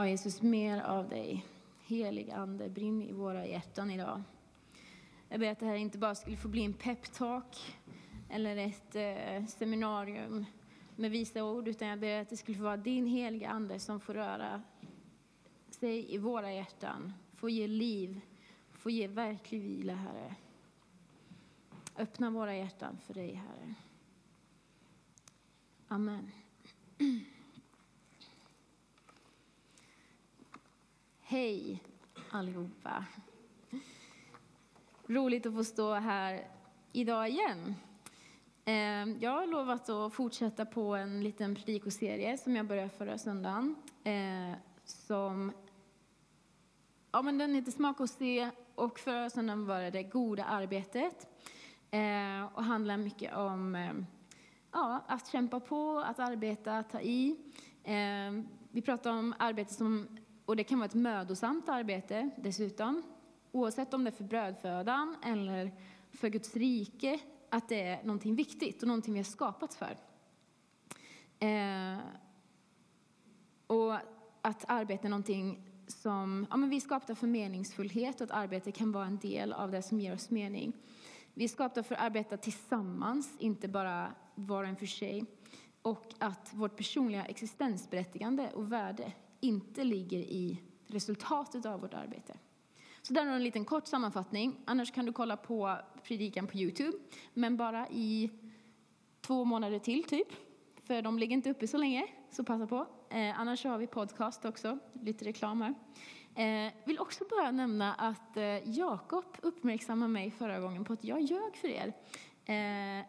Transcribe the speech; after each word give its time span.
Ja, 0.00 0.08
Jesus, 0.08 0.42
mer 0.42 0.82
av 0.82 1.08
dig. 1.08 1.46
Helig 1.86 2.30
Ande, 2.30 2.68
brinn 2.68 3.02
i 3.02 3.12
våra 3.12 3.46
hjärtan 3.46 3.90
idag. 3.90 4.22
Jag 5.28 5.40
ber 5.40 5.50
att 5.50 5.58
det 5.58 5.66
här 5.66 5.74
inte 5.74 5.98
bara 5.98 6.14
skulle 6.14 6.36
få 6.36 6.48
bli 6.48 6.64
en 6.64 6.72
peptalk 6.72 7.76
eller 8.28 8.56
ett 8.56 8.96
eh, 8.96 9.46
seminarium 9.46 10.44
med 10.96 11.10
visa 11.10 11.44
ord, 11.44 11.68
utan 11.68 11.88
jag 11.88 12.00
ber 12.00 12.20
att 12.20 12.28
det 12.28 12.36
skulle 12.36 12.58
få 12.58 12.64
vara 12.64 12.76
din 12.76 13.06
heliga 13.06 13.48
Ande 13.48 13.78
som 13.78 14.00
får 14.00 14.14
röra 14.14 14.62
sig 15.70 16.14
i 16.14 16.18
våra 16.18 16.52
hjärtan, 16.52 17.12
få 17.34 17.48
ge 17.48 17.66
liv, 17.66 18.20
få 18.72 18.90
ge 18.90 19.06
verklig 19.06 19.62
vila, 19.62 19.94
Herre. 19.94 20.34
Öppna 21.96 22.30
våra 22.30 22.56
hjärtan 22.56 22.98
för 23.06 23.14
dig, 23.14 23.34
Herre. 23.34 23.74
Amen. 25.88 26.30
Hej 31.30 31.82
allihopa. 32.30 33.04
Roligt 35.06 35.46
att 35.46 35.54
få 35.54 35.64
stå 35.64 35.94
här 35.94 36.48
idag 36.92 37.28
igen. 37.28 37.74
Ehm, 38.64 39.18
jag 39.20 39.30
har 39.30 39.46
lovat 39.46 39.88
att 39.88 40.12
fortsätta 40.12 40.66
på 40.66 40.94
en 40.94 41.24
liten 41.24 41.54
predikoserie 41.54 42.38
som 42.38 42.56
jag 42.56 42.66
började 42.66 42.88
förra 42.88 43.18
söndagen. 43.18 43.74
Eh, 44.04 44.58
som, 44.84 45.52
ja, 47.12 47.22
men 47.22 47.38
den 47.38 47.54
heter 47.54 47.72
Smak 47.72 48.00
och 48.00 48.10
se 48.10 48.50
och 48.74 48.98
förra 48.98 49.30
söndagen 49.30 49.66
var 49.66 49.80
det 49.80 49.90
Det 49.90 50.02
goda 50.02 50.44
arbetet. 50.44 51.28
Eh, 51.90 52.44
och 52.54 52.64
handlar 52.64 52.96
mycket 52.96 53.36
om 53.36 53.74
eh, 53.74 53.92
ja, 54.72 55.04
att 55.06 55.28
kämpa 55.28 55.60
på, 55.60 55.98
att 55.98 56.18
arbeta, 56.18 56.78
att 56.78 56.90
ta 56.90 57.00
i. 57.00 57.36
Ehm, 57.84 58.48
vi 58.70 58.82
pratar 58.82 59.10
om 59.10 59.34
arbete 59.38 59.74
som 59.74 60.19
och 60.50 60.56
det 60.56 60.64
kan 60.64 60.78
vara 60.78 60.86
ett 60.86 60.94
mödosamt 60.94 61.68
arbete 61.68 62.30
dessutom, 62.36 63.02
oavsett 63.52 63.94
om 63.94 64.04
det 64.04 64.10
är 64.10 64.12
för 64.12 64.24
brödfödan 64.24 65.16
eller 65.24 65.72
för 66.12 66.28
Guds 66.28 66.56
rike, 66.56 67.20
att 67.48 67.68
det 67.68 67.80
är 67.80 68.02
någonting 68.02 68.34
viktigt 68.34 68.82
och 68.82 68.88
någonting 68.88 69.14
vi 69.14 69.18
har 69.18 69.24
skapats 69.24 69.76
för. 69.76 69.96
Eh, 71.38 71.98
och 73.66 73.94
att 74.42 74.64
arbete 74.68 75.06
är 75.06 75.10
någonting 75.10 75.68
som, 75.86 76.46
ja 76.50 76.56
men 76.56 76.70
vi 76.70 76.76
är 76.76 76.80
skapta 76.80 77.14
för 77.14 77.26
meningsfullhet 77.26 78.20
och 78.20 78.24
att 78.24 78.30
arbete 78.30 78.72
kan 78.72 78.92
vara 78.92 79.06
en 79.06 79.18
del 79.18 79.52
av 79.52 79.70
det 79.70 79.82
som 79.82 80.00
ger 80.00 80.14
oss 80.14 80.30
mening. 80.30 80.72
Vi 81.34 81.44
är 81.44 81.48
skapta 81.48 81.82
för 81.82 81.94
att 81.94 82.02
arbeta 82.02 82.36
tillsammans, 82.36 83.36
inte 83.38 83.68
bara 83.68 84.12
var 84.34 84.62
och 84.62 84.68
en 84.68 84.76
för 84.76 84.86
sig. 84.86 85.24
Och 85.82 86.14
att 86.18 86.54
vårt 86.54 86.76
personliga 86.76 87.24
existensberättigande 87.24 88.50
och 88.54 88.72
värde 88.72 89.12
inte 89.40 89.84
ligger 89.84 90.18
i 90.18 90.60
resultatet 90.86 91.66
av 91.66 91.80
vårt 91.80 91.94
arbete. 91.94 92.36
Så 93.02 93.12
där 93.12 93.24
har 93.24 93.30
du 93.30 93.36
en 93.36 93.44
liten 93.44 93.64
kort 93.64 93.86
sammanfattning. 93.86 94.56
Annars 94.64 94.92
kan 94.92 95.06
du 95.06 95.12
kolla 95.12 95.36
på 95.36 95.76
predikan 96.02 96.46
på 96.46 96.56
Youtube, 96.56 96.98
men 97.34 97.56
bara 97.56 97.88
i 97.88 98.30
två 99.20 99.44
månader 99.44 99.78
till 99.78 100.04
typ. 100.04 100.28
För 100.82 101.02
de 101.02 101.18
ligger 101.18 101.34
inte 101.34 101.50
uppe 101.50 101.66
så 101.66 101.78
länge, 101.78 102.06
så 102.30 102.44
passa 102.44 102.66
på. 102.66 102.86
Eh, 103.10 103.40
annars 103.40 103.64
har 103.64 103.78
vi 103.78 103.86
podcast 103.86 104.44
också, 104.44 104.78
lite 104.92 105.24
reklam 105.24 105.62
här. 105.62 105.74
Eh, 106.34 106.72
vill 106.84 106.98
också 106.98 107.24
bara 107.30 107.50
nämna 107.50 107.94
att 107.94 108.36
eh, 108.36 108.68
Jakob 108.70 109.24
uppmärksammade 109.42 110.12
mig 110.12 110.30
förra 110.30 110.60
gången 110.60 110.84
på 110.84 110.92
att 110.92 111.04
jag 111.04 111.20
ljög 111.20 111.56
för 111.56 111.68
er. 111.68 111.92
Eh, 112.44 113.06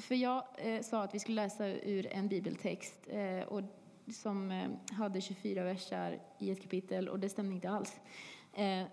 för 0.00 0.14
jag 0.14 0.44
eh, 0.58 0.82
sa 0.82 1.02
att 1.02 1.14
vi 1.14 1.18
skulle 1.18 1.42
läsa 1.42 1.66
ur 1.68 2.06
en 2.12 2.28
bibeltext 2.28 3.08
eh, 3.08 3.48
och 3.48 3.62
som 4.12 4.50
eh, 4.50 4.96
hade 4.96 5.20
24 5.20 5.64
versar 5.64 6.18
i 6.38 6.50
ett 6.50 6.62
kapitel 6.62 7.08
och 7.08 7.18
det 7.18 7.28
stämde 7.28 7.54
inte 7.54 7.70
alls. 7.70 8.00
Eh, 8.52 8.84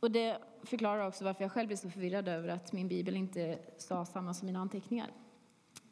och 0.00 0.10
det 0.10 0.38
förklarar 0.62 1.06
också 1.06 1.24
varför 1.24 1.44
jag 1.44 1.52
själv 1.52 1.66
blev 1.66 1.76
så 1.76 1.90
förvirrad 1.90 2.28
över 2.28 2.48
att 2.48 2.72
min 2.72 2.88
bibel 2.88 3.16
inte 3.16 3.58
sa 3.78 4.04
samma 4.04 4.34
som 4.34 4.46
mina 4.46 4.58
anteckningar. 4.58 5.10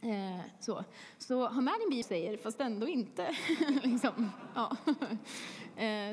Eh, 0.02 0.40
så. 0.60 0.84
så 1.18 1.48
ha 1.48 1.60
med 1.60 1.74
din 1.80 1.90
bibel 1.90 2.04
säger, 2.04 2.36
fast 2.36 2.60
ändå 2.60 2.88
inte. 2.88 3.36
liksom. 3.82 4.30
ja. 4.54 4.76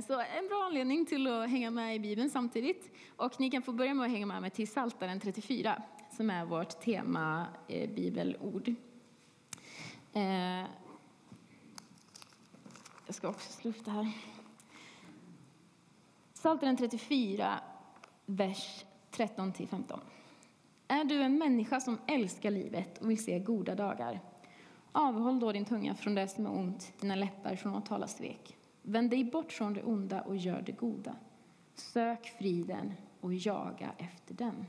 så 0.07 0.19
en 0.19 0.47
bra 0.47 0.63
anledning 0.65 1.05
till 1.05 1.27
att 1.27 1.49
hänga 1.49 1.71
med 1.71 1.95
i 1.95 1.99
bibeln 1.99 2.29
samtidigt. 2.29 2.91
Och 3.15 3.39
ni 3.39 3.51
kan 3.51 3.61
få 3.61 3.71
börja 3.71 3.93
med 3.93 4.05
att 4.05 4.11
hänga 4.11 4.25
med 4.25 4.41
mig 4.41 4.49
till 4.49 4.67
Saltaren 4.67 5.19
34 5.19 5.81
som 6.17 6.29
är 6.29 6.45
vårt 6.45 6.81
tema 6.81 7.45
bibelord. 7.67 8.75
Jag 13.07 13.15
ska 13.15 13.29
också 13.29 13.51
slå 13.51 13.69
upp 13.69 13.85
det 13.85 13.91
här. 13.91 14.11
Psaltaren 16.33 16.77
34, 16.77 17.59
vers 18.25 18.85
13-15. 19.11 19.99
Är 20.87 21.03
du 21.03 21.21
en 21.21 21.37
människa 21.37 21.79
som 21.79 21.97
älskar 22.07 22.51
livet 22.51 22.97
och 22.97 23.09
vill 23.09 23.23
se 23.23 23.39
goda 23.39 23.75
dagar? 23.75 24.19
Avhåll 24.91 25.39
då 25.39 25.51
din 25.51 25.65
tunga 25.65 25.95
från 25.95 26.15
det 26.15 26.27
som 26.27 26.45
är 26.45 26.51
ont, 26.51 26.93
dina 26.99 27.15
läppar 27.15 27.55
från 27.55 27.75
att 27.75 27.85
tala 27.85 28.07
svek. 28.07 28.55
Vänd 28.81 29.09
dig 29.09 29.23
bort 29.23 29.51
från 29.51 29.73
det 29.73 29.83
onda 29.83 30.21
och 30.21 30.37
gör 30.37 30.61
det 30.61 30.71
goda. 30.71 31.15
Sök 31.75 32.25
friden 32.37 32.93
och 33.21 33.33
jaga 33.33 33.91
efter 33.97 34.33
den. 34.33 34.65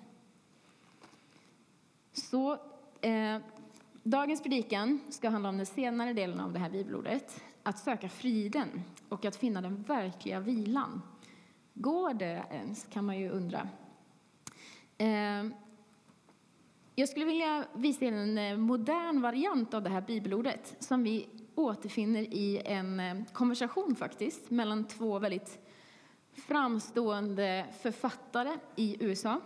Så 2.12 2.52
eh, 3.00 3.38
dagens 4.02 4.42
predikan 4.42 5.00
ska 5.08 5.28
handla 5.28 5.48
om 5.48 5.56
den 5.56 5.66
senare 5.66 6.12
delen 6.12 6.40
av 6.40 6.52
det 6.52 6.58
här 6.58 6.70
bibelordet 6.70 7.42
att 7.68 7.78
söka 7.78 8.08
friden 8.08 8.82
och 9.08 9.24
att 9.24 9.36
finna 9.36 9.60
den 9.60 9.82
verkliga 9.82 10.40
vilan. 10.40 11.02
Går 11.74 12.14
det 12.14 12.44
ens, 12.50 12.86
kan 12.90 13.04
man 13.04 13.18
ju 13.18 13.30
undra. 13.30 13.68
Eh, 14.98 15.46
jag 16.94 17.08
skulle 17.08 17.24
vilja 17.24 17.64
visa 17.74 18.04
er 18.04 18.12
en 18.12 18.38
eh, 18.38 18.56
modern 18.56 19.20
variant 19.20 19.74
av 19.74 19.82
det 19.82 19.90
här 19.90 20.00
bibelordet 20.00 20.76
som 20.78 21.02
vi 21.02 21.28
återfinner 21.54 22.22
i 22.22 22.62
en 22.64 23.00
eh, 23.00 23.16
konversation 23.32 23.96
faktiskt 23.96 24.50
mellan 24.50 24.84
två 24.84 25.18
väldigt 25.18 25.58
framstående 26.32 27.66
författare 27.80 28.58
i 28.76 28.96
USA. 29.00 29.40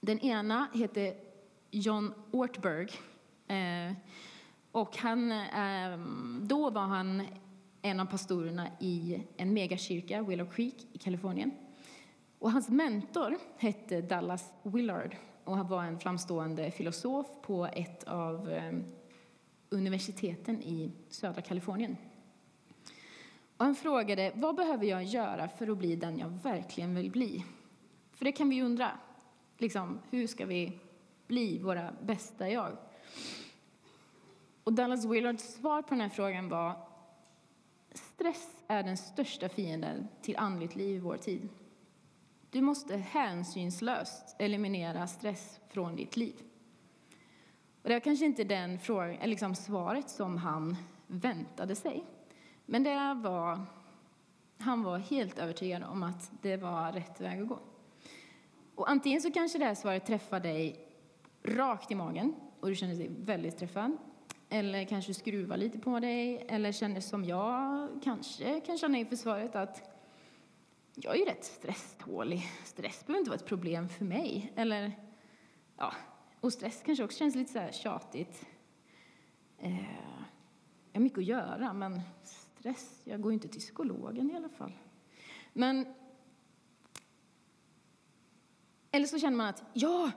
Den 0.00 0.18
ena 0.18 0.68
heter 0.74 1.14
John 1.70 2.14
Ortberg 2.30 2.88
och 4.74 4.96
han, 4.96 5.32
ehm, 5.32 6.40
då 6.42 6.70
var 6.70 6.82
han 6.82 7.22
en 7.82 8.00
av 8.00 8.06
pastorerna 8.06 8.68
i 8.80 9.22
en 9.36 9.54
megakyrka, 9.54 10.22
Willow 10.22 10.50
Creek 10.50 10.86
i 10.92 10.98
Kalifornien. 10.98 11.50
Och 12.38 12.52
hans 12.52 12.68
mentor 12.68 13.36
hette 13.56 14.00
Dallas 14.00 14.52
Willard 14.62 15.16
och 15.44 15.56
han 15.56 15.68
var 15.68 15.84
en 15.84 15.98
framstående 15.98 16.70
filosof 16.70 17.26
på 17.42 17.66
ett 17.66 18.04
av 18.04 18.50
ehm, 18.50 18.84
universiteten 19.68 20.62
i 20.62 20.92
södra 21.08 21.42
Kalifornien. 21.42 21.96
Och 23.56 23.64
han 23.64 23.74
frågade 23.74 24.32
vad 24.34 24.56
behöver 24.56 24.86
jag 24.86 25.04
göra 25.04 25.48
för 25.48 25.68
att 25.68 25.78
bli 25.78 25.96
den 25.96 26.18
jag 26.18 26.28
verkligen 26.42 26.94
vill 26.94 27.10
bli. 27.10 27.44
För 28.12 28.24
det 28.24 28.32
kan 28.32 28.48
vi 28.48 28.62
undra. 28.62 28.90
Liksom, 29.58 29.98
hur 30.10 30.26
ska 30.26 30.46
vi 30.46 30.78
bli 31.26 31.58
våra 31.58 31.92
bästa 32.02 32.50
jag? 32.50 32.76
Och 34.64 34.72
Dallas 34.72 35.04
Willards 35.04 35.54
svar 35.54 35.82
på 35.82 35.90
den 35.90 36.00
här 36.00 36.08
frågan 36.08 36.48
var 36.48 36.76
stress 37.94 38.48
är 38.68 38.82
den 38.82 38.96
största 38.96 39.48
fienden 39.48 40.08
till 40.22 40.36
andligt 40.36 40.76
liv 40.76 40.96
i 40.96 40.98
vår 40.98 41.16
tid. 41.16 41.48
Du 42.50 42.60
måste 42.60 42.96
hänsynslöst 42.96 44.36
eliminera 44.38 45.06
stress 45.06 45.60
från 45.68 45.96
ditt 45.96 46.16
liv. 46.16 46.34
Och 47.82 47.88
det 47.88 47.94
var 47.94 48.00
kanske 48.00 48.24
inte 48.24 48.44
den 48.44 48.78
frågan, 48.78 49.30
liksom 49.30 49.54
svaret 49.54 50.10
som 50.10 50.36
han 50.36 50.76
väntade 51.06 51.74
sig. 51.74 52.04
Men 52.66 52.82
det 52.82 53.14
var, 53.14 53.66
han 54.58 54.82
var 54.82 54.98
helt 54.98 55.38
övertygad 55.38 55.82
om 55.82 56.02
att 56.02 56.32
det 56.42 56.56
var 56.56 56.92
rätt 56.92 57.20
väg 57.20 57.42
att 57.42 57.48
gå. 57.48 57.58
Och 58.74 58.90
antingen 58.90 59.20
så 59.20 59.30
kanske 59.30 59.58
det 59.58 59.64
här 59.64 59.74
svaret 59.74 60.06
träffar 60.06 60.40
dig 60.40 60.88
rakt 61.42 61.90
i 61.90 61.94
magen 61.94 62.34
och 62.60 62.68
du 62.68 62.74
känner 62.74 62.94
dig 62.94 63.10
väldigt 63.18 63.58
träffad. 63.58 63.96
Eller 64.48 64.84
kanske 64.84 65.14
skruva 65.14 65.56
lite 65.56 65.78
på 65.78 66.00
dig. 66.00 66.46
Eller 66.48 66.72
känner 66.72 67.00
som 67.00 67.24
jag 67.24 67.88
kanske 68.04 68.60
kan 68.60 68.78
känna 68.78 68.98
inför 68.98 69.16
svaret 69.16 69.56
att 69.56 69.94
jag 70.94 71.14
är 71.14 71.18
ju 71.18 71.24
rätt 71.24 71.44
stresstålig. 71.44 72.42
Stress 72.64 73.06
behöver 73.06 73.18
inte 73.18 73.30
vara 73.30 73.40
ett 73.40 73.46
problem 73.46 73.88
för 73.88 74.04
mig. 74.04 74.52
Eller, 74.56 74.92
ja, 75.76 75.92
och 76.40 76.52
stress 76.52 76.82
kanske 76.86 77.04
också 77.04 77.18
känns 77.18 77.34
lite 77.34 77.52
så 77.52 77.58
här 77.58 77.72
tjatigt. 77.72 78.46
Eh, 79.58 79.76
jag 80.92 81.00
har 81.00 81.00
mycket 81.00 81.18
att 81.18 81.24
göra, 81.24 81.72
men 81.72 82.00
stress, 82.22 83.02
jag 83.04 83.20
går 83.20 83.32
ju 83.32 83.34
inte 83.34 83.48
till 83.48 83.60
psykologen 83.60 84.30
i 84.30 84.36
alla 84.36 84.48
fall. 84.48 84.72
Men 85.52 85.86
eller 88.94 89.06
så 89.06 89.18
känner 89.18 89.36
man 89.36 89.46
att 89.46 89.62
ja, 89.72 90.10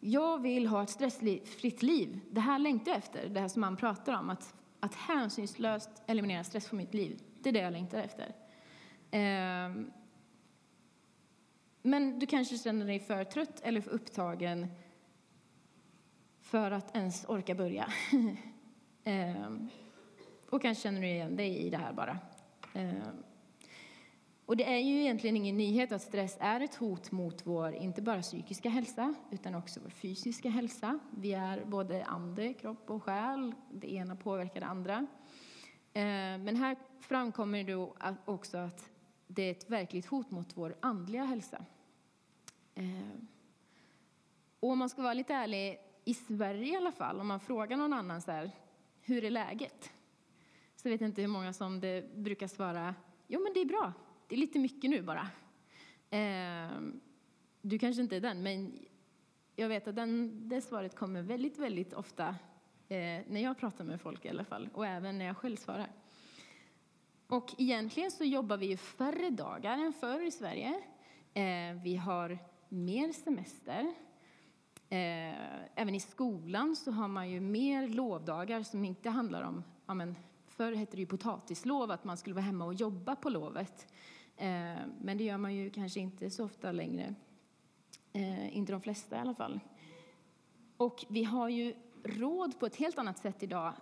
jag 0.00 0.42
vill 0.42 0.66
ha 0.66 0.82
ett 0.82 0.90
stressfritt 0.90 1.82
liv. 1.82 2.20
Det 2.30 2.40
här 2.40 2.58
längtar 2.58 2.90
jag 2.90 2.98
efter, 2.98 3.28
det 3.28 3.40
här 3.40 3.48
som 3.48 3.60
man 3.60 3.76
pratar 3.76 4.18
om. 4.18 4.30
Att, 4.30 4.54
att 4.80 4.94
hänsynslöst 4.94 5.90
eliminera 6.06 6.44
stress 6.44 6.66
från 6.66 6.76
mitt 6.76 6.94
liv. 6.94 7.22
Det 7.40 7.48
är 7.48 7.52
det 7.52 7.60
jag 7.60 7.72
längtar 7.72 7.98
efter. 7.98 8.34
Ehm, 9.10 9.90
men 11.82 12.18
du 12.18 12.26
kanske 12.26 12.58
känner 12.58 12.86
dig 12.86 13.00
för 13.00 13.24
trött 13.24 13.60
eller 13.60 13.80
för 13.80 13.90
upptagen 13.90 14.66
för 16.40 16.70
att 16.70 16.96
ens 16.96 17.24
orka 17.28 17.54
börja. 17.54 17.92
Ehm, 19.04 19.68
och 20.50 20.62
kanske 20.62 20.82
känner 20.82 21.00
du 21.00 21.06
igen 21.06 21.36
dig 21.36 21.58
i 21.58 21.70
det 21.70 21.76
här 21.76 21.92
bara. 21.92 22.18
Ehm, 22.74 23.22
och 24.50 24.56
det 24.56 24.64
är 24.64 24.78
ju 24.78 25.00
egentligen 25.00 25.36
ingen 25.36 25.56
nyhet 25.56 25.92
att 25.92 26.02
stress 26.02 26.36
är 26.40 26.60
ett 26.60 26.74
hot 26.74 27.12
mot 27.12 27.46
vår, 27.46 27.74
inte 27.74 28.02
bara 28.02 28.22
psykiska 28.22 28.68
hälsa, 28.68 29.14
utan 29.30 29.54
också 29.54 29.80
vår 29.80 29.90
fysiska 29.90 30.50
hälsa. 30.50 30.98
Vi 31.10 31.32
är 31.32 31.64
både 31.64 32.04
ande, 32.04 32.54
kropp 32.54 32.90
och 32.90 33.02
själ. 33.02 33.54
Det 33.72 33.92
ena 33.92 34.16
påverkar 34.16 34.60
det 34.60 34.66
andra. 34.66 35.06
Eh, 35.92 36.38
men 36.38 36.56
här 36.56 36.76
framkommer 37.00 37.64
då 37.64 37.96
också 38.24 38.58
att 38.58 38.90
det 39.26 39.42
är 39.42 39.50
ett 39.50 39.70
verkligt 39.70 40.06
hot 40.06 40.30
mot 40.30 40.56
vår 40.56 40.76
andliga 40.80 41.24
hälsa. 41.24 41.64
Eh, 42.74 42.84
och 44.60 44.70
om 44.70 44.78
man 44.78 44.88
ska 44.88 45.02
vara 45.02 45.14
lite 45.14 45.34
ärlig, 45.34 45.78
i 46.04 46.14
Sverige 46.14 46.72
i 46.72 46.76
alla 46.76 46.92
fall, 46.92 47.20
om 47.20 47.26
man 47.26 47.40
frågar 47.40 47.76
någon 47.76 47.92
annan 47.92 48.22
så 48.22 48.30
här, 48.30 48.50
hur 49.00 49.24
är 49.24 49.30
läget? 49.30 49.90
Så 50.76 50.88
vet 50.88 51.00
jag 51.00 51.08
inte 51.08 51.20
hur 51.20 51.28
många 51.28 51.52
som 51.52 51.80
det 51.80 52.14
brukar 52.16 52.46
svara, 52.46 52.94
jo 53.26 53.40
men 53.42 53.52
det 53.52 53.60
är 53.60 53.66
bra, 53.66 53.92
det 54.30 54.36
är 54.36 54.38
lite 54.38 54.58
mycket 54.58 54.90
nu 54.90 55.02
bara. 55.02 55.28
Eh, 56.10 56.80
du 57.62 57.78
kanske 57.78 58.02
inte 58.02 58.16
är 58.16 58.20
den, 58.20 58.42
men 58.42 58.78
jag 59.56 59.68
vet 59.68 59.88
att 59.88 59.96
den, 59.96 60.40
det 60.48 60.60
svaret 60.60 60.96
kommer 60.96 61.22
väldigt, 61.22 61.58
väldigt 61.58 61.92
ofta 61.92 62.28
eh, 62.88 63.20
när 63.28 63.40
jag 63.40 63.58
pratar 63.58 63.84
med 63.84 64.00
folk 64.00 64.24
i 64.24 64.28
alla 64.28 64.44
fall, 64.44 64.68
och 64.74 64.86
även 64.86 65.18
när 65.18 65.24
jag 65.24 65.36
själv 65.36 65.56
svarar. 65.56 65.90
Och 67.26 67.54
egentligen 67.58 68.10
så 68.10 68.24
jobbar 68.24 68.56
vi 68.56 68.66
ju 68.66 68.76
färre 68.76 69.30
dagar 69.30 69.78
än 69.78 69.92
förr 69.92 70.26
i 70.26 70.30
Sverige. 70.30 70.82
Eh, 71.34 71.82
vi 71.82 71.96
har 71.96 72.38
mer 72.68 73.12
semester. 73.12 73.94
Eh, 74.88 75.60
även 75.74 75.94
i 75.94 76.00
skolan 76.00 76.76
så 76.76 76.90
har 76.90 77.08
man 77.08 77.30
ju 77.30 77.40
mer 77.40 77.88
lovdagar 77.88 78.62
som 78.62 78.84
inte 78.84 79.10
handlar 79.10 79.42
om, 79.42 79.64
ja 79.86 79.94
men, 79.94 80.16
förr 80.60 80.72
hette 80.72 80.96
det 80.96 81.00
ju 81.00 81.06
potatislov, 81.06 81.90
att 81.90 82.04
man 82.04 82.16
skulle 82.16 82.34
vara 82.34 82.44
hemma 82.44 82.64
och 82.64 82.74
jobba 82.74 83.16
på 83.16 83.30
lovet. 83.30 83.92
Eh, 84.40 84.86
men 85.00 85.18
det 85.18 85.24
gör 85.24 85.38
man 85.38 85.54
ju 85.54 85.70
kanske 85.70 86.00
inte 86.00 86.30
så 86.30 86.44
ofta 86.44 86.72
längre. 86.72 87.14
Eh, 88.12 88.56
inte 88.56 88.72
de 88.72 88.80
flesta 88.80 89.16
i 89.16 89.18
alla 89.18 89.34
fall. 89.34 89.60
Och 90.76 91.04
vi 91.08 91.24
har 91.24 91.48
ju 91.48 91.74
råd 92.04 92.60
på 92.60 92.66
ett 92.66 92.76
helt 92.76 92.98
annat 92.98 93.18
sätt 93.18 93.42
idag 93.42 93.72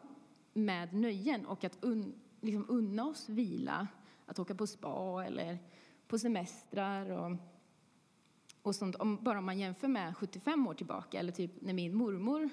med 0.52 0.94
nöjen 0.94 1.46
och 1.46 1.64
att 1.64 1.78
un, 1.80 2.14
liksom 2.40 2.66
unna 2.68 3.06
oss 3.06 3.28
vila, 3.28 3.88
att 4.26 4.38
åka 4.38 4.54
på 4.54 4.66
spa 4.66 5.24
eller 5.24 5.58
på 6.08 6.18
semestrar 6.18 7.10
och 7.10 7.36
och 8.62 8.74
sånt, 8.74 8.96
om, 8.96 9.18
bara 9.22 9.38
om 9.38 9.44
man 9.44 9.58
jämför 9.58 9.88
med 9.88 10.16
75 10.16 10.66
år 10.66 10.74
tillbaka, 10.74 11.18
eller 11.18 11.32
typ 11.32 11.50
när 11.60 11.74
min 11.74 11.94
mormor 11.94 12.50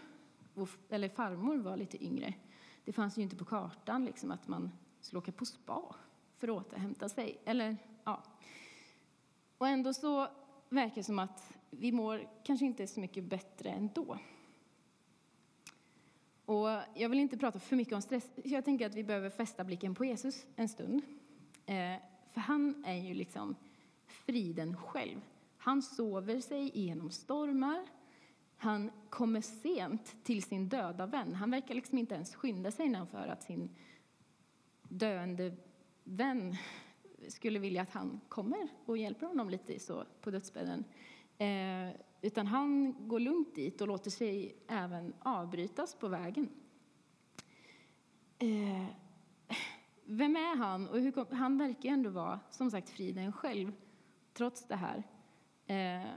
eller 0.89 1.09
farmor 1.09 1.57
var 1.57 1.77
lite 1.77 2.03
yngre. 2.03 2.33
Det 2.85 2.93
fanns 2.93 3.17
ju 3.17 3.21
inte 3.21 3.35
på 3.35 3.45
kartan 3.45 4.05
liksom, 4.05 4.31
att 4.31 4.47
man 4.47 4.71
skulle 5.01 5.19
åka 5.19 5.31
på 5.31 5.45
spa 5.45 5.95
för 6.37 6.47
att 6.47 6.65
återhämta 6.65 7.09
sig. 7.09 7.41
Eller, 7.45 7.77
ja. 8.03 8.23
Och 9.57 9.67
ändå 9.67 9.93
så 9.93 10.27
verkar 10.69 10.95
det 10.95 11.03
som 11.03 11.19
att 11.19 11.57
vi 11.69 11.91
mår 11.91 12.29
kanske 12.43 12.65
inte 12.65 12.87
så 12.87 12.99
mycket 12.99 13.23
bättre 13.23 13.69
ändå. 13.69 14.17
Och 16.45 16.69
jag 16.93 17.09
vill 17.09 17.19
inte 17.19 17.37
prata 17.37 17.59
för 17.59 17.75
mycket 17.75 17.93
om 17.93 18.01
stress. 18.01 18.29
Jag 18.43 18.65
tänker 18.65 18.85
att 18.85 18.95
vi 18.95 19.03
behöver 19.03 19.29
fästa 19.29 19.63
blicken 19.63 19.95
på 19.95 20.05
Jesus 20.05 20.45
en 20.55 20.69
stund. 20.69 21.01
Eh, 21.65 21.95
för 22.31 22.41
han 22.41 22.85
är 22.85 22.95
ju 22.95 23.13
liksom 23.13 23.55
friden 24.07 24.77
själv. 24.77 25.21
Han 25.57 25.81
sover 25.81 26.39
sig 26.39 26.77
igenom 26.77 27.11
stormar. 27.11 27.85
Han 28.57 28.91
kommer 29.09 29.41
sent 29.41 30.15
till 30.23 30.43
sin 30.43 30.69
döda 30.69 31.05
vän. 31.05 31.35
Han 31.35 31.51
verkar 31.51 31.75
liksom 31.75 31.97
inte 31.97 32.15
ens 32.15 32.35
skynda 32.35 32.71
sig 32.71 32.89
när 32.89 32.99
han 32.99 33.07
för 33.07 33.27
att 33.27 33.43
sin 33.43 33.69
döende 34.83 35.55
vän 36.05 36.55
skulle 37.27 37.59
vilja 37.59 37.81
att 37.81 37.93
han 37.93 38.21
kommer 38.29 38.67
och 38.85 38.97
hjälper 38.97 39.27
honom 39.27 39.49
lite 39.49 39.79
så 39.79 40.05
på 40.21 40.31
dödsbädden. 40.31 40.83
Eh, 41.37 41.95
utan 42.21 42.47
han 42.47 42.95
går 43.07 43.19
lugnt 43.19 43.55
dit 43.55 43.81
och 43.81 43.87
låter 43.87 44.11
sig 44.11 44.55
även 44.67 45.13
avbrytas 45.19 45.95
på 45.95 46.07
vägen. 46.07 46.49
Eh, 48.39 48.85
vem 50.05 50.35
är 50.35 50.55
han? 50.55 50.87
Och 50.87 50.99
hur 50.99 51.11
kom, 51.11 51.25
han 51.31 51.57
verkar 51.57 51.89
ändå 51.89 52.09
vara 52.09 52.39
som 52.49 52.71
sagt 52.71 52.89
friden 52.89 53.33
själv, 53.33 53.71
trots 54.33 54.67
det 54.67 54.75
här. 54.75 55.03
Eh, 55.65 56.09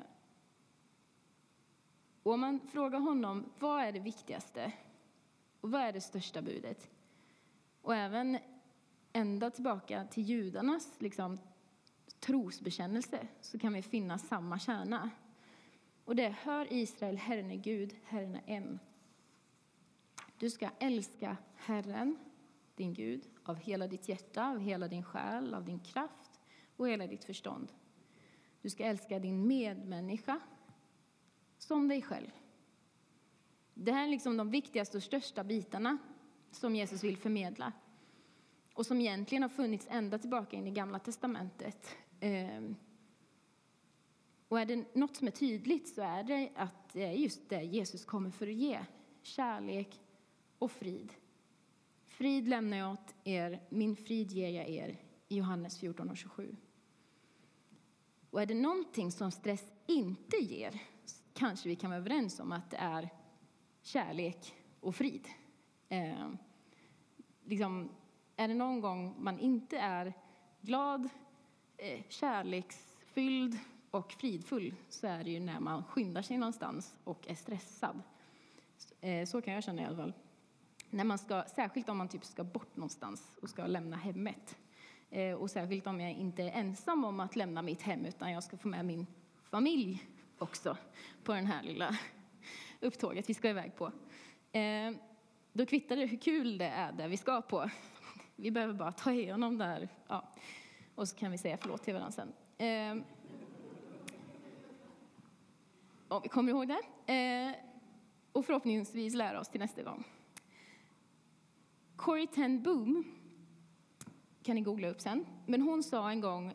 och 2.22 2.32
om 2.32 2.40
man 2.40 2.60
frågar 2.60 2.98
honom 2.98 3.52
vad 3.58 3.84
är 3.84 3.92
det 3.92 4.00
viktigaste 4.00 4.72
och 5.60 5.70
vad 5.70 5.80
är 5.80 5.92
det 5.92 6.00
största 6.00 6.42
budet 6.42 6.90
och 7.82 7.94
även 7.94 8.38
ända 9.18 9.50
tillbaka 9.50 10.04
till 10.04 10.22
judarnas 10.22 10.88
liksom, 10.98 11.38
trosbekännelse 12.20 13.28
så 13.40 13.58
kan 13.58 13.72
vi 13.72 13.82
finna 13.82 14.18
samma 14.18 14.58
kärna. 14.58 15.10
Och 16.04 16.16
det 16.16 16.24
är 16.24 16.30
Hör 16.30 16.72
Israel, 16.72 17.16
Herren 17.16 17.50
är 17.50 17.56
Gud, 17.56 17.96
Herren 18.04 18.34
är 18.34 18.42
en. 18.46 18.78
Du 20.38 20.50
ska 20.50 20.68
älska 20.78 21.36
Herren, 21.56 22.18
din 22.74 22.94
Gud, 22.94 23.22
av 23.44 23.56
hela 23.56 23.86
ditt 23.86 24.08
hjärta, 24.08 24.50
av 24.50 24.58
hela 24.58 24.88
din 24.88 25.04
själ, 25.04 25.54
av 25.54 25.64
din 25.64 25.80
kraft 25.80 26.40
och 26.76 26.88
hela 26.88 27.06
ditt 27.06 27.24
förstånd. 27.24 27.72
Du 28.62 28.70
ska 28.70 28.84
älska 28.84 29.18
din 29.18 29.46
medmänniska 29.46 30.40
som 31.58 31.88
dig 31.88 32.02
själv. 32.02 32.30
Det 33.74 33.92
här 33.92 34.04
är 34.06 34.10
liksom 34.10 34.36
de 34.36 34.50
viktigaste 34.50 34.96
och 34.96 35.02
största 35.02 35.44
bitarna 35.44 35.98
som 36.50 36.74
Jesus 36.74 37.04
vill 37.04 37.16
förmedla 37.16 37.72
och 38.78 38.86
som 38.86 39.00
egentligen 39.00 39.42
har 39.42 39.48
funnits 39.48 39.86
ända 39.90 40.18
tillbaka 40.18 40.56
in 40.56 40.66
i 40.66 40.70
Gamla 40.70 40.98
testamentet. 40.98 41.96
Ehm, 42.20 42.76
och 44.48 44.60
är 44.60 44.66
det 44.66 44.94
något 44.94 45.16
som 45.16 45.26
är 45.26 45.30
tydligt 45.30 45.88
så 45.88 46.02
är 46.02 46.22
det 46.22 46.52
att 46.56 46.92
det 46.92 47.04
är 47.04 47.12
just 47.12 47.48
det 47.48 47.62
Jesus 47.62 48.04
kommer 48.04 48.30
för 48.30 48.46
att 48.46 48.54
ge. 48.54 48.80
Kärlek 49.22 50.00
och 50.58 50.70
frid. 50.70 51.12
Frid 52.06 52.48
lämnar 52.48 52.76
jag 52.76 52.92
åt 52.92 53.14
er, 53.24 53.62
min 53.68 53.96
frid 53.96 54.32
ger 54.32 54.48
jag 54.48 54.68
er. 54.68 54.96
I 55.28 55.36
Johannes 55.36 55.78
14 55.78 56.10
och 56.10 56.16
27. 56.16 56.56
Och 58.30 58.42
är 58.42 58.46
det 58.46 58.54
någonting 58.54 59.12
som 59.12 59.30
stress 59.30 59.72
inte 59.86 60.36
ger 60.36 60.82
kanske 61.32 61.68
vi 61.68 61.76
kan 61.76 61.90
vara 61.90 62.00
överens 62.00 62.40
om 62.40 62.52
att 62.52 62.70
det 62.70 62.76
är 62.76 63.08
kärlek 63.82 64.54
och 64.80 64.94
frid. 64.94 65.28
Eh, 65.88 66.28
liksom, 67.44 67.90
är 68.38 68.48
det 68.48 68.54
någon 68.54 68.80
gång 68.80 69.14
man 69.18 69.38
inte 69.38 69.78
är 69.78 70.12
glad, 70.60 71.08
eh, 71.76 72.02
kärleksfylld 72.08 73.58
och 73.90 74.12
fridfull 74.12 74.74
så 74.88 75.06
är 75.06 75.24
det 75.24 75.30
ju 75.30 75.40
när 75.40 75.60
man 75.60 75.84
skyndar 75.84 76.22
sig 76.22 76.38
någonstans 76.38 76.96
och 77.04 77.28
är 77.28 77.34
stressad. 77.34 78.02
Eh, 79.00 79.26
så 79.26 79.42
kan 79.42 79.54
jag 79.54 79.64
känna 79.64 79.82
i 79.82 79.84
alla 79.84 79.96
fall. 79.96 80.12
När 80.90 81.04
man 81.04 81.18
ska, 81.18 81.44
särskilt 81.54 81.88
om 81.88 81.98
man 81.98 82.08
typ 82.08 82.24
ska 82.24 82.44
bort 82.44 82.76
någonstans 82.76 83.36
och 83.42 83.48
ska 83.48 83.66
lämna 83.66 83.96
hemmet. 83.96 84.58
Eh, 85.10 85.34
och 85.34 85.50
särskilt 85.50 85.86
om 85.86 86.00
jag 86.00 86.12
inte 86.12 86.42
är 86.42 86.52
ensam 86.52 87.04
om 87.04 87.20
att 87.20 87.36
lämna 87.36 87.62
mitt 87.62 87.82
hem 87.82 88.04
utan 88.04 88.32
jag 88.32 88.44
ska 88.44 88.56
få 88.56 88.68
med 88.68 88.84
min 88.84 89.06
familj 89.50 90.08
också 90.38 90.76
på 91.24 91.32
den 91.32 91.46
här 91.46 91.62
lilla 91.62 91.98
upptåget 92.80 93.30
vi 93.30 93.34
ska 93.34 93.48
iväg 93.48 93.76
på. 93.76 93.92
Då 95.52 95.66
kvittar 95.66 95.96
det 95.96 96.06
hur 96.06 96.18
kul 96.18 96.58
det 96.58 96.68
är 96.68 96.92
där 96.92 97.08
vi 97.08 97.16
ska 97.16 97.42
på. 97.42 97.70
Vi 98.40 98.50
behöver 98.50 98.74
bara 98.74 98.92
ta 98.92 99.12
igenom 99.12 99.58
där. 99.58 99.88
Ja. 100.08 100.24
Och 100.94 101.08
så 101.08 101.16
kan 101.16 101.30
vi 101.30 101.38
säga 101.38 101.58
förlåt 101.60 101.82
till 101.82 101.94
varandra 101.94 102.12
sen. 102.12 102.32
Eh, 102.58 103.04
om 106.08 106.20
vi 106.22 106.28
kommer 106.28 106.50
ihåg 106.52 106.68
det. 106.68 106.82
Ehm. 107.06 107.54
och 108.32 108.46
förhoppningsvis 108.46 109.14
lära 109.14 109.40
oss 109.40 109.48
till 109.48 109.60
nästa 109.60 109.82
gång. 109.82 110.04
Corrie 111.96 112.26
ten 112.26 112.62
Boom 112.62 113.04
kan 114.42 114.54
ni 114.54 114.60
googla 114.60 114.88
upp 114.88 115.00
sen. 115.00 115.26
Men 115.46 115.62
hon 115.62 115.82
sa 115.82 116.10
en 116.10 116.20
gång 116.20 116.54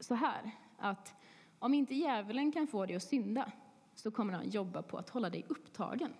så 0.00 0.14
här, 0.14 0.50
att 0.78 1.14
om 1.58 1.74
inte 1.74 1.94
djävulen 1.94 2.52
kan 2.52 2.66
få 2.66 2.86
dig 2.86 2.96
att 2.96 3.02
synda 3.02 3.52
så 3.94 4.10
kommer 4.10 4.32
han 4.32 4.50
jobba 4.50 4.82
på 4.82 4.98
att 4.98 5.10
hålla 5.10 5.30
dig 5.30 5.44
upptagen. 5.48 6.14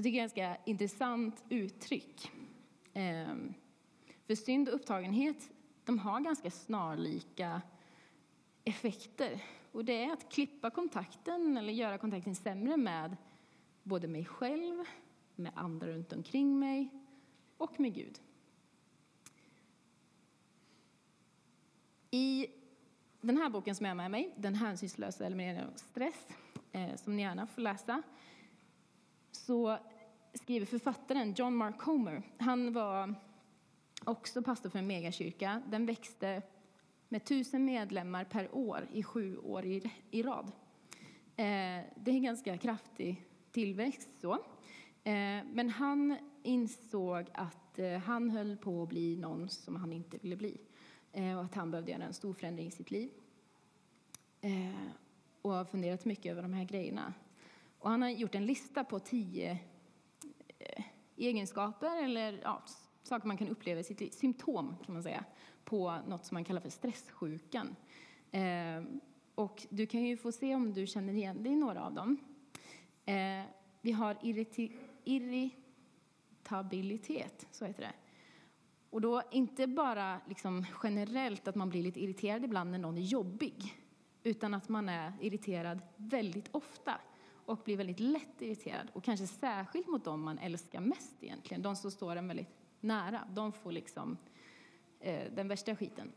Jag 0.00 0.04
tycker 0.04 0.18
det 0.18 0.22
är 0.22 0.26
ett 0.26 0.34
ganska 0.34 0.70
intressant 0.70 1.44
uttryck. 1.48 2.30
Ehm, 2.92 3.54
för 4.26 4.34
synd 4.34 4.68
och 4.68 4.74
upptagenhet 4.74 5.50
de 5.84 5.98
har 5.98 6.20
ganska 6.20 6.50
snarlika 6.50 7.62
effekter. 8.64 9.44
Och 9.72 9.84
det 9.84 10.04
är 10.04 10.12
att 10.12 10.32
klippa 10.32 10.70
kontakten 10.70 11.56
eller 11.56 11.72
göra 11.72 11.98
kontakten 11.98 12.34
sämre 12.34 12.76
med 12.76 13.16
både 13.82 14.08
mig 14.08 14.24
själv, 14.24 14.84
med 15.36 15.52
andra 15.54 15.86
runt 15.86 16.12
omkring 16.12 16.58
mig 16.58 16.88
och 17.56 17.80
med 17.80 17.94
Gud. 17.94 18.20
I 22.10 22.46
den 23.20 23.36
här 23.36 23.50
boken 23.50 23.74
som 23.74 23.86
jag 23.86 23.90
har 23.90 23.96
med 23.96 24.10
mig, 24.10 24.34
Den 24.36 24.54
hänsynslösa 24.54 25.26
elimineringen 25.26 25.68
av 25.68 25.76
stress, 25.76 26.28
eh, 26.72 26.96
som 26.96 27.16
ni 27.16 27.22
gärna 27.22 27.46
får 27.46 27.62
läsa, 27.62 28.02
så 29.32 29.78
skriver 30.34 30.66
författaren 30.66 31.34
John 31.34 31.56
Mark 31.56 31.82
Homer. 31.82 32.22
Han 32.38 32.72
var 32.72 33.14
också 34.04 34.42
pastor 34.42 34.70
för 34.70 34.78
en 34.78 34.86
megakyrka. 34.86 35.62
Den 35.66 35.86
växte 35.86 36.42
med 37.08 37.24
tusen 37.24 37.64
medlemmar 37.64 38.24
per 38.24 38.54
år 38.54 38.88
i 38.92 39.02
sju 39.02 39.38
år 39.38 39.64
i, 39.64 39.92
i 40.10 40.22
rad. 40.22 40.52
Eh, 41.36 41.84
det 41.96 42.10
är 42.10 42.14
en 42.14 42.22
ganska 42.22 42.58
kraftig 42.58 43.24
tillväxt. 43.52 44.08
så. 44.20 44.32
Eh, 45.04 45.44
men 45.52 45.70
han 45.70 46.16
insåg 46.42 47.26
att 47.32 47.78
eh, 47.78 47.98
han 47.98 48.30
höll 48.30 48.56
på 48.56 48.82
att 48.82 48.88
bli 48.88 49.16
någon 49.16 49.48
som 49.48 49.76
han 49.76 49.92
inte 49.92 50.18
ville 50.18 50.36
bli 50.36 50.60
eh, 51.12 51.38
och 51.38 51.44
att 51.44 51.54
han 51.54 51.70
behövde 51.70 51.92
göra 51.92 52.04
en 52.04 52.14
stor 52.14 52.34
förändring 52.34 52.66
i 52.66 52.70
sitt 52.70 52.90
liv. 52.90 53.10
Eh, 54.40 54.92
och 55.42 55.52
har 55.52 55.64
funderat 55.64 56.04
mycket 56.04 56.32
över 56.32 56.42
de 56.42 56.52
här 56.52 56.64
grejerna. 56.64 57.14
Och 57.78 57.90
han 57.90 58.02
har 58.02 58.08
gjort 58.08 58.34
en 58.34 58.46
lista 58.46 58.84
på 58.84 58.98
tio 58.98 59.58
egenskaper 61.28 62.04
eller 62.04 62.40
ja, 62.42 62.62
saker 63.02 63.28
man 63.28 63.36
kan 63.36 63.48
uppleva 63.48 63.80
i 63.80 63.84
sitt 63.84 64.00
liv, 64.00 64.10
symptom 64.10 64.76
kan 64.84 64.94
man 64.94 65.02
säga, 65.02 65.24
på 65.64 65.98
något 66.06 66.24
som 66.24 66.34
man 66.34 66.44
kallar 66.44 66.60
för 66.60 66.70
stresssjukan. 66.70 67.76
Eh, 68.30 68.82
och 69.34 69.66
du 69.70 69.86
kan 69.86 70.02
ju 70.02 70.16
få 70.16 70.32
se 70.32 70.54
om 70.54 70.72
du 70.72 70.86
känner 70.86 71.12
igen 71.12 71.42
dig 71.42 71.52
i 71.52 71.56
några 71.56 71.82
av 71.82 71.94
dem. 71.94 72.16
Eh, 73.04 73.42
vi 73.80 73.92
har 73.92 74.16
irriti 74.22 74.72
irritabilitet, 75.04 77.46
så 77.50 77.64
heter 77.64 77.82
det. 77.82 77.92
Och 78.90 79.00
då 79.00 79.22
inte 79.30 79.66
bara 79.66 80.20
liksom 80.28 80.66
generellt 80.82 81.48
att 81.48 81.54
man 81.54 81.70
blir 81.70 81.82
lite 81.82 82.00
irriterad 82.00 82.44
ibland 82.44 82.70
när 82.70 82.78
någon 82.78 82.98
är 82.98 83.02
jobbig, 83.02 83.74
utan 84.22 84.54
att 84.54 84.68
man 84.68 84.88
är 84.88 85.12
irriterad 85.20 85.80
väldigt 85.96 86.48
ofta 86.50 87.00
och 87.50 87.60
blir 87.64 87.76
väldigt 87.76 88.00
lätt 88.00 88.42
irriterad. 88.42 88.88
Och 88.92 89.04
kanske 89.04 89.26
särskilt 89.26 89.88
mot 89.88 90.04
dem 90.04 90.22
man 90.22 90.38
älskar 90.38 90.80
mest 90.80 91.14
egentligen, 91.20 91.62
de 91.62 91.76
som 91.76 91.90
står 91.90 92.16
en 92.16 92.28
väldigt 92.28 92.54
nära. 92.80 93.28
De 93.34 93.52
får 93.52 93.72
liksom 93.72 94.18
eh, 95.00 95.32
den 95.32 95.48
värsta 95.48 95.76
skiten. 95.76 96.12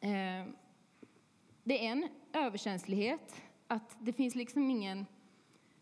Eh, 0.00 0.46
det 1.64 1.86
är 1.86 1.90
en 1.90 2.08
överkänslighet, 2.32 3.42
att 3.66 3.96
det 4.00 4.12
finns 4.12 4.34
liksom 4.34 4.70
ingen 4.70 5.06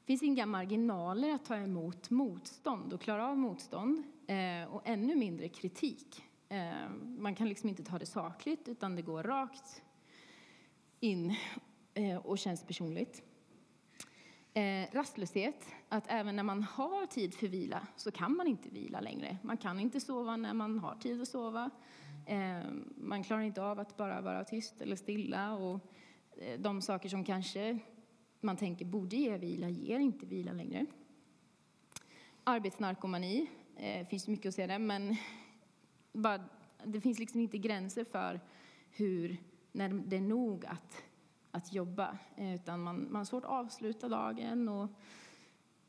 finns 0.04 0.22
inga 0.22 0.46
marginaler 0.46 1.34
att 1.34 1.44
ta 1.44 1.56
emot 1.56 2.10
motstånd 2.10 2.92
och 2.92 3.00
klara 3.00 3.28
av 3.28 3.38
motstånd 3.38 4.02
eh, 4.26 4.74
och 4.74 4.82
ännu 4.84 5.14
mindre 5.14 5.48
kritik. 5.48 6.24
Eh, 6.48 6.90
man 7.18 7.34
kan 7.34 7.48
liksom 7.48 7.68
inte 7.68 7.84
ta 7.84 7.98
det 7.98 8.06
sakligt 8.06 8.68
utan 8.68 8.96
det 8.96 9.02
går 9.02 9.22
rakt 9.22 9.82
in 11.00 11.34
eh, 11.94 12.16
och 12.16 12.38
känns 12.38 12.66
personligt. 12.66 13.22
Eh, 14.54 14.86
rastlöshet, 14.92 15.66
att 15.88 16.04
även 16.08 16.36
när 16.36 16.42
man 16.42 16.62
har 16.62 17.06
tid 17.06 17.34
för 17.34 17.48
vila 17.48 17.86
så 17.96 18.10
kan 18.10 18.36
man 18.36 18.46
inte 18.46 18.68
vila 18.68 19.00
längre. 19.00 19.36
Man 19.42 19.56
kan 19.56 19.80
inte 19.80 20.00
sova 20.00 20.36
när 20.36 20.54
man 20.54 20.78
har 20.78 20.94
tid 20.94 21.22
att 21.22 21.28
sova. 21.28 21.70
Eh, 22.26 22.60
man 22.96 23.24
klarar 23.24 23.42
inte 23.42 23.62
av 23.62 23.80
att 23.80 23.96
bara 23.96 24.20
vara 24.20 24.44
tyst 24.44 24.80
eller 24.80 24.96
stilla. 24.96 25.54
Och 25.54 25.80
eh, 26.36 26.60
de 26.60 26.82
saker 26.82 27.08
som 27.08 27.24
kanske 27.24 27.78
man 28.40 28.56
tänker 28.56 28.84
borde 28.84 29.16
ge 29.16 29.38
vila 29.38 29.68
ger 29.68 29.98
inte 29.98 30.26
vila 30.26 30.52
längre. 30.52 30.86
Arbetsnarkomani, 32.44 33.50
eh, 33.76 34.06
finns 34.06 34.28
mycket 34.28 34.48
att 34.48 34.54
säga 34.54 34.66
där, 34.66 34.78
men 34.78 35.16
bara, 36.12 36.44
det 36.84 37.00
finns 37.00 37.18
liksom 37.18 37.40
inte 37.40 37.58
gränser 37.58 38.04
för 38.04 38.40
hur, 38.90 39.36
när 39.72 39.88
det 39.88 40.16
är 40.16 40.20
nog 40.20 40.66
att 40.66 41.02
att 41.52 41.72
jobba. 41.72 42.18
Eh, 42.36 42.54
utan 42.54 42.80
man, 42.80 43.06
man 43.10 43.16
har 43.16 43.24
svårt 43.24 43.44
att 43.44 43.50
avsluta 43.50 44.08
dagen 44.08 44.68
och 44.68 44.88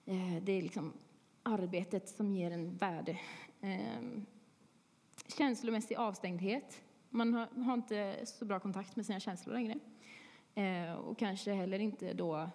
eh, 0.05 0.43
det 0.43 0.51
är 0.51 0.61
liksom 0.61 0.93
arbetet 1.43 2.09
som 2.09 2.31
ger 2.31 2.51
en 2.51 2.77
värde. 2.77 3.19
Eh, 3.61 4.01
känslomässig 5.27 5.95
avstängdhet. 5.95 6.81
Man 7.09 7.33
har, 7.33 7.63
har, 7.63 7.73
inte 7.73 8.25
så 8.25 8.45
bra 8.45 8.59
kontakt 8.59 8.95
med 8.95 9.05
sina 9.05 9.19
känslor 9.19 9.53
längre. 9.53 9.79
Eh, 10.55 10.93
och 10.93 11.17
kanske 11.17 11.53
heller 11.53 11.79
inte 11.79 12.13
då 12.13 12.49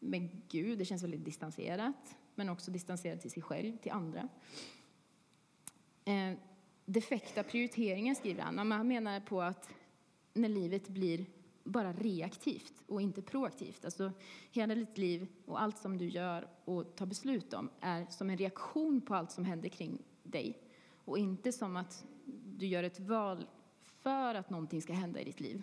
med 0.00 0.40
Gud. 0.48 0.78
Det 0.78 0.84
känns 0.84 1.02
väldigt 1.02 1.24
distanserat. 1.24 2.16
Men 2.34 2.48
också 2.48 2.70
distanserat 2.70 3.20
till 3.20 3.30
sig 3.30 3.42
själv, 3.42 3.76
till 3.76 3.92
andra. 3.92 4.28
Ehm, 6.04 6.36
defekta 6.84 7.42
prioriteringar 7.42 8.14
skriver 8.14 8.42
han. 8.42 8.72
Han 8.72 8.88
menar 8.88 9.20
på 9.20 9.42
att 9.42 9.68
när 10.32 10.48
livet 10.48 10.88
blir 10.88 11.26
bara 11.64 11.92
reaktivt 11.92 12.82
och 12.86 13.02
inte 13.02 13.22
proaktivt. 13.22 13.84
Alltså, 13.84 14.12
hela 14.50 14.74
ditt 14.74 14.98
liv 14.98 15.26
och 15.46 15.62
allt 15.62 15.78
som 15.78 15.98
du 15.98 16.08
gör 16.08 16.48
och 16.64 16.96
tar 16.96 17.06
beslut 17.06 17.54
om 17.54 17.70
är 17.80 18.06
som 18.10 18.30
en 18.30 18.38
reaktion 18.38 19.00
på 19.00 19.14
allt 19.14 19.32
som 19.32 19.44
händer 19.44 19.68
kring 19.68 20.02
dig 20.22 20.62
och 21.04 21.18
inte 21.18 21.52
som 21.52 21.76
att 21.76 22.04
du 22.44 22.66
gör 22.66 22.82
ett 22.82 23.00
val 23.00 23.46
för 24.02 24.34
att 24.34 24.50
någonting 24.50 24.82
ska 24.82 24.92
hända 24.92 25.20
i 25.20 25.24
ditt 25.24 25.40
liv. 25.40 25.62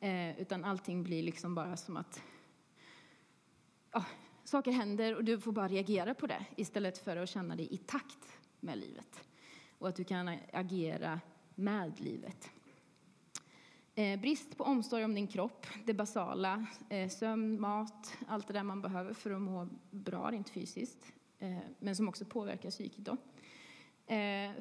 Eh, 0.00 0.40
utan 0.40 0.64
allting 0.64 1.02
blir 1.02 1.22
liksom 1.22 1.54
bara 1.54 1.76
som 1.76 1.96
att 1.96 2.22
ja, 3.92 4.04
saker 4.44 4.72
händer 4.72 5.14
och 5.14 5.24
du 5.24 5.40
får 5.40 5.52
bara 5.52 5.68
reagera 5.68 6.14
på 6.14 6.26
det 6.26 6.46
istället 6.56 6.98
för 6.98 7.16
att 7.16 7.28
känna 7.28 7.56
dig 7.56 7.74
i 7.74 7.76
takt 7.76 8.38
med 8.60 8.78
livet 8.78 9.24
och 9.78 9.88
att 9.88 9.96
du 9.96 10.04
kan 10.04 10.38
agera 10.52 11.20
med 11.54 12.00
livet. 12.00 12.50
Eh, 13.98 14.20
brist 14.20 14.56
på 14.56 14.64
omsorg 14.64 15.04
om 15.04 15.14
din 15.14 15.26
kropp, 15.26 15.66
det 15.84 15.94
basala, 15.94 16.66
eh, 16.88 17.08
sömn, 17.08 17.60
mat, 17.60 18.16
allt 18.26 18.46
det 18.46 18.52
där 18.52 18.62
man 18.62 18.82
behöver 18.82 19.14
för 19.14 19.30
att 19.30 19.40
må 19.40 19.68
bra 19.90 20.30
rent 20.30 20.48
fysiskt, 20.48 21.12
eh, 21.38 21.58
men 21.78 21.96
som 21.96 22.08
också 22.08 22.24
påverkar 22.24 22.70
psyket. 22.70 23.04
Då. 23.04 23.16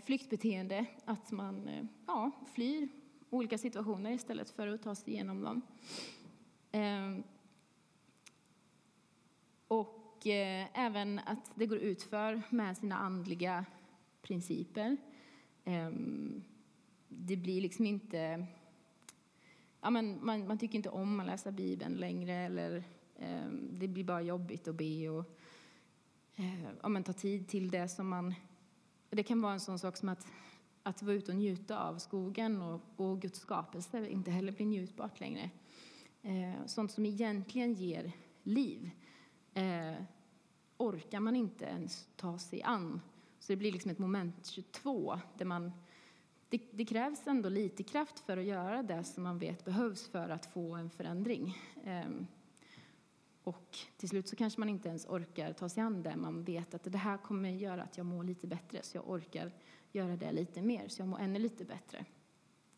Flyktbeteende, 0.06 0.86
att 1.06 1.32
man 1.32 1.70
ja, 2.08 2.32
flyr 2.54 2.88
olika 3.30 3.58
situationer 3.58 4.12
istället 4.12 4.50
för 4.50 4.68
att 4.68 4.84
ta 4.84 4.96
sig 4.96 5.13
igenom 5.13 5.42
dem. 5.42 5.62
Och 9.68 10.27
även 10.74 11.20
att 11.20 11.51
det 11.56 11.65
går 11.65 11.77
utför 11.77 12.42
med 12.50 12.77
sina 12.77 12.98
andliga 12.98 13.65
principer. 14.22 14.98
Ehm, 15.63 16.44
det 17.08 17.38
blir 17.38 17.62
liksom 17.62 17.86
inte 17.86 18.48
ja, 19.86 19.89
men 19.89 20.25
man, 20.25 20.48
man 20.48 20.58
tycker 20.58 20.75
inte 20.75 20.89
om 20.89 21.20
att 21.20 21.25
läsa 21.25 21.51
Bibeln 21.51 21.94
längre 21.94 22.34
eller 22.34 22.84
eh, 23.15 23.48
det 23.72 23.88
blir 23.88 24.04
bara 24.04 24.22
jobbigt 24.22 24.68
att 24.68 24.75
be 24.75 25.10
och 25.10 25.25
eh, 26.36 26.63
ja, 26.82 26.89
men 26.89 27.04
ta 27.04 27.13
tid 27.13 27.48
till 27.48 27.72
det 27.72 27.89
som 27.89 28.10
man... 28.10 28.34
Det 29.10 29.24
kan 29.24 29.42
vara 29.42 29.54
en 29.54 29.60
sån 29.60 29.80
sak 29.80 29.98
som 29.98 30.10
att, 30.10 30.27
att 30.84 31.04
vara 31.04 31.15
ute 31.15 31.32
och 31.32 31.38
njuta 31.38 31.80
av 31.80 31.98
skogen 31.98 32.62
och, 32.62 32.82
och 32.96 33.22
Guds 33.22 33.39
skapelse 33.39 34.08
inte 34.10 34.32
heller 34.32 34.51
blir 34.51 34.65
njutbart 34.65 35.20
längre. 35.20 35.50
Eh, 36.22 36.65
sånt 36.65 36.92
som 36.92 37.06
egentligen 37.06 37.74
ger 37.74 38.12
liv 38.44 38.92
eh, 39.54 39.96
orkar 40.77 41.20
man 41.20 41.36
inte 41.36 41.65
ens 41.65 42.08
ta 42.15 42.38
sig 42.38 42.63
an. 42.63 43.01
Så 43.39 43.51
det 43.54 43.58
blir 43.58 43.72
liksom 43.72 43.92
ett 43.92 44.00
moment 44.00 44.46
22 44.48 45.20
där 45.38 45.46
man 45.46 45.72
det, 46.58 46.70
det, 46.72 46.86
krävs 46.86 47.28
ändå 47.28 47.50
lite 47.50 47.84
kraft 47.84 48.20
för 48.20 48.38
att 48.38 48.44
göra 48.44 48.84
det 48.84 49.04
som 49.04 49.24
man 49.24 49.40
vet 49.40 49.66
behövs 49.66 50.08
för 50.08 50.30
att 50.30 50.46
få 50.46 50.76
en 50.76 50.90
förändring. 50.90 51.58
Ehm, 51.86 52.28
och 53.44 53.78
till 53.98 54.10
slut 54.10 54.28
så 54.28 54.36
kanske 54.36 54.60
man 54.60 54.70
inte 54.70 54.90
ens 54.90 55.06
orkar 55.06 55.54
ta 55.54 55.70
sig 55.70 55.84
an 55.84 56.04
det. 56.04 56.16
Man 56.16 56.44
vet 56.44 56.74
att 56.74 56.84
det 56.84 56.98
här 56.98 57.18
kommer 57.18 57.50
göra 57.50 57.84
att 57.84 57.98
jag 57.98 58.06
mår 58.06 58.24
lite 58.24 58.48
bättre 58.48 58.84
så 58.84 58.98
jag 58.98 59.10
orkar 59.10 59.52
göra 59.92 60.16
det 60.16 60.32
lite 60.32 60.62
mer 60.62 60.88
så 60.88 61.02
jag 61.02 61.08
mår 61.08 61.20
ännu 61.20 61.40
lite 61.40 61.66
bättre. 61.66 62.06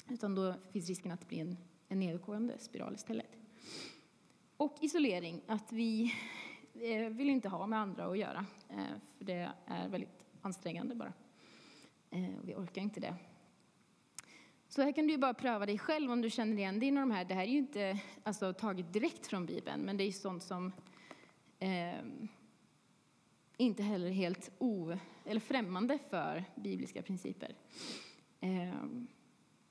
Utan 0.09 0.35
då 0.35 0.55
finns 0.71 0.87
risken 0.87 1.11
att 1.11 1.19
det 1.19 1.27
blir 1.27 1.41
en, 1.41 1.57
en 1.87 1.99
nedåtgående 1.99 2.59
spiral 2.59 2.95
istället. 2.95 3.37
Och 4.57 4.77
isolering, 4.81 5.41
att 5.47 5.71
vi 5.71 6.13
eh, 6.73 7.09
vill 7.09 7.29
inte 7.29 7.49
ha 7.49 7.67
med 7.67 7.79
andra 7.79 8.05
att 8.05 8.17
göra. 8.17 8.45
Eh, 8.69 8.99
för 9.17 9.25
det 9.25 9.51
är 9.65 9.89
väldigt 9.89 10.25
ansträngande 10.41 10.95
bara. 10.95 11.13
Eh, 12.09 12.29
vi 12.43 12.55
orkar 12.55 12.81
inte 12.81 12.99
det. 12.99 13.15
Så 14.69 14.81
här 14.81 14.91
kan 14.91 15.07
du 15.07 15.17
bara 15.17 15.33
pröva 15.33 15.65
dig 15.65 15.77
själv 15.77 16.11
om 16.11 16.21
du 16.21 16.29
känner 16.29 16.57
igen 16.57 16.79
dig 16.79 16.89
i 16.89 16.91
de 16.91 17.11
här. 17.11 17.25
Det 17.25 17.33
här 17.33 17.43
är 17.43 17.47
ju 17.47 17.57
inte 17.57 17.99
alltså, 18.23 18.53
taget 18.53 18.93
direkt 18.93 19.27
från 19.27 19.45
Bibeln, 19.45 19.81
men 19.81 19.97
det 19.97 20.03
är 20.03 20.11
sånt 20.11 20.43
som 20.43 20.71
eh, 21.59 21.99
inte 23.57 23.83
heller 23.83 24.07
är 24.07 24.11
helt 24.11 24.51
o, 24.57 24.97
eller 25.25 25.39
främmande 25.39 25.99
för 26.09 26.43
bibliska 26.55 27.01
principer. 27.01 27.55
Eh, 28.39 28.85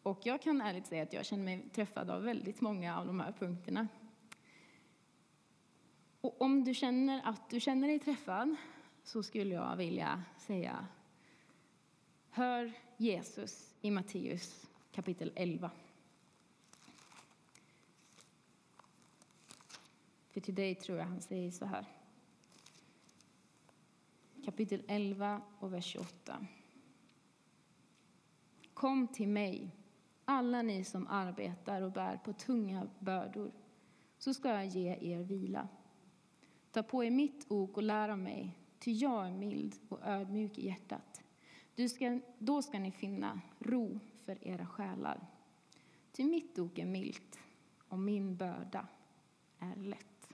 och 0.02 0.20
jag 0.22 0.42
kan 0.42 0.60
ärligt 0.60 0.86
säga 0.86 1.02
att 1.02 1.12
jag 1.12 1.26
känner 1.26 1.44
mig 1.44 1.68
träffad 1.74 2.10
av 2.10 2.22
väldigt 2.22 2.60
många 2.60 2.98
av 2.98 3.06
de 3.06 3.20
här 3.20 3.32
punkterna. 3.32 3.88
Och 6.20 6.42
om 6.42 6.64
du 6.64 6.74
känner 6.74 7.22
att 7.24 7.50
du 7.50 7.60
känner 7.60 7.88
dig 7.88 7.98
träffad 7.98 8.56
så 9.04 9.22
skulle 9.22 9.54
jag 9.54 9.76
vilja 9.76 10.22
säga 10.38 10.86
Hör 12.30 12.72
Jesus 12.96 13.74
i 13.80 13.90
Matteus 13.90 14.66
kapitel 14.96 15.32
11. 15.34 15.70
För 20.30 20.40
till 20.40 20.54
dig 20.54 20.74
tror 20.74 20.98
jag 20.98 21.04
han 21.04 21.20
säger 21.20 21.50
så 21.50 21.64
här. 21.64 21.86
Kapitel 24.44 24.82
11 24.88 25.40
och 25.58 25.72
vers 25.72 25.84
28. 25.84 26.46
Kom 28.74 29.08
till 29.08 29.28
mig, 29.28 29.70
alla 30.24 30.62
ni 30.62 30.84
som 30.84 31.06
arbetar 31.06 31.82
och 31.82 31.92
bär 31.92 32.16
på 32.16 32.32
tunga 32.32 32.88
bördor, 32.98 33.52
så 34.18 34.34
ska 34.34 34.48
jag 34.48 34.66
ge 34.66 34.96
er 35.00 35.22
vila. 35.22 35.68
Ta 36.72 36.82
på 36.82 37.04
er 37.04 37.10
mitt 37.10 37.46
ok 37.48 37.76
och 37.76 37.82
lär 37.82 38.08
av 38.08 38.18
mig, 38.18 38.58
ty 38.78 38.92
jag 38.92 39.26
är 39.26 39.32
mild 39.32 39.74
och 39.88 40.00
ödmjuk 40.02 40.58
i 40.58 40.66
hjärtat. 40.66 41.22
Du 41.74 41.88
ska, 41.88 42.20
då 42.38 42.62
ska 42.62 42.78
ni 42.78 42.90
finna 42.90 43.40
ro 43.58 44.00
för 44.26 44.48
era 44.48 44.66
själar. 44.66 45.26
Ty 46.12 46.24
mitt 46.24 46.58
ok 46.58 46.78
är 46.78 46.86
milt 46.86 47.38
och 47.88 47.98
min 47.98 48.36
börda 48.36 48.86
är 49.58 49.76
lätt. 49.76 50.28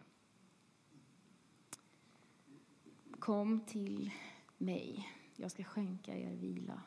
Kom 3.19 3.61
till 3.61 4.11
mig, 4.59 5.09
jag 5.37 5.51
ska 5.51 5.65
skänka 5.65 6.19
er 6.19 6.35
vila. 6.35 6.83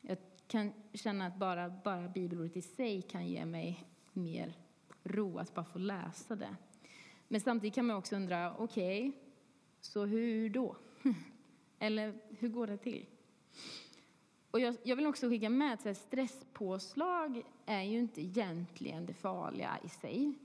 Jag 0.00 0.18
kan 0.46 0.72
känna 0.92 1.26
att 1.26 1.36
bara, 1.36 1.70
bara 1.84 2.08
bibelordet 2.08 2.56
i 2.56 2.62
sig 2.62 3.02
kan 3.02 3.26
ge 3.26 3.44
mig 3.44 3.84
mer 4.12 4.54
ro 5.02 5.38
att 5.38 5.54
bara 5.54 5.64
få 5.64 5.78
läsa 5.78 6.36
det. 6.36 6.56
Men 7.28 7.40
samtidigt 7.40 7.74
kan 7.74 7.86
man 7.86 7.96
också 7.96 8.16
undra, 8.16 8.56
okej, 8.56 9.08
okay, 9.08 9.20
så 9.80 10.04
hur 10.06 10.50
då? 10.50 10.76
Eller 11.78 12.20
hur 12.38 12.48
går 12.48 12.66
det 12.66 12.76
till? 12.76 13.06
Och 14.54 14.60
jag, 14.60 14.76
jag 14.82 14.96
vill 14.96 15.06
också 15.06 15.28
skicka 15.28 15.50
med 15.50 15.72
att 15.72 15.96
stresspåslag 15.96 17.42
är 17.66 17.82
ju 17.82 17.98
inte 17.98 18.20
egentligen 18.20 19.06
det 19.06 19.14
farliga 19.14 19.78
i 19.84 19.88
sig. 19.88 20.38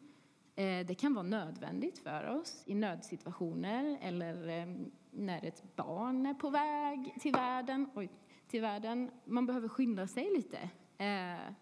Eh, 0.55 0.85
det 0.85 0.95
kan 0.95 1.13
vara 1.13 1.23
nödvändigt 1.23 1.99
för 1.99 2.27
oss 2.27 2.63
i 2.65 2.75
nödsituationer 2.75 3.97
eller 4.01 4.47
eh, 4.47 4.75
när 5.11 5.45
ett 5.45 5.75
barn 5.75 6.25
är 6.25 6.33
på 6.33 6.49
väg 6.49 7.13
till 7.19 7.31
världen. 7.31 7.89
Oj, 7.95 8.09
till 8.47 8.61
världen. 8.61 9.11
Man 9.25 9.45
behöver 9.45 9.67
skynda 9.67 10.07
sig 10.07 10.29
lite. 10.35 10.57
Eh, 10.97 11.53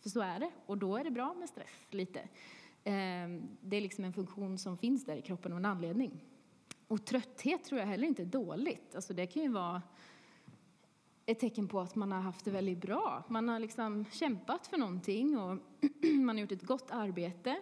för 0.00 0.10
så 0.10 0.20
är 0.20 0.40
det. 0.40 0.50
Och 0.66 0.78
då 0.78 0.96
är 0.96 1.04
det 1.04 1.10
bra 1.10 1.34
med 1.34 1.48
stress 1.48 1.86
lite. 1.90 2.28
Det 3.60 3.76
är 3.76 3.80
liksom 3.80 4.04
en 4.04 4.12
funktion 4.12 4.58
som 4.58 4.78
finns 4.78 5.04
där 5.04 5.16
i 5.16 5.22
kroppen 5.22 5.52
av 5.52 5.58
en 5.58 5.64
anledning. 5.64 6.24
Och 6.88 7.04
trötthet 7.04 7.64
tror 7.64 7.80
jag 7.80 7.86
heller 7.86 8.08
inte 8.08 8.22
är 8.22 8.26
dåligt. 8.26 8.94
Alltså 8.94 9.14
det 9.14 9.26
kan 9.26 9.42
ju 9.42 9.48
vara 9.48 9.82
ett 11.26 11.40
tecken 11.40 11.68
på 11.68 11.80
att 11.80 11.94
man 11.94 12.12
har 12.12 12.20
haft 12.20 12.44
det 12.44 12.50
väldigt 12.50 12.80
bra. 12.80 13.24
Man 13.28 13.48
har 13.48 13.58
liksom 13.58 14.04
kämpat 14.12 14.66
för 14.66 14.78
någonting 14.78 15.38
och 15.38 15.58
man 16.02 16.36
har 16.36 16.40
gjort 16.40 16.52
ett 16.52 16.66
gott 16.66 16.90
arbete. 16.90 17.56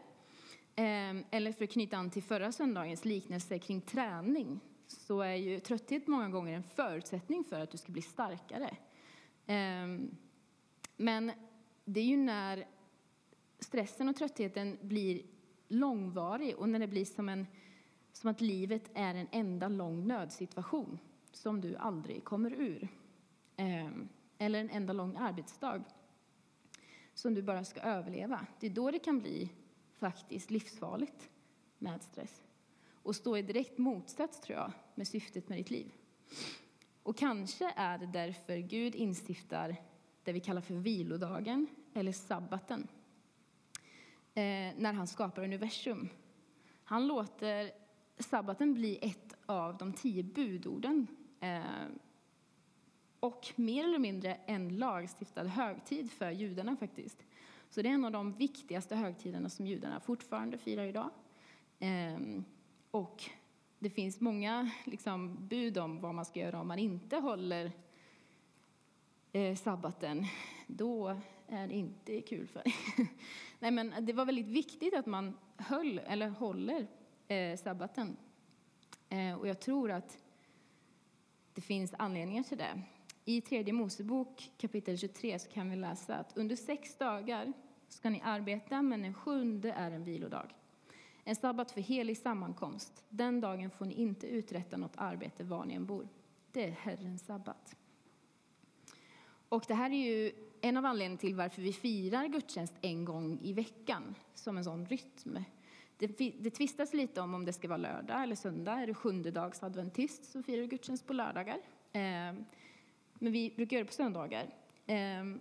Ehm, 0.77 1.25
eller 1.31 1.53
för 1.53 1.65
att 1.65 1.71
knyta 1.71 1.97
an 1.97 2.11
till 2.11 2.23
förra 2.23 2.53
söndagens 2.53 3.05
liknelse 3.05 3.59
kring 3.59 3.81
träning 3.81 4.61
så 4.87 5.21
är 5.21 5.35
ju 5.35 5.61
trötthet 5.61 6.07
många 6.07 6.29
gånger 6.29 6.57
en 6.57 6.63
förutsättning 6.63 7.45
för 7.45 7.61
att 7.61 7.71
du 7.71 7.79
ska 7.79 7.93
bli 7.93 8.03
starkare. 8.03 8.77
Ehm, 9.47 10.17
men 10.97 11.33
det 11.85 12.01
är 12.01 12.05
ju 12.05 12.17
när 12.17 12.67
stressen 13.59 14.09
och 14.09 14.17
tröttheten 14.17 14.79
blir 14.83 15.23
långvarig 15.69 16.57
och 16.57 16.69
när 16.69 16.79
det 16.79 16.87
blir 16.87 17.05
som, 17.05 17.29
en, 17.29 17.47
som 18.13 18.31
att 18.31 18.41
livet 18.41 18.91
är 18.95 19.15
en 19.15 19.29
enda 19.31 19.69
lång 19.69 20.07
nödsituation 20.07 20.99
som 21.33 21.61
du 21.61 21.77
aldrig 21.77 22.25
kommer 22.25 22.53
ur. 22.53 22.89
Ehm, 23.61 24.09
eller 24.39 24.61
en 24.61 24.71
enda 24.71 24.93
lång 24.93 25.17
arbetsdag 25.17 25.85
som 27.15 27.35
du 27.35 27.43
bara 27.43 27.65
ska 27.65 27.81
överleva. 27.81 28.47
Det 28.61 28.67
är 28.67 28.71
då 28.71 28.91
det 28.91 28.99
kan 28.99 29.21
bli 29.21 29.53
faktiskt 29.99 30.51
livsfarligt 30.51 31.31
med 31.79 32.03
stress 32.03 32.43
och 33.03 33.17
stå 33.17 33.37
i 33.37 33.43
direkt 33.43 33.79
motsats, 33.79 34.41
tror 34.41 34.59
jag, 34.59 34.73
med 34.95 35.09
syftet 35.09 35.49
med 35.49 35.59
ditt 35.59 35.71
liv. 35.71 35.93
Och 37.03 37.17
kanske 37.17 37.73
är 37.77 37.99
det 37.99 38.07
därför 38.07 38.57
Gud 38.57 38.95
instiftar 38.95 39.77
det 40.25 40.33
vi 40.33 40.41
kallar 40.41 40.61
för 40.61 40.75
vilodagen, 40.75 41.67
eller 41.95 42.13
sabbaten, 42.13 42.89
ehm, 44.35 44.75
när 44.77 44.93
han 44.93 45.07
skapar 45.07 45.45
universum. 45.45 46.09
Han 46.85 47.07
låter 47.07 47.71
sabbaten 48.19 48.75
bli 48.75 48.99
ett 49.03 49.35
av 49.47 49.77
de 49.77 49.93
tio 49.93 50.23
budorden 50.23 51.07
ehm, 51.41 51.99
och 53.21 53.53
mer 53.57 53.85
eller 53.85 53.99
mindre 53.99 54.35
en 54.47 54.77
lagstiftad 54.77 55.45
högtid 55.45 56.13
för 56.13 56.31
judarna. 56.31 56.77
faktiskt. 56.77 57.19
Så 57.71 57.83
det 57.83 57.89
är 57.89 57.93
en 57.93 58.05
av 58.05 58.13
de 58.13 58.33
viktigaste 58.33 58.97
högtiderna 58.97 59.49
som 59.49 59.67
judarna 59.67 60.01
fortfarande 60.01 60.59
firar 60.59 60.85
idag. 60.85 61.11
Ehm, 61.79 62.45
och 62.91 63.25
det 63.79 63.91
finns 63.91 64.21
många 64.21 64.71
liksom, 64.85 65.49
bud 65.49 65.79
om 65.79 66.01
vad 66.01 66.15
man 66.15 66.25
ska 66.25 66.41
göra 66.41 66.61
om 66.61 66.69
man 66.69 66.79
inte 66.79 67.17
håller 67.17 67.73
eh, 69.33 69.57
sabbaten. 69.57 70.27
Då 70.67 71.21
är 71.49 71.69
det 71.69 71.75
inte 71.75 72.21
kul 72.21 72.47
för. 72.47 72.63
Nej, 73.59 73.71
men 73.71 74.07
det 74.07 74.13
var 74.13 74.25
väldigt 74.25 74.47
viktigt 74.47 74.95
att 74.95 75.07
man 75.07 75.37
höll, 75.57 75.99
eller 75.99 76.29
håller 76.29 76.87
eh, 77.29 77.57
sabbaten. 77.57 78.17
Eh, 79.09 79.35
och 79.35 79.49
jag 79.49 79.61
tror 79.61 79.91
att 79.91 80.19
det 81.55 81.61
finns 81.61 81.95
anledningar 81.99 82.43
till 82.43 82.59
det. 82.59 82.83
I 83.31 83.41
tredje 83.41 83.73
Mosebok 83.73 84.51
kapitel 84.59 84.99
23 84.99 85.39
så 85.39 85.49
kan 85.49 85.71
vi 85.71 85.77
läsa 85.77 86.15
att 86.15 86.37
under 86.37 86.57
sex 86.57 86.95
dagar 86.95 87.53
ska 87.89 88.11
ni 88.11 88.21
arbeta, 88.25 88.83
men 88.83 89.03
den 89.03 89.15
sjunde 89.15 89.73
är 89.73 89.91
en 89.91 90.05
vilodag. 90.05 90.55
En 91.25 91.37
sabbat 91.37 91.71
för 91.71 91.81
helig 91.81 92.19
sammankomst. 92.19 93.05
Den 93.09 93.41
dagen 93.41 93.71
får 93.71 93.85
ni 93.85 93.95
inte 93.95 94.27
uträtta 94.27 94.77
något 94.77 94.93
arbete 94.97 95.45
var 95.45 95.65
ni 95.65 95.75
än 95.75 95.87
bor. 95.87 96.09
Det 96.53 96.65
är 96.65 96.71
Herrens 96.71 97.27
sabbat. 97.27 97.77
Och 99.49 99.65
det 99.69 99.75
här 99.75 99.91
är 99.91 100.11
ju 100.11 100.33
en 100.61 100.77
av 100.77 100.87
anledningarna 100.87 101.21
till 101.21 101.35
varför 101.35 101.63
vi 101.63 101.73
firar 101.73 102.27
gudstjänst 102.27 102.75
en 102.81 103.05
gång 103.05 103.39
i 103.43 103.53
veckan 103.53 104.15
som 104.35 104.57
en 104.57 104.65
sån 104.65 104.87
rytm. 104.87 105.39
Det, 105.99 106.07
det 106.41 106.51
tvistas 106.51 106.95
lite 106.95 107.21
om 107.21 107.35
om 107.35 107.45
det 107.45 107.53
ska 107.53 107.69
vara 107.69 107.79
lördag 107.79 108.23
eller 108.23 108.37
söndag. 108.37 108.73
Är 108.73 108.87
det 108.87 108.95
sjunde 108.95 109.31
dags 109.31 109.63
adventist 109.63 110.25
så 110.25 110.43
firar 110.43 110.61
du 110.61 110.67
gudstjänst 110.67 111.07
på 111.07 111.13
lördagar. 111.13 111.59
Ehm, 111.93 112.45
men 113.23 113.33
vi 113.33 113.53
brukar 113.57 113.77
göra 113.77 113.85
det 113.85 113.89
på 113.89 113.95
söndagar. 113.95 114.51
Ehm, 114.87 115.41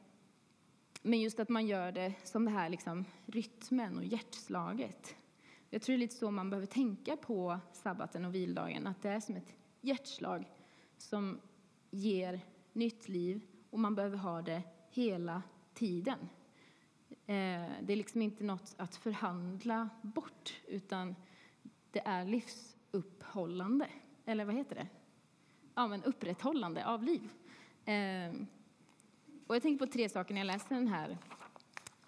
men 1.02 1.22
just 1.22 1.39
att 1.39 1.50
man 1.50 1.68
gör 1.68 1.92
det 1.92 2.13
som 2.24 2.46
det 2.46 2.52
här 2.52 2.70
liksom, 2.70 3.06
rytmen 3.26 3.98
och 3.98 4.06
hjärtslaget. 4.06 5.15
Jag 5.70 5.82
tror 5.82 5.94
det 5.94 5.98
är 5.98 6.00
lite 6.00 6.15
så 6.15 6.32
man 6.32 6.50
behöver 6.50 6.68
tänka 6.68 7.18
på 7.18 7.60
sabbaten 7.74 8.26
och 8.26 8.36
vildagen, 8.36 8.88
att 8.88 9.02
det 9.02 9.10
är 9.10 9.20
som 9.20 9.36
ett 9.36 9.56
hjärtslag 9.82 10.52
som 10.98 11.39
ger 11.92 12.42
nytt 12.74 13.10
liv 13.10 13.42
och 13.70 13.80
man 13.80 13.96
behöver 13.96 14.18
ha 14.18 14.42
det 14.42 14.63
hela 14.89 15.44
tiden. 15.74 16.20
Ehm, 17.26 17.72
det 17.82 17.94
är 17.94 17.98
liksom 17.98 18.22
inte 18.22 18.44
något 18.44 18.76
att 18.78 18.96
förhandla 18.96 19.89
bort, 20.02 20.62
utan 20.68 21.15
det 21.92 22.02
är 22.06 22.26
livsuppehållande. 22.26 23.88
Eller 24.26 24.46
vad 24.46 24.56
heter 24.56 24.76
det? 24.76 24.88
Ja, 25.76 25.88
men 25.88 26.04
upprätthållande 26.04 26.86
av 26.86 27.04
liv. 27.04 27.30
Ehm, 27.91 28.47
och 29.47 29.56
jag 29.56 29.62
tänker 29.62 29.86
på 29.86 29.91
tre 29.91 30.10
saker 30.10 30.34
när 30.34 30.41
jag 30.41 30.47
läser 30.47 30.75
den 30.75 30.88
här 30.88 31.17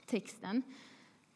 texten. 0.05 0.63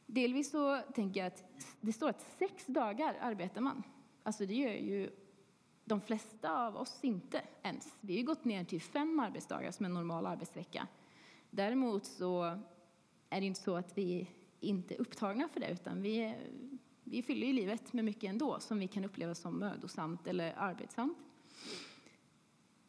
Delvis 0.05 0.51
så 0.51 0.81
tänker 0.95 1.19
jag 1.19 1.27
att 1.27 1.43
det 1.81 1.93
står 1.93 2.09
att 2.09 2.35
sex 2.39 2.65
dagar 2.65 3.17
arbetar 3.21 3.61
man. 3.61 3.83
Alltså 4.23 4.45
det 4.45 4.53
gör 4.53 4.73
ju 4.73 5.09
de 5.85 6.01
flesta 6.01 6.67
av 6.67 6.75
oss 6.77 6.99
inte 7.01 7.41
ens. 7.63 7.97
Vi 8.01 8.17
har 8.17 8.23
gått 8.23 8.45
ner 8.45 8.63
till 8.63 8.81
fem 8.81 9.19
arbetsdagar 9.19 9.71
som 9.71 9.85
en 9.85 9.93
normal 9.93 10.25
arbetsvecka. 10.25 10.87
Däremot 11.49 12.05
så 12.05 12.43
är 13.29 13.39
det 13.41 13.45
inte 13.45 13.61
så 13.61 13.75
att 13.75 13.97
vi 13.97 14.27
inte 14.59 14.95
är 14.95 15.01
upptagna 15.01 15.49
för 15.49 15.59
det, 15.59 15.69
utan 15.69 16.01
vi, 16.01 16.35
vi 17.03 17.23
fyller 17.23 17.47
ju 17.47 17.53
livet 17.53 17.93
med 17.93 18.05
mycket 18.05 18.29
ändå 18.29 18.59
som 18.59 18.79
vi 18.79 18.87
kan 18.87 19.05
uppleva 19.05 19.35
som 19.35 19.59
mödosamt 19.59 20.27
eller 20.27 20.53
arbetsamt. 20.57 21.17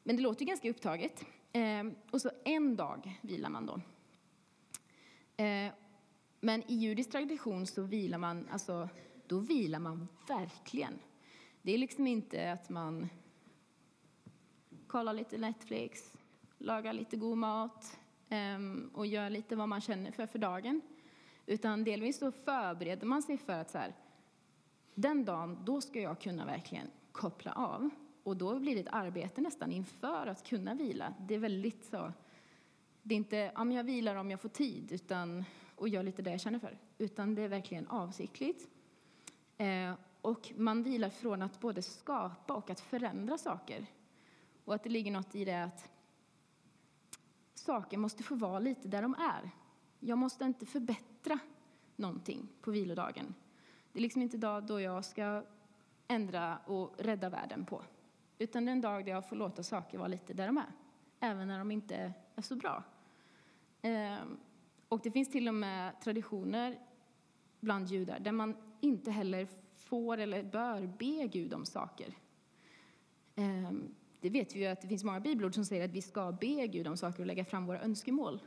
Men 0.02 0.16
det 0.16 0.22
låter 0.22 0.44
ganska 0.44 0.70
upptaget. 0.70 1.24
Eh, 1.52 1.84
och 2.10 2.20
så 2.20 2.30
en 2.44 2.76
dag 2.76 3.20
vilar 3.22 3.50
man 3.50 3.66
då. 3.66 3.80
Eh, 5.44 5.72
men 6.40 6.70
i 6.70 6.74
judisk 6.74 7.10
tradition 7.10 7.66
så 7.66 7.82
vilar 7.82 8.18
man, 8.18 8.48
alltså, 8.52 8.88
då 9.26 9.38
vilar 9.38 9.78
man 9.78 10.08
verkligen. 10.28 10.98
Det 11.62 11.72
är 11.72 11.78
liksom 11.78 12.06
inte 12.06 12.52
att 12.52 12.68
man 12.68 13.08
kollar 14.86 15.12
lite 15.12 15.38
Netflix, 15.38 16.12
lagar 16.58 16.92
lite 16.92 17.16
god 17.16 17.38
mat 17.38 17.98
ehm, 18.28 18.90
och 18.94 19.06
gör 19.06 19.30
lite 19.30 19.56
vad 19.56 19.68
man 19.68 19.80
känner 19.80 20.10
för 20.10 20.26
för 20.26 20.38
dagen. 20.38 20.80
Utan 21.46 21.84
delvis 21.84 22.18
så 22.18 22.32
förbereder 22.32 23.06
man 23.06 23.22
sig 23.22 23.38
för 23.38 23.52
att 23.52 23.70
så 23.70 23.78
här, 23.78 23.94
den 24.94 25.24
dagen, 25.24 25.58
då 25.64 25.80
ska 25.80 26.00
jag 26.00 26.20
kunna 26.20 26.46
verkligen 26.46 26.90
koppla 27.12 27.52
av. 27.52 27.90
Och 28.26 28.36
då 28.36 28.58
blir 28.58 28.74
det 28.74 28.80
ett 28.80 28.92
arbete 28.92 29.40
nästan 29.40 29.72
inför 29.72 30.26
att 30.26 30.48
kunna 30.48 30.74
vila. 30.74 31.14
Det 31.20 31.34
är 31.34 31.38
väldigt 31.38 31.84
så, 31.84 32.12
det 33.02 33.14
är 33.14 33.16
inte, 33.16 33.36
ja 33.54 33.64
jag 33.64 33.84
vilar 33.84 34.16
om 34.16 34.30
jag 34.30 34.40
får 34.40 34.48
tid, 34.48 34.92
utan 34.92 35.44
och 35.76 35.88
gör 35.88 36.02
lite 36.02 36.22
det 36.22 36.30
jag 36.30 36.40
känner 36.40 36.58
för. 36.58 36.78
Utan 36.98 37.34
det 37.34 37.42
är 37.42 37.48
verkligen 37.48 37.88
avsiktligt. 37.88 38.68
Eh, 39.56 39.94
och 40.20 40.52
man 40.56 40.82
vilar 40.82 41.10
från 41.10 41.42
att 41.42 41.60
både 41.60 41.82
skapa 41.82 42.54
och 42.54 42.70
att 42.70 42.80
förändra 42.80 43.38
saker. 43.38 43.86
Och 44.64 44.74
att 44.74 44.82
det 44.82 44.90
ligger 44.90 45.12
något 45.12 45.34
i 45.34 45.44
det 45.44 45.64
att 45.64 45.90
saker 47.54 47.98
måste 47.98 48.22
få 48.22 48.34
vara 48.34 48.58
lite 48.58 48.88
där 48.88 49.02
de 49.02 49.14
är. 49.14 49.50
Jag 50.00 50.18
måste 50.18 50.44
inte 50.44 50.66
förbättra 50.66 51.38
någonting 51.96 52.48
på 52.60 52.70
vilodagen. 52.70 53.34
Det 53.92 53.98
är 53.98 54.02
liksom 54.02 54.22
inte 54.22 54.36
dag 54.36 54.66
då 54.66 54.80
jag 54.80 55.04
ska 55.04 55.42
ändra 56.08 56.58
och 56.66 56.94
rädda 56.98 57.28
världen 57.28 57.64
på. 57.66 57.82
Utan 58.38 58.64
det 58.64 58.70
är 58.70 58.72
en 58.72 58.80
dag 58.80 59.04
där 59.04 59.12
jag 59.12 59.28
får 59.28 59.36
låta 59.36 59.62
saker 59.62 59.98
vara 59.98 60.08
lite 60.08 60.34
där 60.34 60.46
de 60.46 60.56
är. 60.56 60.72
Även 61.20 61.48
när 61.48 61.58
de 61.58 61.70
inte 61.70 62.12
är 62.34 62.42
så 62.42 62.56
bra. 62.56 62.84
Ehm, 63.82 64.36
och 64.88 65.00
det 65.02 65.10
finns 65.10 65.30
till 65.30 65.48
och 65.48 65.54
med 65.54 66.00
traditioner 66.00 66.78
bland 67.60 67.88
judar 67.88 68.18
där 68.18 68.32
man 68.32 68.56
inte 68.80 69.10
heller 69.10 69.48
får 69.74 70.18
eller 70.18 70.42
bör 70.42 70.86
be 70.98 71.26
Gud 71.26 71.54
om 71.54 71.64
saker. 71.64 72.14
Ehm, 73.34 73.94
det 74.20 74.30
vet 74.30 74.56
vi 74.56 74.60
ju 74.60 74.66
att 74.66 74.80
det 74.80 74.88
finns 74.88 75.04
många 75.04 75.20
bibelord 75.20 75.54
som 75.54 75.64
säger 75.64 75.84
att 75.84 75.90
vi 75.90 76.02
ska 76.02 76.32
be 76.32 76.66
Gud 76.66 76.86
om 76.86 76.96
saker 76.96 77.20
och 77.20 77.26
lägga 77.26 77.44
fram 77.44 77.66
våra 77.66 77.80
önskemål. 77.80 78.42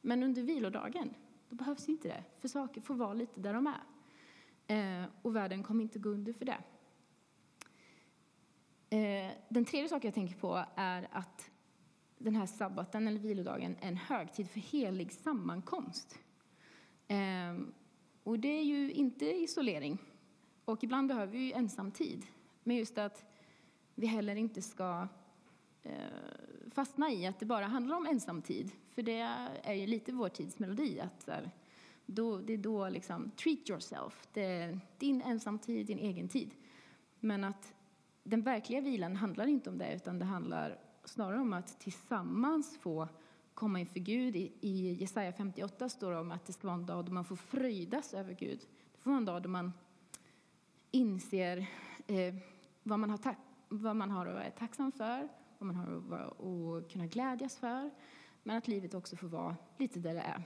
Men 0.00 0.22
under 0.22 0.42
vilodagen, 0.42 1.14
då 1.48 1.56
behövs 1.56 1.88
inte 1.88 2.08
det, 2.08 2.24
för 2.38 2.48
saker 2.48 2.80
får 2.80 2.94
vara 2.94 3.14
lite 3.14 3.40
där 3.40 3.52
de 3.52 3.66
är. 3.66 3.82
Ehm, 4.66 5.10
och 5.22 5.36
världen 5.36 5.62
kommer 5.62 5.82
inte 5.82 5.98
gå 5.98 6.08
under 6.08 6.32
för 6.32 6.44
det. 6.44 6.58
Eh, 8.90 9.30
den 9.48 9.64
tredje 9.64 9.88
saken 9.88 10.08
jag 10.08 10.14
tänker 10.14 10.36
på 10.36 10.64
är 10.76 11.08
att 11.12 11.50
den 12.18 12.36
här 12.36 12.46
sabbaten, 12.46 13.08
eller 13.08 13.18
vilodagen, 13.18 13.76
är 13.80 13.88
en 13.88 13.96
högtid 13.96 14.50
för 14.50 14.60
helig 14.60 15.12
sammankomst. 15.12 16.18
Ehm, 17.08 17.72
och 18.22 18.38
det 18.38 18.48
är 18.48 18.62
ju 18.62 18.92
inte 18.92 19.24
isolering. 19.24 19.98
Och 20.64 20.84
ibland 20.84 21.08
behöver 21.08 21.32
vi 21.32 21.52
ensamtid. 21.52 22.26
Men 22.62 22.76
just 22.76 22.98
att 22.98 23.24
vi 23.94 24.06
heller 24.06 24.36
inte 24.36 24.62
ska 24.62 25.08
eh, 25.82 25.92
fastna 26.70 27.12
i 27.12 27.26
att 27.26 27.40
det 27.40 27.46
bara 27.46 27.66
handlar 27.66 27.96
om 27.96 28.06
ensamtid. 28.06 28.70
För 28.90 29.02
det 29.02 29.18
är 29.62 29.74
ju 29.74 29.86
lite 29.86 30.12
vår 30.12 30.28
tids 30.28 30.58
melodi. 30.58 31.00
Att, 31.00 31.26
här, 31.26 31.50
då, 32.06 32.38
det 32.38 32.52
är 32.52 32.58
då 32.58 32.88
liksom, 32.88 33.30
treat 33.30 33.70
yourself. 33.70 34.28
Det 34.32 34.44
är 34.44 34.80
din 34.98 35.22
ensamtid, 35.22 35.86
din 35.86 35.98
egen 35.98 36.28
tid. 36.28 36.54
Men 37.20 37.44
att 37.44 37.74
den 38.22 38.42
verkliga 38.42 38.80
vilan 38.80 39.16
handlar 39.16 39.46
inte 39.46 39.70
om 39.70 39.78
det, 39.78 39.94
utan 39.94 40.18
det 40.18 40.24
handlar 40.24 40.78
snarare 41.04 41.40
om 41.40 41.52
att 41.52 41.80
tillsammans 41.80 42.78
få 42.78 43.08
komma 43.54 43.80
inför 43.80 44.00
Gud. 44.00 44.36
I, 44.36 44.96
Jesaja 45.00 45.32
58 45.32 45.88
står 45.88 46.10
det 46.12 46.18
om 46.18 46.30
att 46.30 46.46
det 46.46 46.52
ska 46.52 46.66
vara 46.66 46.78
en 46.78 46.86
dag 46.86 47.04
då 47.04 47.12
man 47.12 47.24
får 47.24 47.36
fröjdas 47.36 48.14
över 48.14 48.34
Gud. 48.34 48.60
Det 48.92 48.98
får 49.02 49.10
vara 49.10 49.18
en 49.18 49.24
dag 49.24 49.42
då 49.42 49.48
man 49.48 49.72
inser 50.90 51.66
eh, 52.06 52.34
vad, 52.82 52.98
man 52.98 53.10
har 53.10 53.36
vad 53.68 53.96
man 53.96 54.10
har 54.10 54.26
att 54.26 54.34
vara 54.34 54.50
tacksam 54.50 54.92
för, 54.92 55.28
vad 55.58 55.66
man 55.66 55.76
har 55.76 56.16
att, 56.16 56.40
att 56.40 56.92
kunna 56.92 57.06
glädjas 57.06 57.56
för. 57.56 57.90
Men 58.42 58.56
att 58.56 58.68
livet 58.68 58.94
också 58.94 59.16
får 59.16 59.28
vara 59.28 59.56
lite 59.78 59.98
där 60.00 60.14
det 60.14 60.20
är. 60.20 60.42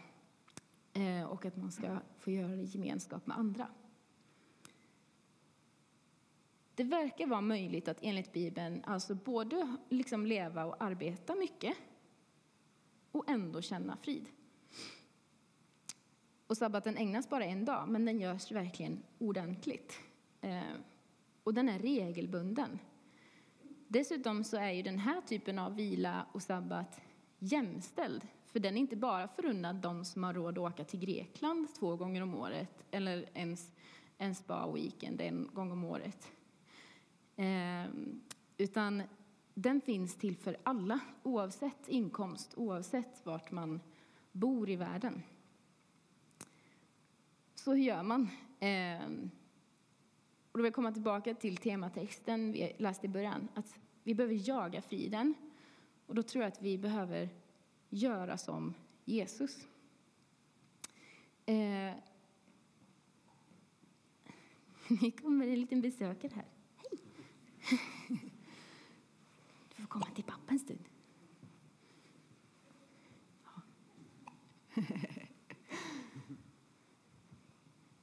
Eh, 0.93 1.25
och 1.25 1.45
att 1.45 1.57
man 1.57 1.73
ska 1.73 1.99
få 2.19 2.31
göra 2.31 2.49
det 2.49 2.63
i 2.63 2.65
gemenskap 2.65 3.27
med 3.27 3.39
andra. 3.39 3.69
Det 6.75 6.85
verkar 6.85 7.27
vara 7.27 7.41
möjligt 7.41 7.89
att 7.89 7.99
enligt 8.01 8.33
Bibeln 8.33 8.85
alltså 8.85 9.15
både 9.15 9.77
liksom 9.89 10.27
leva 10.27 10.65
och 10.65 10.83
arbeta 10.83 11.35
mycket 11.35 11.77
och 13.13 13.31
ändå 13.31 13.63
känna 13.63 13.97
frid. 13.97 14.29
Och 16.47 16.57
sabbaten 16.57 16.97
ägnas 16.97 17.29
bara 17.29 17.45
en 17.45 17.65
dag, 17.65 17.89
men 17.89 18.05
den 18.05 18.21
görs 18.21 18.53
verkligen 18.53 19.03
ordentligt. 19.19 20.01
Eh, 20.41 20.63
och 21.45 21.55
den 21.55 21.69
är 21.69 21.79
regelbunden. 21.79 22.79
Dessutom 23.89 24.45
så 24.45 24.57
är 24.57 24.71
ju 24.71 24.83
den 24.83 24.99
här 24.99 25.21
typen 25.21 25.59
av 25.59 25.77
vila 25.77 26.27
och 26.33 26.43
sabbat 26.43 27.01
jämställd. 27.39 28.27
För 28.47 28.61
den 28.61 28.77
är 28.77 28.81
inte 28.81 28.97
bara 28.97 29.29
förunnad 29.29 29.77
de 29.77 30.05
som 30.05 30.25
har 30.25 30.35
råd 30.35 30.59
att 30.59 30.73
åka 30.73 30.85
till 30.85 31.01
Grekland 31.01 31.75
två 31.75 31.97
gånger 31.97 32.23
om 32.23 32.35
året 32.35 32.85
eller 32.91 33.29
ens 33.35 33.73
en 34.19 34.35
spa-weekend 34.35 35.21
en 35.21 35.51
gång 35.53 35.73
om 35.73 35.85
året. 35.85 36.33
Eh, 37.37 37.87
utan 38.57 39.03
den 39.55 39.81
finns 39.81 40.16
till 40.16 40.37
för 40.37 40.57
alla, 40.62 41.01
oavsett 41.23 41.88
inkomst, 41.88 42.55
oavsett 42.57 43.27
vart 43.27 43.51
man 43.51 43.81
bor 44.33 44.70
i 44.70 44.77
världen. 44.77 45.23
Så 47.55 47.73
hur 47.73 47.83
gör 47.83 48.03
man? 48.03 48.29
Eh, 48.61 49.05
och 50.53 50.59
då 50.59 50.62
vill 50.62 50.64
jag 50.64 50.75
komma 50.75 50.92
tillbaka 50.92 51.35
till 51.35 51.57
tematexten 51.57 52.53
vi 52.53 52.73
läste 52.79 53.07
i 53.07 53.09
början. 53.09 53.49
Att 53.55 53.79
vi 54.03 54.14
behöver 54.14 54.49
jaga 54.49 54.83
friden. 54.83 55.35
Och 56.07 56.14
då 56.14 56.23
tror 56.23 56.44
jag 56.44 56.53
att 56.53 56.62
vi 56.62 56.79
behöver 56.79 57.29
göra 57.88 58.38
som 58.38 58.75
Jesus. 59.05 59.66
Eh, 61.47 61.94
nu 64.88 65.11
kommer 65.11 65.47
en 65.47 65.61
liten 65.61 65.81
besökare 65.81 66.33
här. 66.35 66.54
Du 69.77 69.83
får 69.83 69.88
komma 69.88 70.07
till 70.14 70.24
pappa 70.24 70.53
en 70.53 70.59
stund. 70.59 70.85
Ja. 73.44 73.50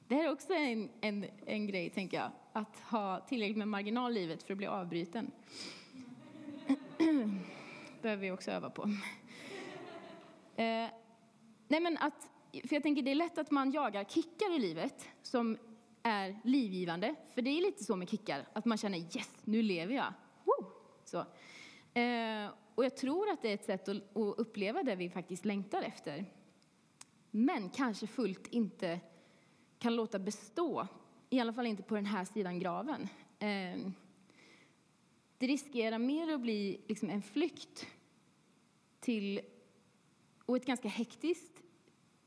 Det 0.07 0.15
här 0.15 0.23
är 0.23 0.31
också 0.31 0.53
en, 0.53 0.89
en, 1.01 1.25
en 1.45 1.67
grej, 1.67 1.89
tänker 1.89 2.17
jag. 2.17 2.31
Att 2.53 2.79
ha 2.79 3.19
tillräckligt 3.19 3.57
med 3.57 3.67
marginal 3.67 4.11
i 4.11 4.15
livet 4.15 4.43
för 4.43 4.53
att 4.53 4.57
bli 4.57 4.67
avbruten. 4.67 5.31
behöver 8.01 8.21
vi 8.21 8.31
också 8.31 8.51
öva 8.51 8.69
på. 8.69 8.83
Eh, 10.55 10.87
nej 11.67 11.79
men 11.79 11.97
att, 11.97 12.27
för 12.51 12.75
jag 12.75 12.83
tänker 12.83 13.01
det 13.01 13.11
är 13.11 13.15
lätt 13.15 13.37
att 13.37 13.51
man 13.51 13.71
jagar 13.71 14.03
kickar 14.03 14.55
i 14.55 14.59
livet 14.59 15.09
som 15.21 15.57
är 16.03 16.39
livgivande. 16.43 17.15
För 17.33 17.41
det 17.41 17.49
är 17.49 17.61
lite 17.61 17.83
så 17.83 17.95
med 17.95 18.09
kickar, 18.09 18.47
att 18.53 18.65
man 18.65 18.77
känner 18.77 18.97
yes, 18.97 19.37
nu 19.43 19.61
lever 19.61 19.95
jag. 19.95 20.13
Woo! 20.43 20.65
Så. 21.05 21.17
Eh, 21.99 22.49
och 22.75 22.85
jag 22.85 22.97
tror 22.97 23.29
att 23.29 23.41
det 23.41 23.49
är 23.49 23.53
ett 23.53 23.65
sätt 23.65 23.89
att, 23.89 24.17
att 24.17 24.39
uppleva 24.39 24.83
det 24.83 24.95
vi 24.95 25.09
faktiskt 25.09 25.45
längtar 25.45 25.81
efter. 25.81 26.25
Men 27.31 27.69
kanske 27.69 28.07
fullt 28.07 28.47
inte 28.47 28.99
kan 29.79 29.95
låta 29.95 30.19
bestå, 30.19 30.87
i 31.29 31.39
alla 31.39 31.53
fall 31.53 31.65
inte 31.65 31.83
på 31.83 31.95
den 31.95 32.05
här 32.05 32.25
sidan 32.25 32.59
graven. 32.59 33.01
Eh, 33.39 33.91
det 35.37 35.47
riskerar 35.47 35.99
mer 35.99 36.33
att 36.33 36.41
bli 36.41 36.81
liksom 36.87 37.09
en 37.09 37.21
flykt 37.21 37.87
till, 38.99 39.41
och 40.45 40.55
ett 40.55 40.65
ganska 40.65 40.87
hektiskt 40.87 41.63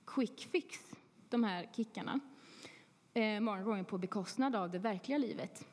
quick 0.04 0.48
fix, 0.52 0.78
de 1.28 1.44
här 1.44 1.70
kickarna. 1.76 2.20
Eh, 3.16 3.40
många 3.40 3.62
gånger 3.62 3.82
på 3.82 3.98
bekostnad 3.98 4.56
av 4.56 4.70
det 4.70 4.78
verkliga 4.78 5.18
livet. 5.18 5.66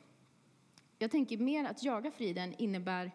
Jag 0.98 1.10
tänker 1.10 1.38
mer 1.38 1.64
att 1.64 1.82
jaga 1.82 2.10
friden 2.10 2.54
innebär 2.58 3.12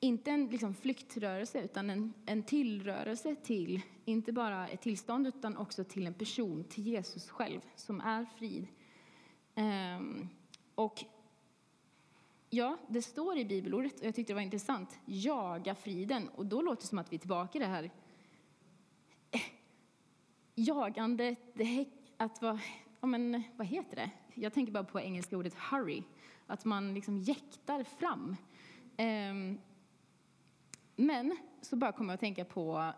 inte 0.00 0.30
en 0.30 0.46
liksom, 0.46 0.74
flyktrörelse 0.74 1.60
utan 1.60 1.90
en, 1.90 2.12
en 2.26 2.42
tillrörelse 2.42 3.36
till, 3.36 3.82
inte 4.04 4.32
bara 4.32 4.68
ett 4.68 4.80
tillstånd 4.80 5.26
utan 5.26 5.56
också 5.56 5.84
till 5.84 6.06
en 6.06 6.14
person, 6.14 6.64
till 6.64 6.86
Jesus 6.86 7.30
själv, 7.30 7.60
som 7.74 8.00
är 8.00 8.24
frid. 8.24 8.66
Um, 9.54 10.28
och 10.74 11.04
ja, 12.50 12.78
det 12.88 13.02
står 13.02 13.38
i 13.38 13.44
bibelordet 13.44 14.00
och 14.00 14.06
jag 14.06 14.14
tyckte 14.14 14.32
det 14.32 14.34
var 14.34 14.42
intressant, 14.42 14.98
jaga 15.04 15.74
friden. 15.74 16.28
Och 16.28 16.46
då 16.46 16.62
låter 16.62 16.82
det 16.82 16.88
som 16.88 16.98
att 16.98 17.12
vi 17.12 17.16
är 17.16 17.20
tillbaka 17.20 17.58
i 17.58 17.60
det 17.60 17.68
här 17.68 17.90
eh, 19.30 19.40
jagandet, 20.54 21.38
det, 21.54 21.84
att 22.16 22.42
vara, 22.42 22.60
ja, 23.00 23.06
men, 23.06 23.42
vad 23.56 23.66
heter 23.66 23.96
det? 23.96 24.10
Jag 24.34 24.52
tänker 24.52 24.72
bara 24.72 24.84
på 24.84 25.00
engelska 25.00 25.36
ordet 25.36 25.54
hurry, 25.54 26.02
att 26.46 26.64
man 26.64 26.94
liksom 26.94 27.18
jäktar 27.18 27.84
fram. 27.84 28.36
Um, 28.98 29.58
men 30.96 31.36
så 31.62 31.76
bara 31.76 31.92
kommer 31.92 32.12
jag 32.12 32.14
att 32.14 32.20
tänka 32.20 32.44
på, 32.44 32.92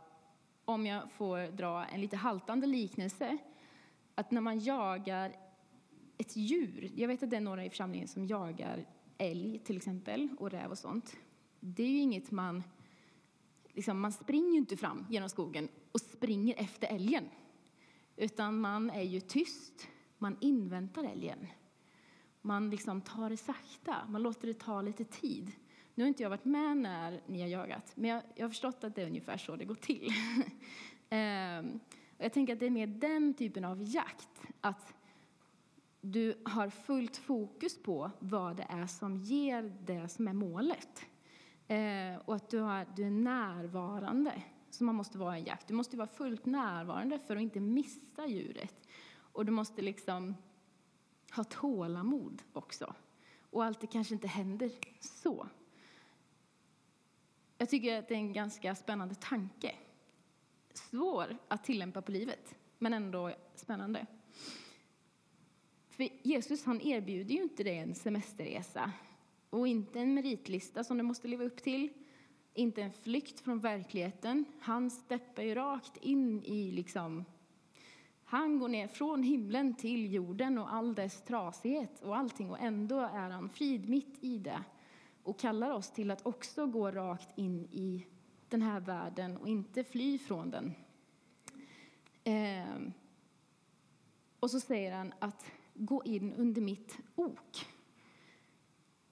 om 0.64 0.86
jag 0.86 1.12
får 1.12 1.56
dra 1.56 1.84
en 1.84 2.00
lite 2.00 2.16
haltande 2.16 2.66
liknelse, 2.66 3.38
att 4.14 4.30
när 4.30 4.40
man 4.40 4.58
jagar 4.58 5.36
ett 6.18 6.36
djur, 6.36 6.92
jag 6.96 7.08
vet 7.08 7.22
att 7.22 7.30
det 7.30 7.36
är 7.36 7.40
några 7.40 7.64
i 7.64 7.70
församlingen 7.70 8.08
som 8.08 8.26
jagar 8.26 8.84
älg 9.18 9.58
till 9.58 9.76
exempel 9.76 10.28
och 10.38 10.50
räv 10.50 10.70
och 10.70 10.78
sånt. 10.78 11.16
Det 11.60 11.82
är 11.82 11.88
ju 11.88 11.98
inget 11.98 12.30
man, 12.30 12.62
liksom, 13.72 14.00
man 14.00 14.12
springer 14.12 14.50
ju 14.50 14.58
inte 14.58 14.76
fram 14.76 15.06
genom 15.10 15.28
skogen 15.28 15.68
och 15.92 16.00
springer 16.00 16.54
efter 16.58 16.86
älgen. 16.94 17.28
Utan 18.18 18.60
man 18.60 18.90
är 18.90 19.02
ju 19.02 19.20
tyst, 19.20 19.88
man 20.18 20.36
inväntar 20.40 21.04
älgen. 21.04 21.46
Man 22.42 22.70
liksom 22.70 23.00
tar 23.00 23.30
det 23.30 23.36
sakta, 23.36 23.96
man 24.08 24.22
låter 24.22 24.46
det 24.46 24.54
ta 24.54 24.82
lite 24.82 25.04
tid. 25.04 25.52
Nu 25.94 26.04
har 26.04 26.08
inte 26.08 26.22
jag 26.22 26.30
varit 26.30 26.44
med 26.44 26.76
när 26.76 27.20
ni 27.26 27.40
har 27.40 27.48
jagat, 27.48 27.92
men 27.94 28.10
jag, 28.10 28.22
jag 28.34 28.44
har 28.44 28.48
förstått 28.48 28.84
att 28.84 28.94
det 28.94 29.02
är 29.02 29.06
ungefär 29.06 29.36
så 29.36 29.56
det 29.56 29.64
går 29.64 29.74
till. 29.74 30.12
ehm, 31.08 31.80
jag 32.18 32.32
tänker 32.32 32.52
att 32.52 32.60
det 32.60 32.66
är 32.66 32.70
mer 32.70 32.86
den 32.86 33.34
typen 33.34 33.64
av 33.64 33.82
jakt. 33.82 34.42
Att 34.60 34.94
du 36.00 36.42
har 36.44 36.70
fullt 36.70 37.16
fokus 37.16 37.82
på 37.82 38.10
vad 38.18 38.56
det 38.56 38.66
är 38.68 38.86
som 38.86 39.16
ger 39.16 39.76
det 39.86 40.08
som 40.08 40.28
är 40.28 40.32
målet. 40.32 41.06
Ehm, 41.68 42.20
och 42.24 42.36
att 42.36 42.50
du, 42.50 42.58
har, 42.58 42.86
du 42.96 43.04
är 43.04 43.10
närvarande, 43.10 44.42
som 44.78 44.86
man 44.86 44.94
måste 44.94 45.18
vara 45.18 45.36
i 45.36 45.40
en 45.40 45.46
jakt. 45.46 45.68
Du 45.68 45.74
måste 45.74 45.96
vara 45.96 46.08
fullt 46.08 46.46
närvarande 46.46 47.18
för 47.18 47.36
att 47.36 47.42
inte 47.42 47.60
missa 47.60 48.26
djuret. 48.26 48.88
Och 49.32 49.46
du 49.46 49.52
måste 49.52 49.82
liksom 49.82 50.34
ha 51.32 51.44
tålamod 51.44 52.42
också. 52.52 52.94
Och 53.50 53.64
allt 53.64 53.80
det 53.80 53.86
kanske 53.86 54.14
inte 54.14 54.26
händer 54.26 54.70
så. 55.00 55.48
Jag 57.58 57.70
tycker 57.70 57.98
att 57.98 58.08
det 58.08 58.14
är 58.14 58.18
en 58.18 58.32
ganska 58.32 58.74
spännande 58.74 59.14
tanke. 59.14 59.74
Svår 60.74 61.36
att 61.48 61.64
tillämpa 61.64 62.02
på 62.02 62.12
livet, 62.12 62.54
men 62.78 62.94
ändå 62.94 63.32
spännande. 63.54 64.06
För 65.88 66.08
Jesus 66.22 66.64
han 66.64 66.80
erbjuder 66.80 67.34
ju 67.34 67.42
inte 67.42 67.64
dig 67.64 67.78
en 67.78 67.94
semesterresa 67.94 68.92
och 69.50 69.68
inte 69.68 70.00
en 70.00 70.14
meritlista 70.14 70.84
som 70.84 70.96
du 70.96 71.02
måste 71.02 71.28
leva 71.28 71.44
upp 71.44 71.62
till. 71.62 71.88
Inte 72.58 72.82
en 72.82 72.92
flykt 72.92 73.40
från 73.40 73.58
verkligheten. 73.58 74.44
Han 74.60 74.90
steppar 74.90 75.42
ju 75.42 75.54
rakt 75.54 75.96
in 75.96 76.42
i 76.42 76.70
liksom... 76.70 77.24
Han 78.24 78.58
går 78.58 78.68
ner 78.68 78.88
från 78.88 79.22
himlen 79.22 79.74
till 79.74 80.12
jorden 80.12 80.58
och 80.58 80.72
all 80.72 80.94
dess 80.94 81.22
trasighet 81.22 82.02
och 82.02 82.16
allting 82.16 82.50
och 82.50 82.60
ändå 82.60 82.98
är 82.98 83.30
han 83.30 83.48
frid 83.48 83.88
mitt 83.88 84.24
i 84.24 84.38
det 84.38 84.64
och 85.22 85.38
kallar 85.38 85.70
oss 85.70 85.90
till 85.90 86.10
att 86.10 86.26
också 86.26 86.66
gå 86.66 86.90
rakt 86.90 87.38
in 87.38 87.68
i 87.70 88.06
den 88.48 88.62
här 88.62 88.80
världen 88.80 89.36
och 89.36 89.48
inte 89.48 89.84
fly 89.84 90.18
från 90.18 90.50
den. 90.50 90.74
Eh, 92.24 92.80
och 94.40 94.50
så 94.50 94.60
säger 94.60 94.92
han 94.92 95.12
att 95.18 95.46
gå 95.74 96.04
in 96.04 96.32
under 96.32 96.62
mitt 96.62 96.98
ok. 97.14 97.66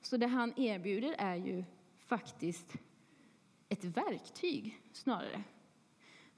Så 0.02 0.16
det 0.16 0.26
han 0.26 0.52
erbjuder 0.56 1.14
är 1.18 1.36
ju 1.36 1.64
faktiskt 1.98 2.76
ett 3.68 3.84
verktyg 3.84 4.80
snarare. 4.92 5.42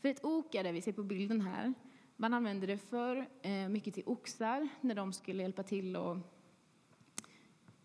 För 0.00 0.08
ett 0.08 0.24
ok 0.24 0.54
är 0.54 0.64
det 0.64 0.72
vi 0.72 0.82
ser 0.82 0.92
på 0.92 1.02
bilden 1.02 1.40
här. 1.40 1.74
Man 2.16 2.34
använde 2.34 2.66
det 2.66 2.78
för 2.78 3.28
eh, 3.42 3.68
mycket 3.68 3.94
till 3.94 4.02
oxar 4.06 4.68
när 4.80 4.94
de 4.94 5.12
skulle 5.12 5.42
hjälpa 5.42 5.62
till 5.62 5.96
och 5.96 6.16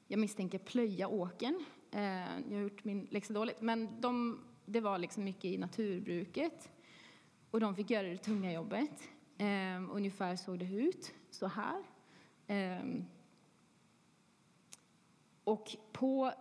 jag 0.07 0.19
misstänker 0.19 0.57
plöja 0.57 1.07
åken. 1.07 1.65
Eh, 1.91 2.01
jag 2.49 2.55
har 2.55 2.61
gjort 2.61 2.83
min 2.83 3.07
läxa 3.11 3.33
dåligt, 3.33 3.61
men 3.61 4.01
de, 4.01 4.39
det 4.65 4.79
var 4.79 4.97
liksom 4.97 5.23
mycket 5.23 5.45
i 5.45 5.57
naturbruket 5.57 6.69
och 7.51 7.59
de 7.59 7.75
fick 7.75 7.89
göra 7.89 8.07
det 8.07 8.17
tunga 8.17 8.53
jobbet. 8.53 9.09
Eh, 9.37 9.95
ungefär 9.95 10.35
såg 10.35 10.59
det 10.59 10.65
ut 10.65 11.13
så 11.29 11.47
här. 11.47 11.83
Ehm, 12.47 13.05
och 15.43 15.75
på, 15.91 16.31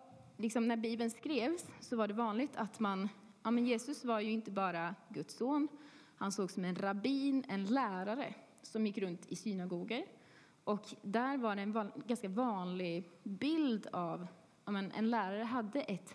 liksom 0.42 0.68
när 0.68 0.76
Bibeln 0.76 1.10
skrevs 1.10 1.66
så 1.80 1.96
var 1.96 2.08
det 2.08 2.14
vanligt 2.14 2.56
att 2.56 2.80
man... 2.80 3.08
Ja, 3.42 3.50
men 3.50 3.66
Jesus 3.66 4.04
var 4.04 4.20
ju 4.20 4.30
inte 4.30 4.50
bara 4.50 4.94
Guds 5.08 5.36
son. 5.36 5.68
Han 6.16 6.32
såg 6.32 6.50
som 6.50 6.64
en 6.64 6.76
rabbin, 6.76 7.44
en 7.48 7.64
lärare, 7.64 8.34
som 8.62 8.86
gick 8.86 8.98
runt 8.98 9.26
i 9.28 9.36
synagogor. 9.36 10.02
Och 10.64 10.94
där 11.02 11.38
var 11.38 11.56
det 11.56 11.62
en 11.62 11.72
van, 11.72 11.92
ganska 12.06 12.28
vanlig 12.28 13.10
bild 13.22 13.86
av... 13.92 14.26
Ja, 14.64 14.72
men 14.72 14.92
en 14.92 15.10
lärare 15.10 15.42
hade 15.42 15.80
ett 15.80 16.14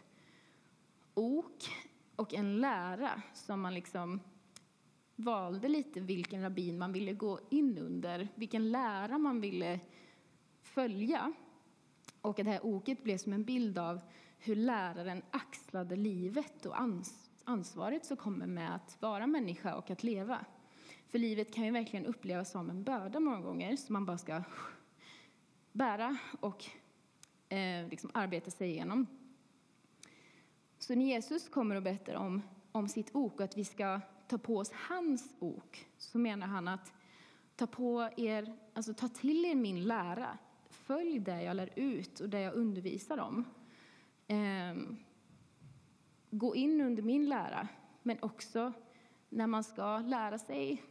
ok 1.13 1.63
och 2.15 2.33
en 2.33 2.61
lära 2.61 3.21
som 3.33 3.61
man 3.61 3.73
liksom 3.73 4.19
valde 5.15 5.67
lite 5.67 5.99
vilken 5.99 6.41
rabbin 6.41 6.77
man 6.77 6.93
ville 6.93 7.13
gå 7.13 7.39
in 7.49 7.77
under, 7.77 8.27
vilken 8.35 8.71
lära 8.71 9.17
man 9.17 9.41
ville 9.41 9.79
följa. 10.61 11.33
Och 12.21 12.39
att 12.39 12.45
det 12.45 12.51
här 12.51 12.65
oket 12.65 13.03
blev 13.03 13.17
som 13.17 13.33
en 13.33 13.43
bild 13.43 13.77
av 13.77 14.01
hur 14.37 14.55
läraren 14.55 15.21
axlade 15.31 15.95
livet 15.95 16.65
och 16.65 16.75
ansvaret 17.43 18.05
som 18.05 18.17
kommer 18.17 18.47
med 18.47 18.75
att 18.75 18.97
vara 19.01 19.27
människa 19.27 19.75
och 19.75 19.91
att 19.91 20.03
leva. 20.03 20.45
För 21.07 21.19
livet 21.19 21.53
kan 21.53 21.65
ju 21.65 21.71
verkligen 21.71 22.05
upplevas 22.05 22.51
som 22.51 22.69
en 22.69 22.83
börda 22.83 23.19
många 23.19 23.41
gånger 23.41 23.75
som 23.75 23.93
man 23.93 24.05
bara 24.05 24.17
ska 24.17 24.43
bära 25.71 26.17
och 26.39 26.65
eh, 27.49 27.87
liksom 27.89 28.11
arbeta 28.13 28.51
sig 28.51 28.69
igenom. 28.69 29.07
Så 30.79 30.95
när 30.95 31.05
Jesus 31.05 31.49
kommer 31.49 31.75
och 31.75 31.83
berättar 31.83 32.15
om, 32.15 32.41
om 32.71 32.87
sitt 32.87 33.15
ok 33.15 33.33
och 33.33 33.41
att 33.41 33.57
vi 33.57 33.65
ska 33.65 34.01
ta 34.27 34.37
på 34.37 34.57
oss 34.57 34.71
hans 34.71 35.35
ok 35.39 35.85
så 35.97 36.17
menar 36.17 36.47
han 36.47 36.67
att 36.67 36.93
ta, 37.55 37.67
på 37.67 38.09
er, 38.17 38.57
alltså 38.73 38.93
ta 38.93 39.07
till 39.07 39.45
er 39.45 39.55
min 39.55 39.83
lära. 39.83 40.37
Följ 40.69 41.19
det 41.19 41.43
jag 41.43 41.55
lär 41.55 41.69
ut 41.75 42.19
och 42.19 42.29
det 42.29 42.41
jag 42.41 42.53
undervisar 42.53 43.17
om. 43.17 43.45
Ehm, 44.27 44.97
gå 46.29 46.55
in 46.55 46.81
under 46.81 47.03
min 47.03 47.29
lära, 47.29 47.67
men 48.03 48.17
också 48.21 48.73
när 49.29 49.47
man 49.47 49.63
ska 49.63 49.97
lära 49.99 50.37
sig, 50.37 50.83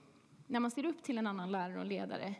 när 0.46 0.61
man 0.61 0.70
ser 0.70 0.87
upp 0.87 1.03
till 1.03 1.18
en 1.18 1.27
annan 1.27 1.53
lärare 1.53 1.81
och 1.81 1.87
ledare, 1.87 2.35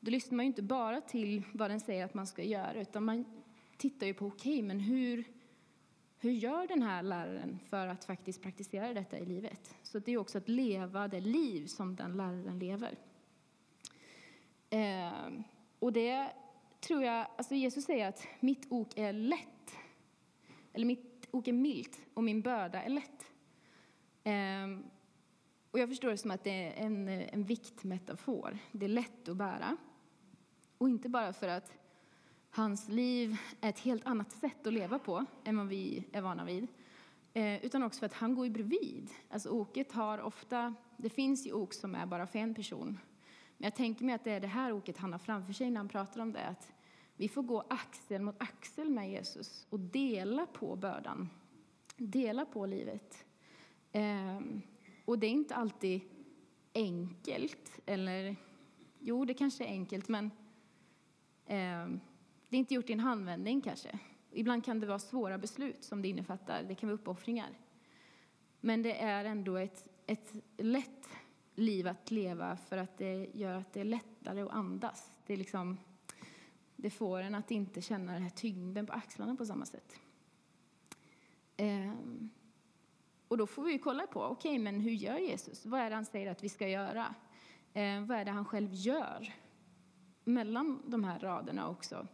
då 0.00 0.10
lyssnar 0.10 0.36
man 0.36 0.44
ju 0.44 0.46
inte 0.46 0.62
bara 0.62 1.00
till 1.00 1.42
vad 1.52 1.70
den 1.70 1.80
säger 1.80 2.04
att 2.04 2.14
man 2.14 2.26
ska 2.26 2.42
göra, 2.42 2.80
utan 2.80 3.04
man 3.04 3.24
tittar 3.76 4.06
ju 4.06 4.14
på, 4.14 4.26
okej, 4.26 4.54
okay, 4.54 4.62
men 4.62 4.80
hur, 4.80 5.24
hur 6.18 6.30
gör 6.30 6.66
den 6.66 6.82
här 6.82 7.02
läraren 7.02 7.58
för 7.68 7.86
att 7.86 8.04
faktiskt 8.04 8.42
praktisera 8.42 8.94
detta 8.94 9.18
i 9.18 9.26
livet? 9.26 9.74
Så 9.82 9.98
det 9.98 10.12
är 10.12 10.18
också 10.18 10.38
att 10.38 10.48
leva 10.48 11.08
det 11.08 11.20
liv 11.20 11.66
som 11.66 11.96
den 11.96 12.16
läraren 12.16 12.58
lever. 12.58 12.98
Eh, 14.70 15.42
och 15.78 15.92
det 15.92 16.32
tror 16.80 17.02
jag, 17.02 17.26
alltså 17.36 17.54
Jesus 17.54 17.84
säger 17.84 18.08
att 18.08 18.26
mitt 18.40 18.66
ok 18.70 18.98
är 18.98 19.12
lätt, 19.12 19.55
eller 20.76 20.86
mitt 20.86 21.28
ok 21.30 21.48
är 21.48 21.52
milt 21.52 22.00
och 22.14 22.24
min 22.24 22.42
börda 22.42 22.82
är 22.82 22.88
lätt. 22.88 23.26
Eh, 24.24 24.86
och 25.70 25.78
jag 25.78 25.88
förstår 25.88 26.10
det 26.10 26.16
som 26.16 26.30
att 26.30 26.44
det 26.44 26.50
är 26.50 26.84
en, 26.86 27.08
en 27.08 27.44
viktmetafor. 27.44 28.58
Det 28.72 28.84
är 28.84 28.88
lätt 28.88 29.28
att 29.28 29.36
bära. 29.36 29.76
Och 30.78 30.88
inte 30.88 31.08
bara 31.08 31.32
för 31.32 31.48
att 31.48 31.72
Hans 32.50 32.88
liv 32.88 33.36
är 33.60 33.68
ett 33.68 33.78
helt 33.78 34.06
annat 34.06 34.32
sätt 34.32 34.66
att 34.66 34.72
leva 34.72 34.98
på 34.98 35.24
än 35.44 35.56
vad 35.56 35.66
vi 35.66 36.04
är 36.12 36.20
vana 36.20 36.44
vid. 36.44 36.68
Eh, 37.32 37.64
utan 37.64 37.82
också 37.82 37.98
för 37.98 38.06
att 38.06 38.12
han 38.12 38.34
går 38.34 38.46
ju 38.46 38.52
bredvid. 38.52 39.10
Alltså 39.30 39.48
oket 39.48 39.92
har 39.92 40.18
ofta, 40.18 40.74
det 40.96 41.10
finns 41.10 41.46
ju 41.46 41.52
ok 41.52 41.74
som 41.74 41.94
är 41.94 42.06
bara 42.06 42.26
för 42.26 42.38
en 42.38 42.54
person. 42.54 42.98
Men 43.56 43.64
jag 43.64 43.74
tänker 43.74 44.04
mig 44.04 44.14
att 44.14 44.24
det 44.24 44.30
är 44.30 44.40
det 44.40 44.46
här 44.46 44.72
oket 44.72 44.98
han 44.98 45.12
har 45.12 45.18
framför 45.18 45.52
sig 45.52 45.70
när 45.70 45.76
han 45.76 45.88
pratar 45.88 46.20
om 46.20 46.32
det. 46.32 46.46
Att 46.46 46.72
vi 47.16 47.28
får 47.28 47.42
gå 47.42 47.64
axel 47.70 48.22
mot 48.22 48.36
axel 48.38 48.90
med 48.90 49.10
Jesus 49.10 49.66
och 49.70 49.80
dela 49.80 50.46
på 50.46 50.76
bördan. 50.76 51.28
Dela 51.96 52.46
på 52.46 52.66
livet. 52.66 53.26
Ehm, 53.92 54.62
och 55.04 55.18
det 55.18 55.26
är 55.26 55.30
inte 55.30 55.54
alltid 55.54 56.00
enkelt. 56.74 57.80
Eller, 57.86 58.36
jo, 58.98 59.24
det 59.24 59.34
kanske 59.34 59.64
är 59.64 59.68
enkelt, 59.68 60.08
men 60.08 60.30
ehm, 61.46 62.00
det 62.48 62.56
är 62.56 62.58
inte 62.58 62.74
gjort 62.74 62.90
i 62.90 62.92
en 62.92 63.00
handvändning 63.00 63.60
kanske. 63.60 63.98
Ibland 64.30 64.64
kan 64.64 64.80
det 64.80 64.86
vara 64.86 64.98
svåra 64.98 65.38
beslut 65.38 65.84
som 65.84 66.02
det 66.02 66.08
innefattar. 66.08 66.62
Det 66.62 66.74
kan 66.74 66.88
vara 66.88 66.94
uppoffringar. 66.94 67.58
Men 68.60 68.82
det 68.82 69.00
är 69.00 69.24
ändå 69.24 69.56
ett, 69.56 69.88
ett 70.06 70.32
lätt 70.56 71.08
liv 71.54 71.88
att 71.88 72.10
leva 72.10 72.56
för 72.56 72.76
att 72.78 72.98
det 72.98 73.30
gör 73.34 73.54
att 73.54 73.72
det 73.72 73.80
är 73.80 73.84
lättare 73.84 74.40
att 74.40 74.50
andas. 74.50 75.10
Det, 75.26 75.32
är 75.32 75.36
liksom, 75.36 75.78
det 76.86 76.90
får 76.90 77.20
en 77.20 77.34
att 77.34 77.50
inte 77.50 77.82
känna 77.82 78.12
den 78.12 78.22
här 78.22 78.30
tyngden 78.30 78.86
på 78.86 78.92
axlarna 78.92 79.36
på 79.36 79.46
samma 79.46 79.66
sätt. 79.66 80.00
Ehm, 81.56 82.30
och 83.28 83.38
då 83.38 83.46
får 83.46 83.62
vi 83.62 83.78
kolla 83.78 84.06
på, 84.06 84.22
okej, 84.22 84.50
okay, 84.50 84.58
men 84.58 84.80
hur 84.80 84.90
gör 84.90 85.18
Jesus? 85.18 85.66
Vad 85.66 85.80
är 85.80 85.90
det 85.90 85.96
han 85.96 86.04
säger 86.04 86.30
att 86.30 86.44
vi 86.44 86.48
ska 86.48 86.68
göra? 86.68 87.14
Ehm, 87.74 88.06
vad 88.06 88.18
är 88.18 88.24
det 88.24 88.30
han 88.30 88.44
själv 88.44 88.68
gör? 88.72 89.34
Mellan 90.24 90.82
de 90.86 91.04
här 91.04 91.18
raderna 91.18 91.68
också. 91.68 92.06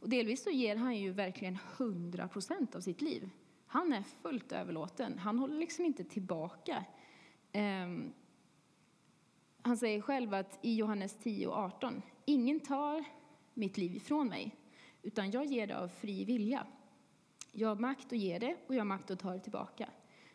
Och 0.00 0.08
delvis 0.08 0.42
så 0.42 0.50
ger 0.50 0.76
han 0.76 0.96
ju 0.96 1.12
verkligen 1.12 1.58
100 1.76 2.28
procent 2.28 2.74
av 2.74 2.80
sitt 2.80 3.00
liv. 3.00 3.30
Han 3.66 3.92
är 3.92 4.02
fullt 4.02 4.52
överlåten. 4.52 5.18
Han 5.18 5.38
håller 5.38 5.58
liksom 5.58 5.84
inte 5.84 6.04
tillbaka. 6.04 6.84
Ehm, 7.52 8.12
han 9.62 9.76
säger 9.76 10.00
själv 10.00 10.34
att 10.34 10.58
i 10.62 10.74
Johannes 10.74 11.16
10 11.22 11.46
och 11.46 11.56
18, 11.56 12.02
ingen 12.24 12.60
tar 12.60 13.04
mitt 13.56 13.78
liv 13.78 13.94
ifrån 13.94 14.28
mig, 14.28 14.56
utan 15.02 15.30
jag 15.30 15.44
ger 15.44 15.66
det 15.66 15.78
av 15.78 15.88
fri 15.88 16.24
vilja. 16.24 16.66
Jag 17.52 17.68
har 17.68 17.76
makt 17.76 18.12
att 18.12 18.18
ge 18.18 18.38
det 18.38 18.56
och 18.66 18.74
jag 18.74 18.80
har 18.80 18.84
makt 18.84 19.10
att 19.10 19.18
ta 19.18 19.32
det 19.32 19.40
tillbaka. 19.40 19.88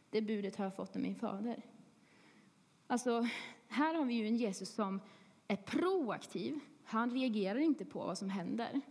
Det 0.10 0.21
budet 0.21 0.55
har 0.55 0.65
jag 0.65 0.75
fått 0.75 0.95
av 0.95 1.01
min 1.01 1.15
fader. 1.15 1.65
Alltså, 2.88 3.27
här 3.67 3.93
har 3.93 4.05
vi 4.05 4.13
ju 4.13 4.27
en 4.27 4.38
Jesus 4.38 4.69
som 4.69 4.99
är 5.47 5.55
proaktiv. 5.55 6.60
Han 6.84 7.12
reagerar 7.12 7.60
inte 7.60 7.86
på 7.86 7.99
vad 7.99 8.17
som 8.17 8.29
händer. 8.29 8.81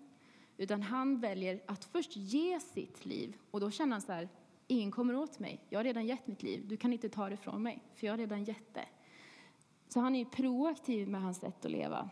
Utan 0.56 0.82
han 0.82 1.20
väljer 1.20 1.62
att 1.66 1.84
först 1.84 2.16
ge 2.16 2.60
sitt 2.60 3.04
liv. 3.04 3.36
Och 3.50 3.60
då 3.60 3.70
känner 3.70 3.92
han 3.92 4.02
så 4.02 4.12
här, 4.12 4.28
ingen 4.66 4.90
kommer 4.90 5.16
åt 5.16 5.38
mig. 5.38 5.60
Jag 5.68 5.78
har 5.78 5.84
redan 5.84 6.06
gett 6.06 6.26
mitt 6.26 6.42
liv. 6.42 6.68
Du 6.68 6.76
kan 6.76 6.92
inte 6.92 7.08
ta 7.08 7.28
det 7.28 7.36
från 7.36 7.62
mig, 7.62 7.82
för 7.94 8.06
jag 8.06 8.12
har 8.12 8.18
redan 8.18 8.44
gett 8.44 8.74
det. 8.74 8.86
Så 9.88 10.00
han 10.00 10.16
är 10.16 10.24
proaktiv 10.24 11.08
med 11.08 11.22
hans 11.22 11.38
sätt 11.38 11.64
att 11.64 11.70
leva. 11.70 12.10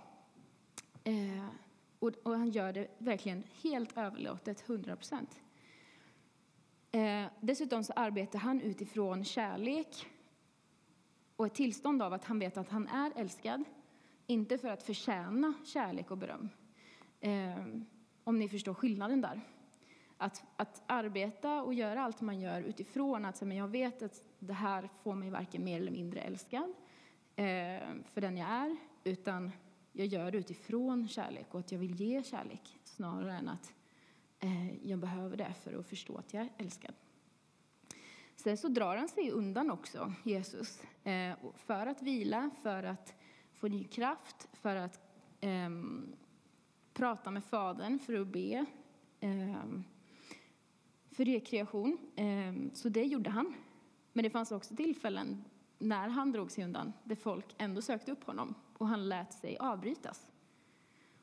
Eh, 1.04 1.46
och, 1.98 2.12
och, 2.22 2.38
han 2.38 2.50
gör 2.50 2.72
det 2.72 2.88
verkligen 2.98 3.44
helt 3.62 3.98
överlåtet, 3.98 4.64
100 4.68 4.96
procent. 4.96 5.40
Eh, 6.90 7.24
dessutom 7.40 7.84
så 7.84 7.92
arbetar 7.92 8.38
han 8.38 8.60
utifrån 8.60 9.24
kärlek 9.24 10.06
och 11.36 11.46
ett 11.46 11.54
tillstånd 11.54 12.02
av 12.02 12.12
att 12.12 12.24
han 12.24 12.38
vet 12.38 12.56
att 12.56 12.68
han 12.68 12.88
är 12.88 13.12
älskad. 13.16 13.64
Inte 14.26 14.58
för 14.58 14.68
att 14.68 14.82
förtjäna 14.82 15.54
kärlek 15.64 16.10
och 16.10 16.18
beröm. 16.18 16.48
Eh, 17.20 17.66
om 18.24 18.38
ni 18.38 18.48
förstår 18.48 18.74
skillnaden 18.74 19.20
där. 19.20 19.40
Att, 20.16 20.44
att 20.56 20.82
arbeta 20.86 21.62
och 21.62 21.74
göra 21.74 22.02
allt 22.02 22.20
man 22.20 22.40
gör 22.40 22.60
utifrån 22.60 23.24
att 23.24 23.42
men 23.42 23.56
jag 23.56 23.68
vet 23.68 24.02
att 24.02 24.24
det 24.38 24.52
här 24.52 24.88
får 25.02 25.14
mig 25.14 25.30
varken 25.30 25.64
mer 25.64 25.76
eller 25.76 25.90
mindre 25.90 26.20
älskad 26.20 26.74
eh, 27.36 27.80
för 28.12 28.20
den 28.20 28.36
jag 28.36 28.48
är, 28.48 28.76
utan 29.04 29.52
jag 29.98 30.06
gör 30.06 30.30
det 30.30 30.38
utifrån 30.38 31.08
kärlek 31.08 31.54
och 31.54 31.60
att 31.60 31.72
jag 31.72 31.78
vill 31.78 32.00
ge 32.00 32.22
kärlek 32.22 32.78
snarare 32.84 33.32
än 33.32 33.48
att 33.48 33.72
eh, 34.38 34.88
jag 34.88 34.98
behöver 34.98 35.36
det 35.36 35.54
för 35.62 35.72
att 35.72 35.86
förstå 35.86 36.16
att 36.16 36.34
jag 36.34 36.42
är 36.42 36.50
älskad. 36.56 36.94
Sen 38.36 38.56
så 38.56 38.68
drar 38.68 38.96
han 38.96 39.08
sig 39.08 39.30
undan 39.30 39.70
också, 39.70 40.12
Jesus, 40.24 40.82
eh, 41.04 41.36
för 41.54 41.86
att 41.86 42.02
vila, 42.02 42.50
för 42.62 42.82
att 42.82 43.14
få 43.52 43.68
ny 43.68 43.84
kraft, 43.84 44.48
för 44.52 44.76
att 44.76 45.00
eh, 45.40 45.70
prata 46.92 47.30
med 47.30 47.44
Fadern, 47.44 47.98
för 47.98 48.20
att 48.20 48.26
be, 48.26 48.66
ehm, 49.20 49.84
för 51.10 51.24
rekreation. 51.24 51.98
Ehm, 52.16 52.70
så 52.74 52.88
det 52.88 53.04
gjorde 53.04 53.30
han. 53.30 53.54
Men 54.12 54.22
det 54.22 54.30
fanns 54.30 54.52
också 54.52 54.76
tillfällen 54.76 55.44
när 55.78 56.08
han 56.08 56.32
drog 56.32 56.50
sig 56.50 56.64
undan 56.64 56.92
där 57.04 57.16
folk 57.16 57.54
ändå 57.58 57.82
sökte 57.82 58.12
upp 58.12 58.24
honom 58.24 58.54
och 58.78 58.88
han 58.88 59.08
lät 59.08 59.32
sig 59.32 59.56
avbrytas. 59.58 60.32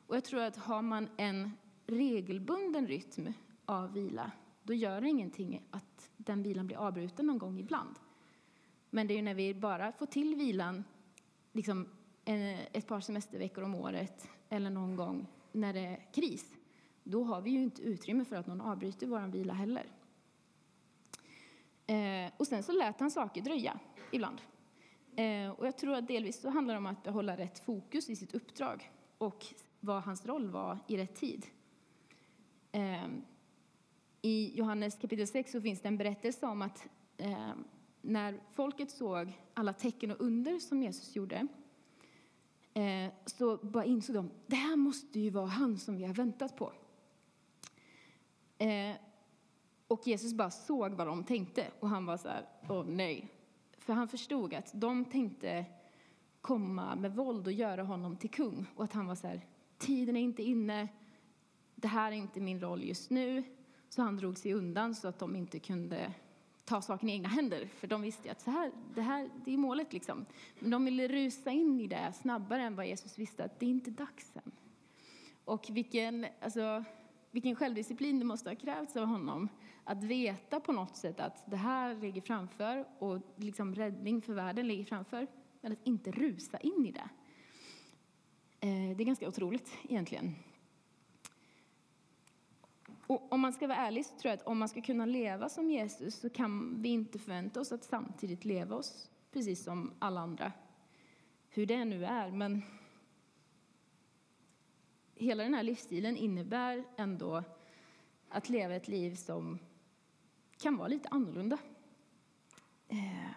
Och 0.06 0.16
jag 0.16 0.24
tror 0.24 0.40
att 0.40 0.56
har 0.56 0.82
man 0.82 1.08
en 1.16 1.50
regelbunden 1.86 2.86
rytm 2.86 3.32
av 3.64 3.92
vila 3.92 4.30
då 4.62 4.74
gör 4.74 5.00
det 5.00 5.08
ingenting 5.08 5.62
att 5.70 6.10
den 6.16 6.42
vilan 6.42 6.66
blir 6.66 6.76
avbruten 6.76 7.26
någon 7.26 7.38
gång 7.38 7.58
ibland. 7.58 7.98
Men 8.90 9.06
det 9.06 9.18
är 9.18 9.22
när 9.22 9.34
vi 9.34 9.54
bara 9.54 9.92
får 9.92 10.06
till 10.06 10.34
vilan 10.34 10.84
liksom 11.52 11.88
eh, 12.24 12.60
ett 12.60 12.86
par 12.86 13.00
semesterveckor 13.00 13.64
om 13.64 13.74
året 13.74 14.28
eller 14.48 14.70
någon 14.70 14.96
gång 14.96 15.26
när 15.52 15.72
det 15.72 15.80
är 15.80 16.12
kris, 16.12 16.54
då 17.04 17.24
har 17.24 17.40
vi 17.40 17.50
ju 17.50 17.62
inte 17.62 17.82
utrymme 17.82 18.24
för 18.24 18.36
att 18.36 18.46
någon 18.46 18.60
avbryter 18.60 19.06
vår 19.06 19.20
vila 19.20 19.54
heller. 19.54 19.86
Eh, 21.86 22.32
och 22.36 22.46
sen 22.46 22.62
så 22.62 22.72
lät 22.72 23.00
han 23.00 23.10
saker 23.10 23.42
dröja 23.42 23.78
ibland. 24.12 24.40
Eh, 25.16 25.50
och 25.50 25.66
jag 25.66 25.78
tror 25.78 25.94
att 25.94 26.08
delvis 26.08 26.40
så 26.40 26.50
handlar 26.50 26.74
det 26.74 26.78
om 26.78 26.86
att 26.86 27.02
behålla 27.02 27.36
rätt 27.36 27.58
fokus 27.58 28.10
i 28.10 28.16
sitt 28.16 28.34
uppdrag 28.34 28.90
och 29.18 29.46
vad 29.80 30.02
hans 30.02 30.26
roll 30.26 30.50
var 30.50 30.78
i 30.86 30.96
rätt 30.96 31.14
tid. 31.14 31.46
Eh, 32.72 33.06
I 34.22 34.52
Johannes 34.58 34.94
kapitel 34.94 35.26
6 35.26 35.52
så 35.52 35.60
finns 35.60 35.80
det 35.80 35.88
en 35.88 35.96
berättelse 35.96 36.46
om 36.46 36.62
att 36.62 36.88
eh, 37.16 37.52
när 38.00 38.40
folket 38.52 38.90
såg 38.90 39.32
alla 39.54 39.72
tecken 39.72 40.10
och 40.10 40.20
under 40.20 40.58
som 40.58 40.82
Jesus 40.82 41.16
gjorde 41.16 41.46
så 43.26 43.56
bara 43.56 43.84
insåg 43.84 44.16
de 44.16 44.30
det 44.46 44.56
här 44.56 44.76
måste 44.76 45.20
ju 45.20 45.30
vara 45.30 45.46
han 45.46 45.78
som 45.78 45.96
vi 45.96 46.04
har 46.04 46.14
väntat 46.14 46.56
på. 46.56 46.72
Och 49.88 50.06
Jesus 50.06 50.34
bara 50.34 50.50
såg 50.50 50.92
vad 50.92 51.06
de 51.06 51.24
tänkte 51.24 51.66
och 51.80 51.88
han 51.88 52.06
var 52.06 52.16
så 52.16 52.28
här, 52.28 52.46
åh 52.68 52.84
nej. 52.86 53.35
För 53.86 53.92
han 53.92 54.08
förstod 54.08 54.54
att 54.54 54.70
de 54.74 55.04
tänkte 55.04 55.64
komma 56.40 56.96
med 56.96 57.14
våld 57.14 57.46
och 57.46 57.52
göra 57.52 57.82
honom 57.82 58.16
till 58.16 58.30
kung 58.30 58.66
och 58.76 58.84
att 58.84 58.92
han 58.92 59.06
var 59.06 59.14
så 59.14 59.26
här, 59.26 59.46
tiden 59.78 60.16
är 60.16 60.20
inte 60.20 60.42
inne, 60.42 60.88
det 61.74 61.88
här 61.88 62.12
är 62.12 62.16
inte 62.16 62.40
min 62.40 62.60
roll 62.60 62.84
just 62.84 63.10
nu. 63.10 63.42
Så 63.88 64.02
han 64.02 64.16
drog 64.16 64.38
sig 64.38 64.52
undan 64.52 64.94
så 64.94 65.08
att 65.08 65.18
de 65.18 65.36
inte 65.36 65.58
kunde 65.58 66.12
ta 66.64 66.82
saken 66.82 67.08
i 67.08 67.12
egna 67.12 67.28
händer. 67.28 67.66
För 67.66 67.86
de 67.86 68.02
visste 68.02 68.30
att 68.30 68.40
så 68.40 68.50
här, 68.50 68.72
det 68.94 69.02
här 69.02 69.30
det 69.44 69.52
är 69.52 69.58
målet. 69.58 69.92
Liksom. 69.92 70.26
Men 70.60 70.70
de 70.70 70.84
ville 70.84 71.08
rusa 71.08 71.50
in 71.50 71.80
i 71.80 71.86
det 71.86 72.12
snabbare 72.12 72.62
än 72.62 72.76
vad 72.76 72.86
Jesus 72.86 73.18
visste 73.18 73.44
att 73.44 73.60
det 73.60 73.66
är 73.66 73.70
inte 73.70 73.90
dags 73.90 74.36
än. 74.36 74.52
Och 75.44 75.66
vilken, 75.70 76.26
alltså, 76.40 76.84
vilken 77.30 77.56
självdisciplin 77.56 78.18
det 78.18 78.24
måste 78.24 78.50
ha 78.50 78.56
krävts 78.56 78.96
av 78.96 79.04
honom 79.04 79.48
att 79.88 80.04
veta 80.04 80.60
på 80.60 80.72
något 80.72 80.96
sätt 80.96 81.20
att 81.20 81.50
det 81.50 81.56
här 81.56 81.94
ligger 81.94 82.20
framför 82.20 82.84
och 82.98 83.20
liksom 83.36 83.74
räddning 83.74 84.22
för 84.22 84.34
världen 84.34 84.68
ligger 84.68 84.84
framför, 84.84 85.26
men 85.60 85.72
att 85.72 85.78
inte 85.84 86.10
rusa 86.10 86.58
in 86.58 86.86
i 86.86 86.92
det. 86.92 87.08
Eh, 88.60 88.96
det 88.96 89.02
är 89.02 89.04
ganska 89.04 89.28
otroligt 89.28 89.72
egentligen. 89.88 90.34
Och 93.06 93.32
om 93.32 93.40
man 93.40 93.52
ska 93.52 93.66
vara 93.66 93.78
ärlig 93.78 94.06
så 94.06 94.16
tror 94.16 94.30
jag 94.30 94.38
att 94.38 94.46
om 94.46 94.58
man 94.58 94.68
ska 94.68 94.82
kunna 94.82 95.06
leva 95.06 95.48
som 95.48 95.70
Jesus 95.70 96.14
så 96.14 96.30
kan 96.30 96.82
vi 96.82 96.88
inte 96.88 97.18
förvänta 97.18 97.60
oss 97.60 97.72
att 97.72 97.84
samtidigt 97.84 98.44
leva 98.44 98.76
oss 98.76 99.10
precis 99.32 99.64
som 99.64 99.94
alla 99.98 100.20
andra. 100.20 100.52
Hur 101.48 101.66
det 101.66 101.84
nu 101.84 102.04
är, 102.04 102.30
men 102.30 102.62
hela 105.14 105.42
den 105.42 105.54
här 105.54 105.62
livsstilen 105.62 106.16
innebär 106.16 106.84
ändå 106.96 107.44
att 108.28 108.48
leva 108.48 108.74
ett 108.74 108.88
liv 108.88 109.14
som 109.14 109.58
kan 110.58 110.76
vara 110.76 110.88
lite 110.88 111.08
annorlunda. 111.08 111.58
Eh, 112.88 113.30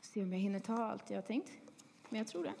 se 0.00 0.22
om 0.22 0.32
jag 0.32 0.40
hinner 0.40 0.60
ta 0.60 0.84
allt 0.84 1.10
jag 1.10 1.16
har 1.16 1.22
tänkt, 1.22 1.52
men 2.08 2.18
jag 2.18 2.26
tror 2.28 2.44
det. 2.44 2.54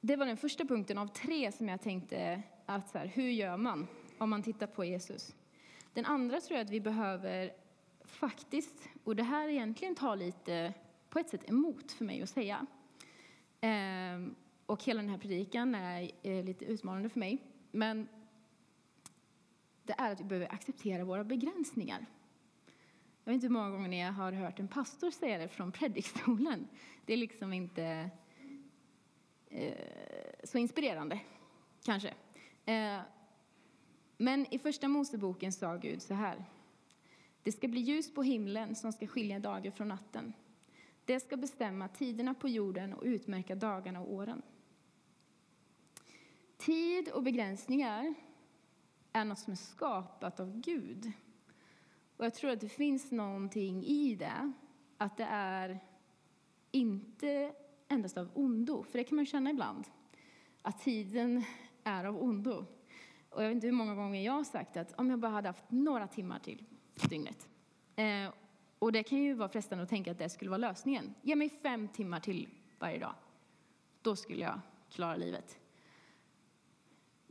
Det 0.00 0.16
var 0.16 0.26
den 0.26 0.36
första 0.36 0.64
punkten 0.64 0.98
av 0.98 1.06
tre 1.06 1.52
som 1.52 1.68
jag 1.68 1.82
tänkte 1.82 2.42
att 2.66 2.90
så 2.90 2.98
här, 2.98 3.06
hur 3.06 3.30
gör 3.30 3.56
man 3.56 3.86
om 4.18 4.30
man 4.30 4.42
tittar 4.42 4.66
på 4.66 4.84
Jesus? 4.84 5.34
Den 5.92 6.04
andra 6.04 6.40
tror 6.40 6.58
jag 6.58 6.64
att 6.64 6.70
vi 6.70 6.80
behöver 6.80 7.52
faktiskt, 8.04 8.88
och 9.04 9.16
det 9.16 9.22
här 9.22 9.48
egentligen 9.48 9.94
tar 9.94 10.16
lite 10.16 10.74
på 11.08 11.18
ett 11.18 11.28
sätt 11.28 11.50
emot 11.50 11.92
för 11.92 12.04
mig 12.04 12.22
att 12.22 12.28
säga. 12.28 12.66
Ehm, 13.60 14.34
och 14.66 14.84
hela 14.84 15.00
den 15.00 15.10
här 15.10 15.18
predikan 15.18 15.74
är, 15.74 16.10
är 16.22 16.42
lite 16.42 16.64
utmanande 16.64 17.08
för 17.08 17.18
mig. 17.18 17.38
Men 17.70 18.08
det 19.96 20.02
är 20.02 20.12
att 20.12 20.20
vi 20.20 20.24
behöver 20.24 20.54
acceptera 20.54 21.04
våra 21.04 21.24
begränsningar. 21.24 22.06
Jag 23.24 23.32
vet 23.32 23.34
inte 23.34 23.46
hur 23.46 23.52
många 23.52 23.70
gånger 23.70 23.88
ni 23.88 24.00
har 24.02 24.32
hört 24.32 24.60
en 24.60 24.68
pastor 24.68 25.10
säga 25.10 25.38
det 25.38 25.48
från 25.48 25.72
predikstolen. 25.72 26.68
Det 27.04 27.12
är 27.12 27.16
liksom 27.16 27.52
inte 27.52 28.10
eh, 29.50 29.74
så 30.44 30.58
inspirerande, 30.58 31.20
kanske. 31.84 32.14
Eh, 32.64 33.00
men 34.16 34.54
i 34.54 34.58
Första 34.58 34.88
Moseboken 34.88 35.52
sa 35.52 35.76
Gud 35.76 36.02
så 36.02 36.14
här. 36.14 36.44
Det 37.42 37.52
ska 37.52 37.68
bli 37.68 37.80
ljus 37.80 38.14
på 38.14 38.22
himlen 38.22 38.74
som 38.74 38.92
ska 38.92 39.06
skilja 39.06 39.38
dagen 39.38 39.72
från 39.72 39.88
natten. 39.88 40.32
Det 41.04 41.20
ska 41.20 41.36
bestämma 41.36 41.88
tiderna 41.88 42.34
på 42.34 42.48
jorden 42.48 42.92
och 42.92 43.02
utmärka 43.04 43.54
dagarna 43.54 44.00
och 44.00 44.12
åren. 44.12 44.42
Tid 46.56 47.08
och 47.08 47.22
begränsningar 47.22 48.14
är 49.12 49.24
något 49.24 49.38
som 49.38 49.52
är 49.52 49.56
skapat 49.56 50.40
av 50.40 50.60
Gud. 50.60 51.12
Och 52.16 52.24
jag 52.24 52.34
tror 52.34 52.50
att 52.50 52.60
det 52.60 52.68
finns 52.68 53.10
någonting 53.10 53.84
i 53.84 54.14
det, 54.14 54.52
att 54.98 55.16
det 55.16 55.26
är 55.30 55.80
inte 56.70 57.52
endast 57.88 58.16
av 58.16 58.30
ondo, 58.34 58.82
för 58.82 58.98
det 58.98 59.04
kan 59.04 59.16
man 59.16 59.26
känna 59.26 59.50
ibland, 59.50 59.86
att 60.62 60.80
tiden 60.80 61.44
är 61.84 62.04
av 62.04 62.22
ondo. 62.22 62.66
Och 63.30 63.42
jag 63.42 63.48
vet 63.48 63.54
inte 63.54 63.66
hur 63.66 63.74
många 63.74 63.94
gånger 63.94 64.20
jag 64.20 64.32
har 64.32 64.44
sagt 64.44 64.76
att 64.76 64.92
om 64.98 65.10
jag 65.10 65.18
bara 65.18 65.32
hade 65.32 65.48
haft 65.48 65.70
några 65.70 66.06
timmar 66.06 66.38
till 66.38 66.64
dygnet. 67.08 67.48
Eh, 67.96 68.32
och 68.78 68.92
det 68.92 69.02
kan 69.02 69.18
ju 69.18 69.34
vara 69.34 69.48
frestande 69.48 69.84
att 69.84 69.90
tänka 69.90 70.10
att 70.10 70.18
det 70.18 70.28
skulle 70.28 70.50
vara 70.50 70.58
lösningen. 70.58 71.14
Ge 71.22 71.36
mig 71.36 71.48
fem 71.48 71.88
timmar 71.88 72.20
till 72.20 72.48
varje 72.78 72.98
dag. 72.98 73.14
Då 74.02 74.16
skulle 74.16 74.40
jag 74.42 74.60
klara 74.90 75.16
livet. 75.16 75.58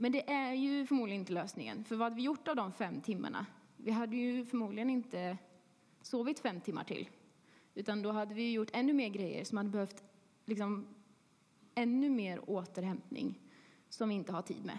Men 0.01 0.11
det 0.11 0.31
är 0.31 0.53
ju 0.53 0.85
förmodligen 0.85 1.21
inte 1.21 1.33
lösningen. 1.33 1.83
För 1.83 1.95
vad 1.95 2.05
hade 2.05 2.15
vi 2.15 2.21
gjort 2.21 2.47
av 2.47 2.55
de 2.55 2.73
fem 2.73 3.01
timmarna? 3.01 3.45
Vi 3.77 3.91
hade 3.91 4.15
ju 4.15 4.45
förmodligen 4.45 4.89
inte 4.89 5.37
sovit 6.01 6.39
fem 6.39 6.61
timmar 6.61 6.83
till. 6.83 7.09
Utan 7.73 8.01
då 8.01 8.11
hade 8.11 8.33
vi 8.33 8.51
gjort 8.51 8.69
ännu 8.73 8.93
mer 8.93 9.09
grejer 9.09 9.43
som 9.43 9.57
hade 9.57 9.69
behövt 9.69 10.03
liksom, 10.45 10.87
ännu 11.75 12.09
mer 12.09 12.49
återhämtning 12.49 13.39
som 13.89 14.09
vi 14.09 14.15
inte 14.15 14.31
har 14.31 14.41
tid 14.41 14.65
med. 14.65 14.77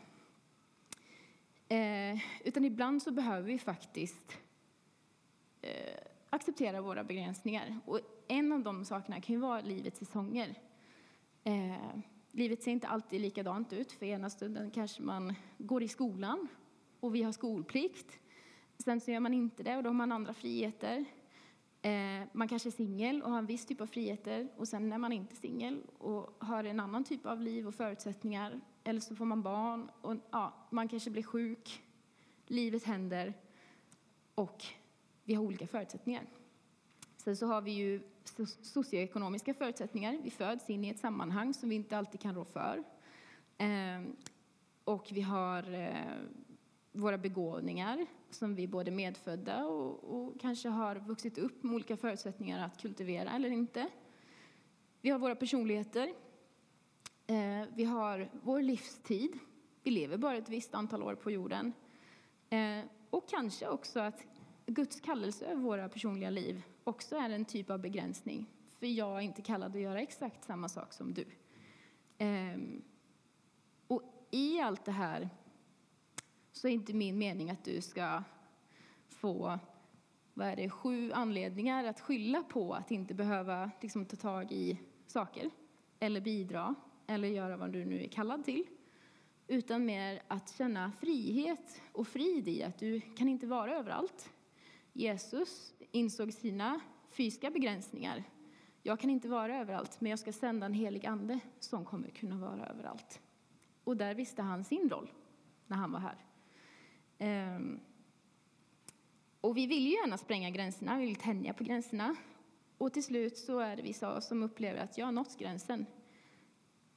Eh, 1.68 2.20
utan 2.44 2.64
ibland 2.64 3.02
så 3.02 3.10
behöver 3.10 3.46
vi 3.46 3.58
faktiskt 3.58 4.38
eh, 5.60 5.98
acceptera 6.30 6.80
våra 6.80 7.04
begränsningar. 7.04 7.78
Och 7.84 8.00
en 8.28 8.52
av 8.52 8.62
de 8.62 8.84
sakerna 8.84 9.20
kan 9.20 9.34
ju 9.34 9.40
vara 9.40 9.60
livets 9.60 9.98
säsonger. 9.98 10.54
Eh, 11.44 11.98
livet 12.32 12.62
ser 12.62 12.70
inte 12.70 12.88
alltid 12.88 13.20
likadant 13.20 13.72
ut. 13.72 13.92
För 13.92 14.06
ena 14.06 14.30
stunden 14.30 14.70
kanske 14.70 15.02
man 15.02 15.34
går 15.58 15.82
i 15.82 15.88
skolan 15.88 16.48
och 17.00 17.14
vi 17.14 17.22
har 17.22 17.32
skolplikt. 17.32 18.18
Sen 18.78 19.00
så 19.00 19.10
gör 19.10 19.20
man 19.20 19.34
inte 19.34 19.62
det 19.62 19.76
och 19.76 19.82
då 19.82 19.88
har 19.88 19.94
man 19.94 20.12
andra 20.12 20.34
friheter. 20.34 21.04
Eh, 21.82 22.26
man 22.32 22.48
kanske 22.48 22.68
är 22.68 22.70
singel 22.70 23.22
och 23.22 23.30
har 23.30 23.38
en 23.38 23.46
viss 23.46 23.66
typ 23.66 23.80
av 23.80 23.86
friheter 23.86 24.48
och 24.56 24.68
sen 24.68 24.92
är 24.92 24.98
man 24.98 25.12
inte 25.12 25.36
singel 25.36 25.82
och 25.98 26.36
har 26.38 26.64
en 26.64 26.80
annan 26.80 27.04
typ 27.04 27.26
av 27.26 27.40
liv 27.40 27.68
och 27.68 27.74
förutsättningar. 27.74 28.60
Eller 28.84 29.00
så 29.00 29.16
får 29.16 29.24
man 29.24 29.42
barn 29.42 29.90
och 30.00 30.16
ja, 30.30 30.54
man 30.70 30.88
kanske 30.88 31.10
blir 31.10 31.22
sjuk. 31.22 31.82
Livet 32.46 32.84
händer 32.84 33.34
och 34.34 34.64
vi 35.24 35.34
har 35.34 35.44
olika 35.44 35.66
förutsättningar. 35.66 36.26
Sen 37.16 37.36
så 37.36 37.46
har 37.46 37.60
vi 37.60 37.70
ju 37.70 38.00
socioekonomiska 38.62 39.54
förutsättningar. 39.54 40.18
Vi 40.22 40.30
föds 40.30 40.70
in 40.70 40.84
i 40.84 40.88
ett 40.88 40.98
sammanhang 40.98 41.54
som 41.54 41.68
vi 41.68 41.74
inte 41.74 41.98
alltid 41.98 42.20
kan 42.20 42.34
rå 42.34 42.44
för. 42.44 42.84
Ehm, 43.58 44.16
och 44.84 45.08
vi 45.12 45.20
har 45.20 45.74
eh, 45.74 45.94
våra 46.92 47.18
begåvningar 47.18 48.06
som 48.30 48.54
vi 48.54 48.68
både 48.68 48.90
medfödda 48.90 49.66
och, 49.66 50.04
och, 50.04 50.40
kanske 50.40 50.68
har 50.68 50.96
vuxit 50.96 51.38
upp 51.38 51.62
med 51.62 51.74
olika 51.74 51.96
förutsättningar 51.96 52.66
att 52.66 52.82
kultivera 52.82 53.30
eller 53.30 53.50
inte. 53.50 53.88
Vi 55.00 55.10
har 55.10 55.18
våra 55.18 55.36
personligheter. 55.36 56.12
Ehm, 57.26 57.66
vi 57.74 57.84
har 57.84 58.30
vår 58.42 58.62
livstid. 58.62 59.38
Vi 59.82 59.90
lever 59.90 60.16
bara 60.16 60.36
ett 60.36 60.48
visst 60.48 60.74
antal 60.74 61.02
år 61.02 61.14
på 61.14 61.30
jorden. 61.30 61.72
Ehm, 62.50 62.88
och 63.10 63.28
kanske 63.28 63.68
också 63.68 64.00
att 64.00 64.26
Guds 64.66 65.00
kallelse 65.00 65.46
över 65.46 65.62
våra 65.62 65.88
personliga 65.88 66.30
liv 66.30 66.62
också 66.84 67.16
är 67.16 67.30
en 67.30 67.44
typ 67.44 67.70
av 67.70 67.78
begränsning. 67.78 68.46
För 68.78 68.86
jag 68.86 69.16
är 69.16 69.20
inte 69.20 69.42
kallad 69.42 69.76
att 69.76 69.82
göra 69.82 70.00
exakt 70.00 70.44
samma 70.44 70.68
sak 70.68 70.92
som 70.92 71.14
du. 71.14 71.24
Ehm, 72.18 72.82
och 73.86 74.02
i 74.30 74.60
allt 74.60 74.84
det 74.84 74.92
här 74.92 75.30
så 76.52 76.68
är 76.68 76.72
inte 76.72 76.92
min 76.92 77.18
mening 77.18 77.50
att 77.50 77.64
du 77.64 77.80
ska 77.80 78.22
få 79.08 79.58
vad 80.34 80.46
är 80.46 80.56
det, 80.56 80.70
sju 80.70 81.12
anledningar 81.12 81.84
att 81.84 82.00
skylla 82.00 82.42
på 82.42 82.74
att 82.74 82.90
inte 82.90 83.14
behöva 83.14 83.70
liksom, 83.80 84.06
ta 84.06 84.16
tag 84.16 84.52
i 84.52 84.78
saker 85.06 85.50
eller 86.00 86.20
bidra 86.20 86.74
eller 87.06 87.28
göra 87.28 87.56
vad 87.56 87.72
du 87.72 87.84
nu 87.84 88.02
är 88.02 88.08
kallad 88.08 88.44
till. 88.44 88.66
Utan 89.46 89.84
mer 89.84 90.22
att 90.28 90.56
känna 90.56 90.92
frihet 90.92 91.82
och 91.92 92.08
frid 92.08 92.48
i 92.48 92.62
att 92.62 92.78
du 92.78 93.00
kan 93.00 93.28
inte 93.28 93.46
vara 93.46 93.76
överallt. 93.76 94.30
Jesus 94.92 95.74
insåg 95.90 96.32
sina 96.32 96.80
fysiska 97.10 97.50
begränsningar. 97.50 98.24
Jag 98.82 99.00
kan 99.00 99.10
inte 99.10 99.28
vara 99.28 99.58
överallt, 99.58 100.00
men 100.00 100.10
jag 100.10 100.18
ska 100.18 100.32
sända 100.32 100.66
en 100.66 100.74
helig 100.74 101.06
ande 101.06 101.40
som 101.60 101.84
kommer 101.84 102.08
kunna 102.08 102.36
vara 102.36 102.66
överallt. 102.66 103.20
Och 103.84 103.96
där 103.96 104.14
visste 104.14 104.42
han 104.42 104.64
sin 104.64 104.90
roll 104.90 105.10
när 105.66 105.76
han 105.76 105.92
var 105.92 106.00
här. 106.00 106.16
Ehm, 107.18 107.80
och 109.40 109.56
vi 109.56 109.66
vill 109.66 109.82
ju 109.82 109.90
gärna 109.90 110.18
spränga 110.18 110.50
gränserna, 110.50 110.98
vi 110.98 111.06
vill 111.06 111.16
tänja 111.16 111.54
på 111.54 111.64
gränserna. 111.64 112.16
Och 112.78 112.92
till 112.92 113.04
slut 113.04 113.38
så 113.38 113.58
är 113.58 113.76
det 113.76 113.82
vissa 113.82 114.08
av 114.08 114.16
oss 114.16 114.28
som 114.28 114.42
upplever 114.42 114.80
att 114.80 114.98
jag 114.98 115.06
har 115.06 115.12
nått 115.12 115.38
gränsen 115.38 115.86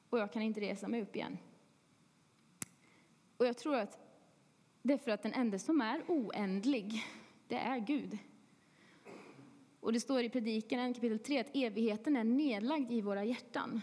och 0.10 0.20
jag 0.20 0.34
kan 0.34 0.42
inte 0.42 0.62
resa 0.62 0.88
mig 0.88 1.02
upp 1.02 1.16
igen. 1.16 1.38
Och 3.38 3.46
jag 3.46 3.58
tror 3.58 3.76
att 3.76 4.00
det 4.82 4.94
är 4.94 4.98
för 4.98 5.12
att 5.12 5.24
den 5.24 5.34
enda 5.34 5.60
som 5.60 5.82
är 5.82 6.04
oändlig, 6.08 7.04
det 7.48 7.56
är 7.56 7.80
Gud. 7.80 8.18
Och 9.80 9.94
det 9.94 10.00
står 10.00 10.24
i 10.24 10.30
Predikaren 10.30 10.94
kapitel 10.94 11.20
3 11.20 11.40
att 11.40 11.56
evigheten 11.56 12.16
är 12.16 12.24
nedlagd 12.24 12.92
i 12.92 13.02
våra 13.02 13.24
hjärtan. 13.24 13.82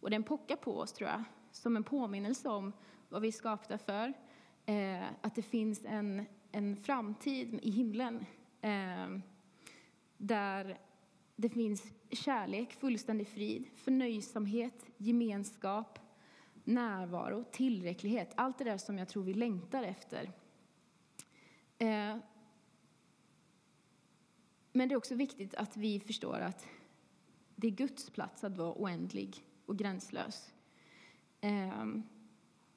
Och 0.00 0.10
den 0.10 0.22
pockar 0.22 0.56
på 0.56 0.78
oss, 0.78 0.92
tror 0.92 1.10
jag, 1.10 1.24
som 1.52 1.76
en 1.76 1.84
påminnelse 1.84 2.48
om 2.48 2.72
vad 3.08 3.22
vi 3.22 3.28
är 3.28 3.32
skapta 3.32 3.78
för, 3.78 4.12
eh, 4.66 5.04
att 5.20 5.34
det 5.34 5.42
finns 5.42 5.84
en, 5.84 6.26
en 6.52 6.76
framtid 6.76 7.58
i 7.62 7.70
himlen 7.70 8.26
eh, 8.60 9.18
där 10.16 10.78
det 11.36 11.48
finns 11.48 11.92
kärlek, 12.10 12.72
fullständig 12.72 13.28
frid, 13.28 13.66
förnöjsamhet, 13.74 14.86
gemenskap, 14.96 15.98
närvaro, 16.64 17.44
tillräcklighet. 17.52 18.32
Allt 18.36 18.58
det 18.58 18.64
där 18.64 18.78
som 18.78 18.98
jag 18.98 19.08
tror 19.08 19.22
vi 19.22 19.34
längtar 19.34 19.82
efter. 19.82 20.30
Eh, 21.78 22.16
men 24.76 24.88
det 24.88 24.94
är 24.94 24.96
också 24.96 25.14
viktigt 25.14 25.54
att 25.54 25.76
vi 25.76 26.00
förstår 26.00 26.40
att 26.40 26.66
det 27.56 27.66
är 27.66 27.70
Guds 27.70 28.10
plats 28.10 28.44
att 28.44 28.56
vara 28.56 28.72
oändlig 28.72 29.44
och 29.66 29.78
gränslös. 29.78 30.52
Ehm, 31.40 32.02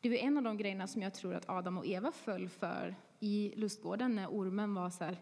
det 0.02 0.10
var 0.10 0.16
en 0.16 0.38
av 0.38 0.44
de 0.44 0.58
grejerna 0.58 0.88
som 0.88 1.02
jag 1.02 1.14
tror 1.14 1.34
att 1.34 1.50
Adam 1.50 1.78
och 1.78 1.86
Eva 1.86 2.12
föll 2.12 2.50
för 2.50 2.96
i 3.20 3.54
lustgården 3.56 4.16
när 4.16 4.28
ormen 4.28 4.74
var 4.74 4.90
så 4.90 5.04
här 5.04 5.18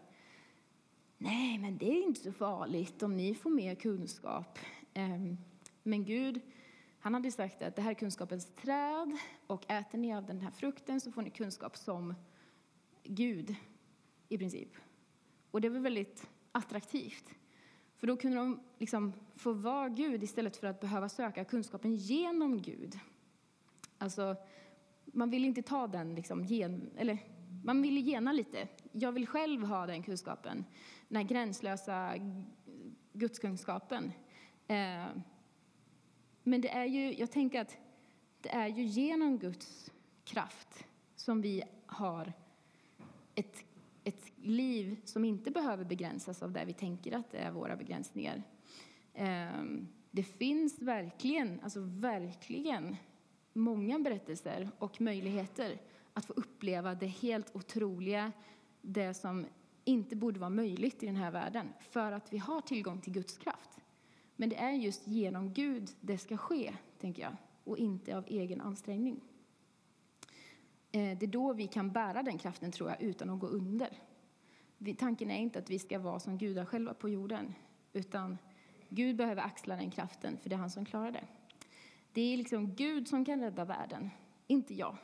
Nej, 1.18 1.58
men 1.58 1.78
det 1.78 1.90
är 1.90 2.02
inte 2.02 2.20
så 2.20 2.32
farligt 2.32 3.02
om 3.02 3.16
ni 3.16 3.34
får 3.34 3.50
mer 3.50 3.74
kunskap. 3.74 4.58
Ehm, 4.94 5.36
men 5.82 6.04
Gud, 6.04 6.40
han 6.98 7.14
hade 7.14 7.30
sagt 7.30 7.62
att 7.62 7.76
det 7.76 7.82
här 7.82 7.90
är 7.90 7.94
kunskapens 7.94 8.54
träd 8.54 9.18
och 9.46 9.70
äter 9.70 9.98
ni 9.98 10.14
av 10.14 10.26
den 10.26 10.40
här 10.40 10.50
frukten 10.50 11.00
så 11.00 11.12
får 11.12 11.22
ni 11.22 11.30
kunskap 11.30 11.76
som 11.76 12.14
Gud, 13.04 13.54
i 14.28 14.38
princip. 14.38 14.70
Och 15.50 15.60
det 15.60 15.68
var 15.68 15.80
väldigt 15.80 16.28
attraktivt. 16.56 17.30
För 17.96 18.06
då 18.06 18.16
kunde 18.16 18.36
de 18.36 18.60
liksom 18.78 19.12
få 19.36 19.52
vara 19.52 19.88
Gud 19.88 20.22
istället 20.22 20.56
för 20.56 20.66
att 20.66 20.80
behöva 20.80 21.08
söka 21.08 21.44
kunskapen 21.44 21.94
genom 21.94 22.62
Gud. 22.62 22.98
Alltså, 23.98 24.36
man 25.04 25.30
vill 25.30 25.44
inte 25.44 25.62
ta 25.62 25.86
den 25.86 26.14
liksom, 26.14 26.44
gen, 26.44 26.90
eller 26.96 27.18
man 27.64 27.82
vill 27.82 28.06
gena 28.06 28.32
lite. 28.32 28.68
Jag 28.92 29.12
vill 29.12 29.26
själv 29.26 29.64
ha 29.64 29.86
den 29.86 30.02
kunskapen, 30.02 30.64
den 31.08 31.16
här 31.16 31.24
gränslösa 31.24 32.14
gudskunskapen. 33.12 34.12
Eh, 34.66 35.06
men 36.42 36.60
det 36.60 36.68
är 36.68 36.84
ju, 36.84 37.14
jag 37.14 37.30
tänker 37.30 37.60
att 37.60 37.76
det 38.40 38.48
är 38.48 38.66
ju 38.66 38.82
genom 38.82 39.38
Guds 39.38 39.92
kraft 40.24 40.84
som 41.16 41.42
vi 41.42 41.62
har 41.86 42.32
ett, 43.34 43.56
ett 43.58 43.75
liv 44.46 45.00
som 45.04 45.24
inte 45.24 45.50
behöver 45.50 45.84
begränsas 45.84 46.42
av 46.42 46.52
det 46.52 46.64
vi 46.64 46.72
tänker 46.72 47.16
att 47.16 47.30
det 47.30 47.38
är 47.38 47.50
våra 47.50 47.76
begränsningar. 47.76 48.42
Ehm, 49.14 49.88
det 50.10 50.22
finns 50.22 50.82
verkligen, 50.82 51.60
alltså 51.60 51.80
verkligen 51.80 52.96
många 53.52 53.98
berättelser 53.98 54.70
och 54.78 55.00
möjligheter 55.00 55.78
att 56.12 56.24
få 56.24 56.32
uppleva 56.32 56.94
det 56.94 57.06
helt 57.06 57.56
otroliga, 57.56 58.32
det 58.82 59.14
som 59.14 59.46
inte 59.84 60.16
borde 60.16 60.40
vara 60.40 60.50
möjligt 60.50 61.02
i 61.02 61.06
den 61.06 61.16
här 61.16 61.30
världen, 61.30 61.72
för 61.80 62.12
att 62.12 62.32
vi 62.32 62.38
har 62.38 62.60
tillgång 62.60 63.00
till 63.00 63.12
Guds 63.12 63.38
kraft. 63.38 63.70
Men 64.36 64.48
det 64.48 64.56
är 64.56 64.72
just 64.72 65.06
genom 65.06 65.52
Gud 65.52 65.90
det 66.00 66.18
ska 66.18 66.36
ske, 66.36 66.74
tänker 67.00 67.22
jag, 67.22 67.36
och 67.64 67.78
inte 67.78 68.16
av 68.16 68.24
egen 68.26 68.60
ansträngning. 68.60 69.20
Ehm, 70.92 71.18
det 71.18 71.26
är 71.26 71.30
då 71.30 71.52
vi 71.52 71.66
kan 71.66 71.92
bära 71.92 72.22
den 72.22 72.38
kraften, 72.38 72.72
tror 72.72 72.90
jag, 72.90 73.02
utan 73.02 73.30
att 73.30 73.40
gå 73.40 73.46
under. 73.46 74.05
Tanken 74.98 75.30
är 75.30 75.38
inte 75.38 75.58
att 75.58 75.70
vi 75.70 75.78
ska 75.78 75.98
vara 75.98 76.20
som 76.20 76.38
gudar 76.38 76.64
själva 76.64 76.94
på 76.94 77.08
jorden, 77.08 77.54
utan 77.92 78.38
Gud 78.88 79.16
behöver 79.16 79.42
axla 79.42 79.76
den 79.76 79.90
kraften, 79.90 80.38
för 80.42 80.48
det 80.48 80.54
är 80.54 80.58
han 80.58 80.70
som 80.70 80.84
klarar 80.84 81.12
det. 81.12 81.26
Det 82.12 82.20
är 82.20 82.36
liksom 82.36 82.74
Gud 82.74 83.08
som 83.08 83.24
kan 83.24 83.40
rädda 83.40 83.64
världen, 83.64 84.10
inte 84.46 84.74
jag. 84.74 84.96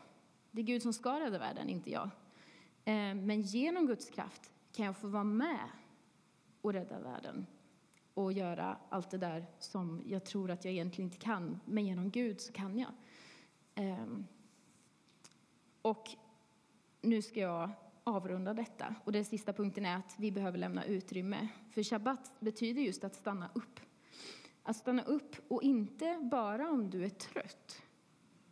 Det 0.50 0.60
är 0.60 0.64
Gud 0.64 0.82
som 0.82 0.92
ska 0.92 1.20
rädda 1.20 1.38
världen, 1.38 1.68
inte 1.68 1.90
jag. 1.90 2.10
Eh, 2.84 3.14
men 3.14 3.42
genom 3.42 3.86
Guds 3.86 4.10
kraft 4.10 4.52
kan 4.72 4.86
jag 4.86 4.96
få 4.96 5.08
vara 5.08 5.24
med 5.24 5.68
och 6.60 6.72
rädda 6.72 7.00
världen 7.00 7.46
och 8.14 8.32
göra 8.32 8.76
allt 8.88 9.10
det 9.10 9.18
där 9.18 9.46
som 9.58 10.02
jag 10.06 10.24
tror 10.24 10.50
att 10.50 10.64
jag 10.64 10.72
egentligen 10.72 11.06
inte 11.10 11.24
kan. 11.24 11.60
Men 11.64 11.86
genom 11.86 12.10
Gud 12.10 12.40
så 12.40 12.52
kan 12.52 12.78
jag. 12.78 12.90
Eh, 13.74 14.06
och 15.82 16.08
nu 17.00 17.22
ska 17.22 17.40
jag 17.40 17.70
avrunda 18.04 18.54
detta. 18.54 18.94
Och 19.04 19.12
den 19.12 19.24
sista 19.24 19.52
punkten 19.52 19.86
är 19.86 19.96
att 19.96 20.14
vi 20.18 20.32
behöver 20.32 20.58
lämna 20.58 20.84
utrymme. 20.84 21.48
För 21.70 21.82
shabbat 21.82 22.32
betyder 22.40 22.82
just 22.82 23.04
att 23.04 23.14
stanna 23.14 23.50
upp. 23.54 23.80
Att 24.62 24.76
stanna 24.76 25.02
upp, 25.02 25.36
och 25.48 25.62
inte 25.62 26.18
bara 26.22 26.70
om 26.70 26.90
du 26.90 27.04
är 27.04 27.08
trött 27.08 27.82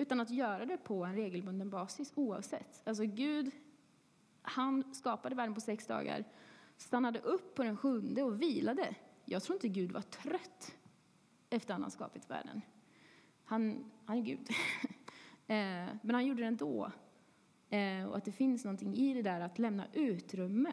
utan 0.00 0.20
att 0.20 0.30
göra 0.30 0.66
det 0.66 0.76
på 0.76 1.04
en 1.04 1.14
regelbunden 1.14 1.70
basis 1.70 2.12
oavsett. 2.14 2.82
Alltså 2.84 3.04
Gud, 3.04 3.50
han 4.42 4.94
skapade 4.94 5.34
världen 5.34 5.54
på 5.54 5.60
sex 5.60 5.86
dagar, 5.86 6.24
stannade 6.76 7.18
upp 7.18 7.54
på 7.54 7.62
den 7.62 7.76
sjunde 7.76 8.22
och 8.22 8.42
vilade. 8.42 8.94
Jag 9.24 9.42
tror 9.42 9.56
inte 9.56 9.68
Gud 9.68 9.92
var 9.92 10.02
trött 10.02 10.76
efter 11.50 11.74
att 11.74 11.80
han 11.80 11.90
skapat 11.90 12.30
världen. 12.30 12.60
Han, 13.44 13.90
han 14.04 14.18
är 14.18 14.22
Gud. 14.22 14.48
Eh, 15.46 15.88
men 16.02 16.14
han 16.14 16.26
gjorde 16.26 16.42
det 16.42 16.46
ändå. 16.46 16.90
Eh, 17.70 18.04
och 18.04 18.16
att 18.16 18.24
det 18.24 18.32
finns 18.32 18.64
någonting 18.64 18.94
i 18.94 19.14
det 19.14 19.22
där 19.22 19.40
att 19.40 19.58
lämna 19.58 19.86
utrymme. 19.92 20.72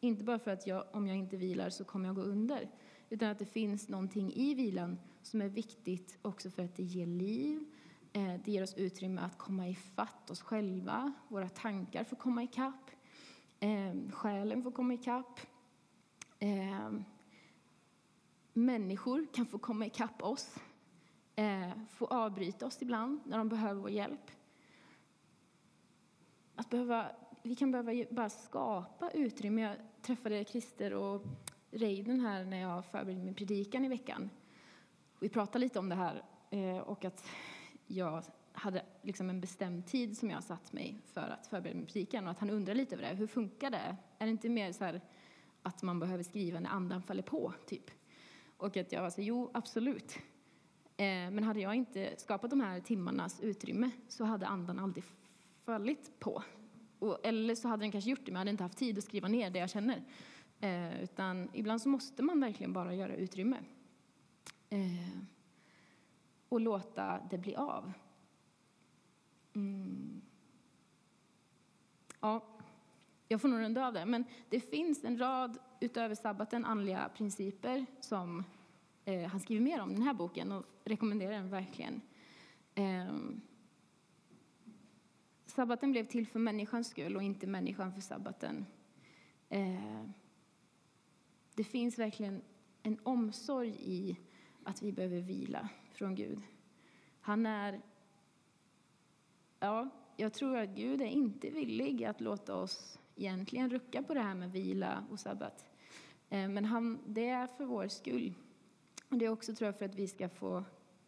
Inte 0.00 0.24
bara 0.24 0.38
för 0.38 0.50
att 0.50 0.66
jag, 0.66 0.84
om 0.92 1.06
jag 1.06 1.16
inte 1.16 1.36
vilar 1.36 1.70
så 1.70 1.84
kommer 1.84 2.06
jag 2.06 2.16
gå 2.16 2.22
under. 2.22 2.70
Utan 3.08 3.28
att 3.28 3.38
det 3.38 3.46
finns 3.46 3.88
någonting 3.88 4.32
i 4.32 4.54
vilan 4.54 4.98
som 5.22 5.42
är 5.42 5.48
viktigt 5.48 6.18
också 6.22 6.50
för 6.50 6.64
att 6.64 6.76
det 6.76 6.82
ger 6.82 7.06
liv, 7.06 7.64
Eh, 8.12 8.34
det 8.44 8.52
ger 8.52 8.62
oss 8.62 8.74
utrymme 8.74 9.20
att 9.20 9.38
komma 9.38 9.68
ifatt 9.68 10.30
oss 10.30 10.40
själva. 10.40 11.12
Våra 11.28 11.48
tankar 11.48 12.04
får 12.04 12.16
komma 12.16 12.42
ikapp. 12.42 12.90
Eh, 13.60 14.10
själen 14.10 14.62
får 14.62 14.70
komma 14.70 14.94
ikapp. 14.94 15.40
Eh, 16.38 16.90
människor 18.52 19.26
kan 19.32 19.46
få 19.46 19.58
komma 19.58 19.86
ikapp 19.86 20.22
oss, 20.22 20.56
eh, 21.36 21.70
få 21.88 22.06
avbryta 22.06 22.66
oss 22.66 22.82
ibland 22.82 23.20
när 23.24 23.38
de 23.38 23.48
behöver 23.48 23.80
vår 23.80 23.90
hjälp. 23.90 24.30
Att 26.60 26.70
behöva, 26.70 27.10
vi 27.42 27.54
kan 27.54 27.70
behöva 27.70 28.04
bara 28.10 28.30
skapa 28.30 29.10
utrymme. 29.10 29.62
Jag 29.62 29.76
träffade 30.02 30.44
Christer 30.44 30.94
och 30.94 31.22
Reiden 31.70 32.20
här 32.20 32.44
när 32.44 32.60
jag 32.60 32.84
förberedde 32.84 33.24
min 33.24 33.34
predikan 33.34 33.84
i 33.84 33.88
veckan. 33.88 34.30
Vi 35.20 35.28
pratade 35.28 35.58
lite 35.58 35.78
om 35.78 35.88
det 35.88 35.94
här 35.94 36.22
eh, 36.50 36.78
och 36.78 37.04
att 37.04 37.24
jag 37.86 38.24
hade 38.52 38.82
liksom 39.02 39.30
en 39.30 39.40
bestämd 39.40 39.86
tid 39.86 40.18
som 40.18 40.30
jag 40.30 40.42
satt 40.42 40.72
mig 40.72 40.98
för 41.12 41.36
att 41.40 41.46
förbereda 41.46 41.76
min 41.76 41.86
predikan 41.86 42.24
och 42.24 42.30
att 42.30 42.38
han 42.38 42.50
undrar 42.50 42.74
lite 42.74 42.94
över 42.94 43.08
det. 43.08 43.14
Hur 43.14 43.26
funkar 43.26 43.70
det? 43.70 43.96
Är 44.18 44.26
det 44.26 44.30
inte 44.30 44.48
mer 44.48 44.72
så 44.72 44.84
här 44.84 45.00
att 45.62 45.82
man 45.82 46.00
behöver 46.00 46.22
skriva 46.22 46.60
när 46.60 46.70
andan 46.70 47.02
faller 47.02 47.22
på, 47.22 47.54
typ? 47.66 47.90
Och 48.56 48.76
att 48.76 48.92
jag 48.92 49.02
var 49.02 49.10
så 49.10 49.22
jo, 49.22 49.50
absolut. 49.54 50.18
Eh, 50.96 51.04
men 51.06 51.44
hade 51.44 51.60
jag 51.60 51.74
inte 51.74 52.14
skapat 52.16 52.50
de 52.50 52.60
här 52.60 52.80
timmarnas 52.80 53.40
utrymme 53.40 53.90
så 54.08 54.24
hade 54.24 54.46
andan 54.46 54.78
aldrig 54.78 55.04
fallit 55.64 56.20
på. 56.20 56.42
eller 57.22 57.54
så 57.54 57.68
hade 57.68 57.82
den 57.82 57.92
kanske 57.92 58.10
gjort 58.10 58.20
det, 58.24 58.32
men 58.32 58.34
jag 58.34 58.38
hade 58.38 58.50
inte 58.50 58.64
haft 58.64 58.78
tid 58.78 58.98
att 58.98 59.04
skriva 59.04 59.28
ner 59.28 59.50
det 59.50 59.58
jag 59.58 59.70
känner. 59.70 60.02
Eh, 60.60 61.02
utan 61.02 61.48
ibland 61.52 61.82
så 61.82 61.88
måste 61.88 62.22
man 62.22 62.40
verkligen 62.40 62.72
bara 62.72 62.94
göra 62.94 63.14
utrymme. 63.14 63.56
Eh, 64.70 65.18
och 66.48 66.60
låta 66.60 67.20
det 67.30 67.38
bli 67.38 67.56
av. 67.56 67.92
Mm. 69.54 70.22
Ja, 72.20 72.44
jag 73.28 73.40
får 73.40 73.48
nog 73.48 73.60
runda 73.60 73.86
av 73.86 73.92
där. 73.92 74.06
Men 74.06 74.24
det 74.48 74.60
finns 74.60 75.04
en 75.04 75.18
rad, 75.18 75.58
utöver 75.80 76.14
sabbaten, 76.14 76.64
andliga 76.64 77.10
principer 77.16 77.86
som 78.00 78.44
eh, 79.04 79.28
han 79.28 79.40
skriver 79.40 79.62
mer 79.62 79.80
om 79.80 79.90
i 79.90 79.94
den 79.94 80.02
här 80.02 80.14
boken 80.14 80.52
och 80.52 80.64
rekommenderar 80.84 81.32
den 81.32 81.50
verkligen. 81.50 82.00
Eh, 82.74 83.14
sabbaten 85.50 85.92
blev 85.92 86.06
till 86.06 86.26
för 86.26 86.38
människans 86.38 86.88
skull 86.88 87.16
och 87.16 87.22
inte 87.22 87.46
människan 87.46 87.92
för 87.92 88.00
sabbaten. 88.00 88.66
Eh, 89.48 90.04
det 91.54 91.64
finns 91.64 91.98
verkligen 91.98 92.42
en 92.82 92.98
omsorg 93.02 93.76
i 93.78 94.16
att 94.64 94.82
vi 94.82 94.92
behöver 94.92 95.20
vila 95.20 95.68
från 95.92 96.14
Gud. 96.14 96.42
Han 97.20 97.46
är 97.46 97.80
ja, 99.60 99.88
jag 100.16 100.32
tror 100.32 100.56
att 100.56 100.68
Gud 100.68 101.00
är 101.00 101.06
inte 101.06 101.50
villig 101.50 102.04
att 102.04 102.20
låta 102.20 102.54
oss 102.54 102.98
egentligen 103.16 103.70
rucka 103.70 104.02
på 104.02 104.14
det 104.14 104.20
här 104.20 104.34
med 104.34 104.52
vila 104.52 105.04
och 105.10 105.20
sabbat. 105.20 105.64
Eh, 106.28 106.48
men 106.48 106.64
han, 106.64 106.98
det 107.06 107.28
är 107.28 107.46
för 107.46 107.64
vår 107.64 107.88
skull. 107.88 108.34
Och 109.08 109.18
det 109.18 109.24
är 109.24 109.30
också 109.30 109.54
tror 109.54 109.66
jag 109.66 109.78
för 109.78 109.84
att 109.84 109.94
vi 109.94 110.08
ska 110.08 110.28
få 110.28 110.64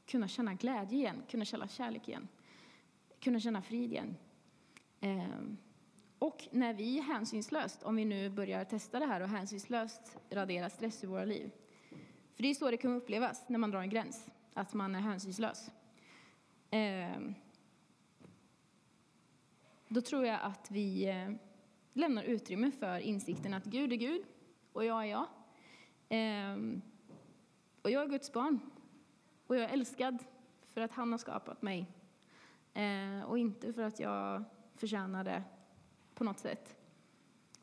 kunna 0.07 0.28
känna 0.28 0.55
glädje 0.55 0.99
igen, 0.99 1.22
kunna 1.30 1.45
känna 1.45 1.68
kärlek 1.68 2.09
igen, 2.09 2.28
kunna 3.20 3.40
känna 3.40 3.62
frid 3.62 3.93
igen. 3.93 4.16
Ehm, 5.05 5.57
och 6.18 6.48
när 6.50 6.74
vi 6.74 7.00
hänsynslöst, 7.00 7.82
om 7.82 7.96
vi 7.96 8.05
nu 8.05 8.30
börjar 8.30 8.64
testa 8.64 8.98
det 8.98 9.07
här 9.07 9.20
och 9.20 9.28
hänsynslöst 9.28 10.18
radera 10.30 10.70
stress 10.70 11.05
i 11.05 11.07
våra 11.07 11.24
liv. 11.24 11.50
För 12.34 12.42
det 12.42 12.50
är 12.50 12.55
så 12.55 12.70
det 12.70 12.76
kan 12.76 12.92
upplevas 12.96 13.48
när 13.48 13.59
man 13.59 13.70
drar 13.70 13.80
en 13.80 13.90
gräns, 13.90 14.30
att 14.55 14.74
man 14.74 14.94
är 14.94 15.00
hänsynslös. 15.00 15.70
Ehm, 16.70 17.34
då 19.88 20.00
tror 20.00 20.26
jag 20.26 20.38
att 20.42 20.70
vi 20.70 21.09
eh, 21.09 21.30
lämnar 21.92 22.22
utrymme 22.22 22.70
för 22.70 22.98
insikten 22.98 23.55
att 23.55 23.64
Gud 23.64 23.92
är 23.92 23.96
Gud 23.96 24.22
och 24.72 24.84
jag 24.84 25.03
är 25.03 25.11
jag. 25.11 25.26
Ehm, 26.09 26.82
och 27.82 27.90
jag 27.90 28.03
är 28.03 28.09
Guds 28.09 28.32
barn 28.32 28.61
och 29.46 29.57
jag 29.57 29.64
är 29.64 29.68
älskad 29.68 30.24
för 30.66 30.80
att 30.80 30.92
han 30.92 31.11
har 31.11 31.18
skapat 31.18 31.62
mig 31.62 31.86
och 33.26 33.38
inte 33.38 33.72
för 33.72 33.82
att 33.82 34.00
jag 34.00 34.44
förtjänade 34.83 35.43
på 36.14 36.24
något 36.24 36.39
sätt. 36.39 36.76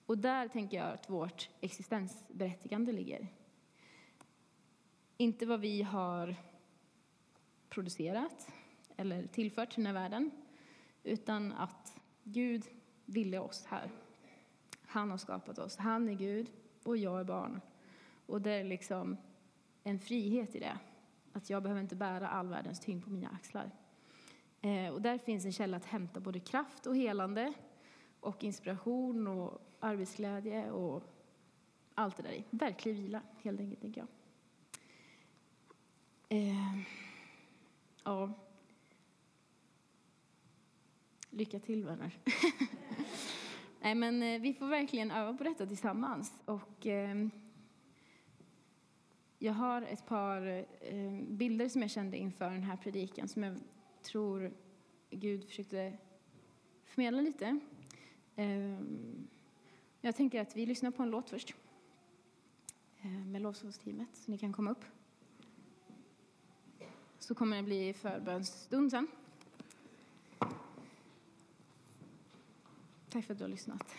Och 0.06 0.18
där 0.18 0.48
tänker 0.48 0.78
jag 0.78 0.94
att 0.94 1.10
vårt 1.10 1.50
existensberättigande 1.62 2.92
ligger. 2.92 3.28
Inte 5.18 5.46
vad 5.46 5.60
vi 5.60 5.82
har 5.82 6.36
producerat 7.70 8.52
eller 8.98 9.28
tillfört 9.28 9.70
till 9.70 9.84
den 9.84 9.96
här 9.96 10.02
världen, 10.02 10.32
utan 11.04 11.52
att 11.52 12.00
Gud 12.24 12.64
ville 13.06 13.40
oss 13.40 13.66
här. 13.66 13.92
Han 14.86 15.12
har 15.12 15.18
skapat 15.18 15.60
oss. 15.60 15.78
Han 15.78 16.10
är 16.10 16.14
Gud 16.14 16.52
och 16.84 16.98
jag 16.98 17.20
är 17.20 17.24
barn. 17.24 17.62
Och 18.26 18.42
det 18.42 18.52
är 18.52 18.64
liksom 18.64 19.18
en 19.84 20.00
frihet 20.00 20.56
i 20.56 20.60
det. 20.60 20.80
Att 21.34 21.50
jag 21.50 21.64
behöver 21.64 21.82
inte 21.82 21.96
bära 21.96 22.30
all 22.30 22.48
världens 22.48 22.80
tyngd 22.80 23.04
på 23.04 23.10
mina 23.10 23.30
axlar. 23.30 23.72
Eh, 24.62 24.94
och 24.94 25.02
där 25.02 25.18
finns 25.18 25.46
en 25.46 25.52
källa 25.52 25.78
att 25.78 25.86
hämta 25.86 26.20
både 26.20 26.40
kraft 26.40 26.88
och 26.88 26.96
helande 26.96 27.54
och 28.20 28.44
inspiration 28.44 29.28
och 29.28 29.62
arbetsglädje 29.80 30.72
och 30.72 31.04
allt 31.96 32.18
det 32.18 32.24
där 32.24 32.32
i. 32.32 32.44
Verklig 32.50 32.96
vila, 32.96 33.22
helt 33.42 33.60
enkelt, 33.60 33.82
tänker 33.82 34.02
jag. 34.02 34.08
Eh, 36.38 36.80
ja. 38.04 38.34
Lycka 41.30 41.60
till, 41.60 41.86
vänner. 41.86 42.18
Nej, 43.82 43.96
men 43.96 44.24
eh, 44.24 44.42
vi 44.42 44.54
får 44.54 44.68
verkligen 44.68 45.12
öva 45.12 45.34
på 45.34 45.44
detta 45.44 45.66
tillsammans. 45.66 46.40
Och, 46.46 46.88
eh, 46.88 47.28
jag 49.40 49.54
har 49.54 49.82
ett 49.82 50.06
par 50.06 50.66
eh, 50.82 51.12
bilder 51.28 51.70
som 51.70 51.82
jag 51.82 51.92
kände 51.92 52.18
inför 52.18 52.50
den 52.50 52.64
här 52.64 52.78
predikan 52.78 53.28
som 53.28 53.44
jag 53.44 53.58
tror 54.02 54.52
Gud 55.10 55.46
försökte 55.46 55.98
förmedla 56.86 57.22
lite. 57.22 57.60
Ehm, 58.36 59.28
jag 60.02 60.16
tänker 60.16 60.42
att 60.42 60.56
vi 60.56 60.66
lyssnar 60.66 60.92
på 60.92 61.04
en 61.04 61.10
låt 61.10 61.30
först 61.30 61.54
ehm, 63.02 63.32
med 63.32 63.42
lovsångsteamet, 63.42 64.10
så 64.14 64.32
ni 64.32 64.38
kan 64.38 64.54
komma 64.54 64.72
upp. 64.72 64.86
Så 67.20 67.36
kommer 67.36 67.58
det 67.58 67.64
bli 67.64 67.94
förbönsstund 67.94 68.92
sen. 68.92 69.08
Tack 73.10 73.26
för 73.26 73.34
att 73.34 73.38
du 73.38 73.44
har 73.44 73.50
lyssnat. 73.50 73.96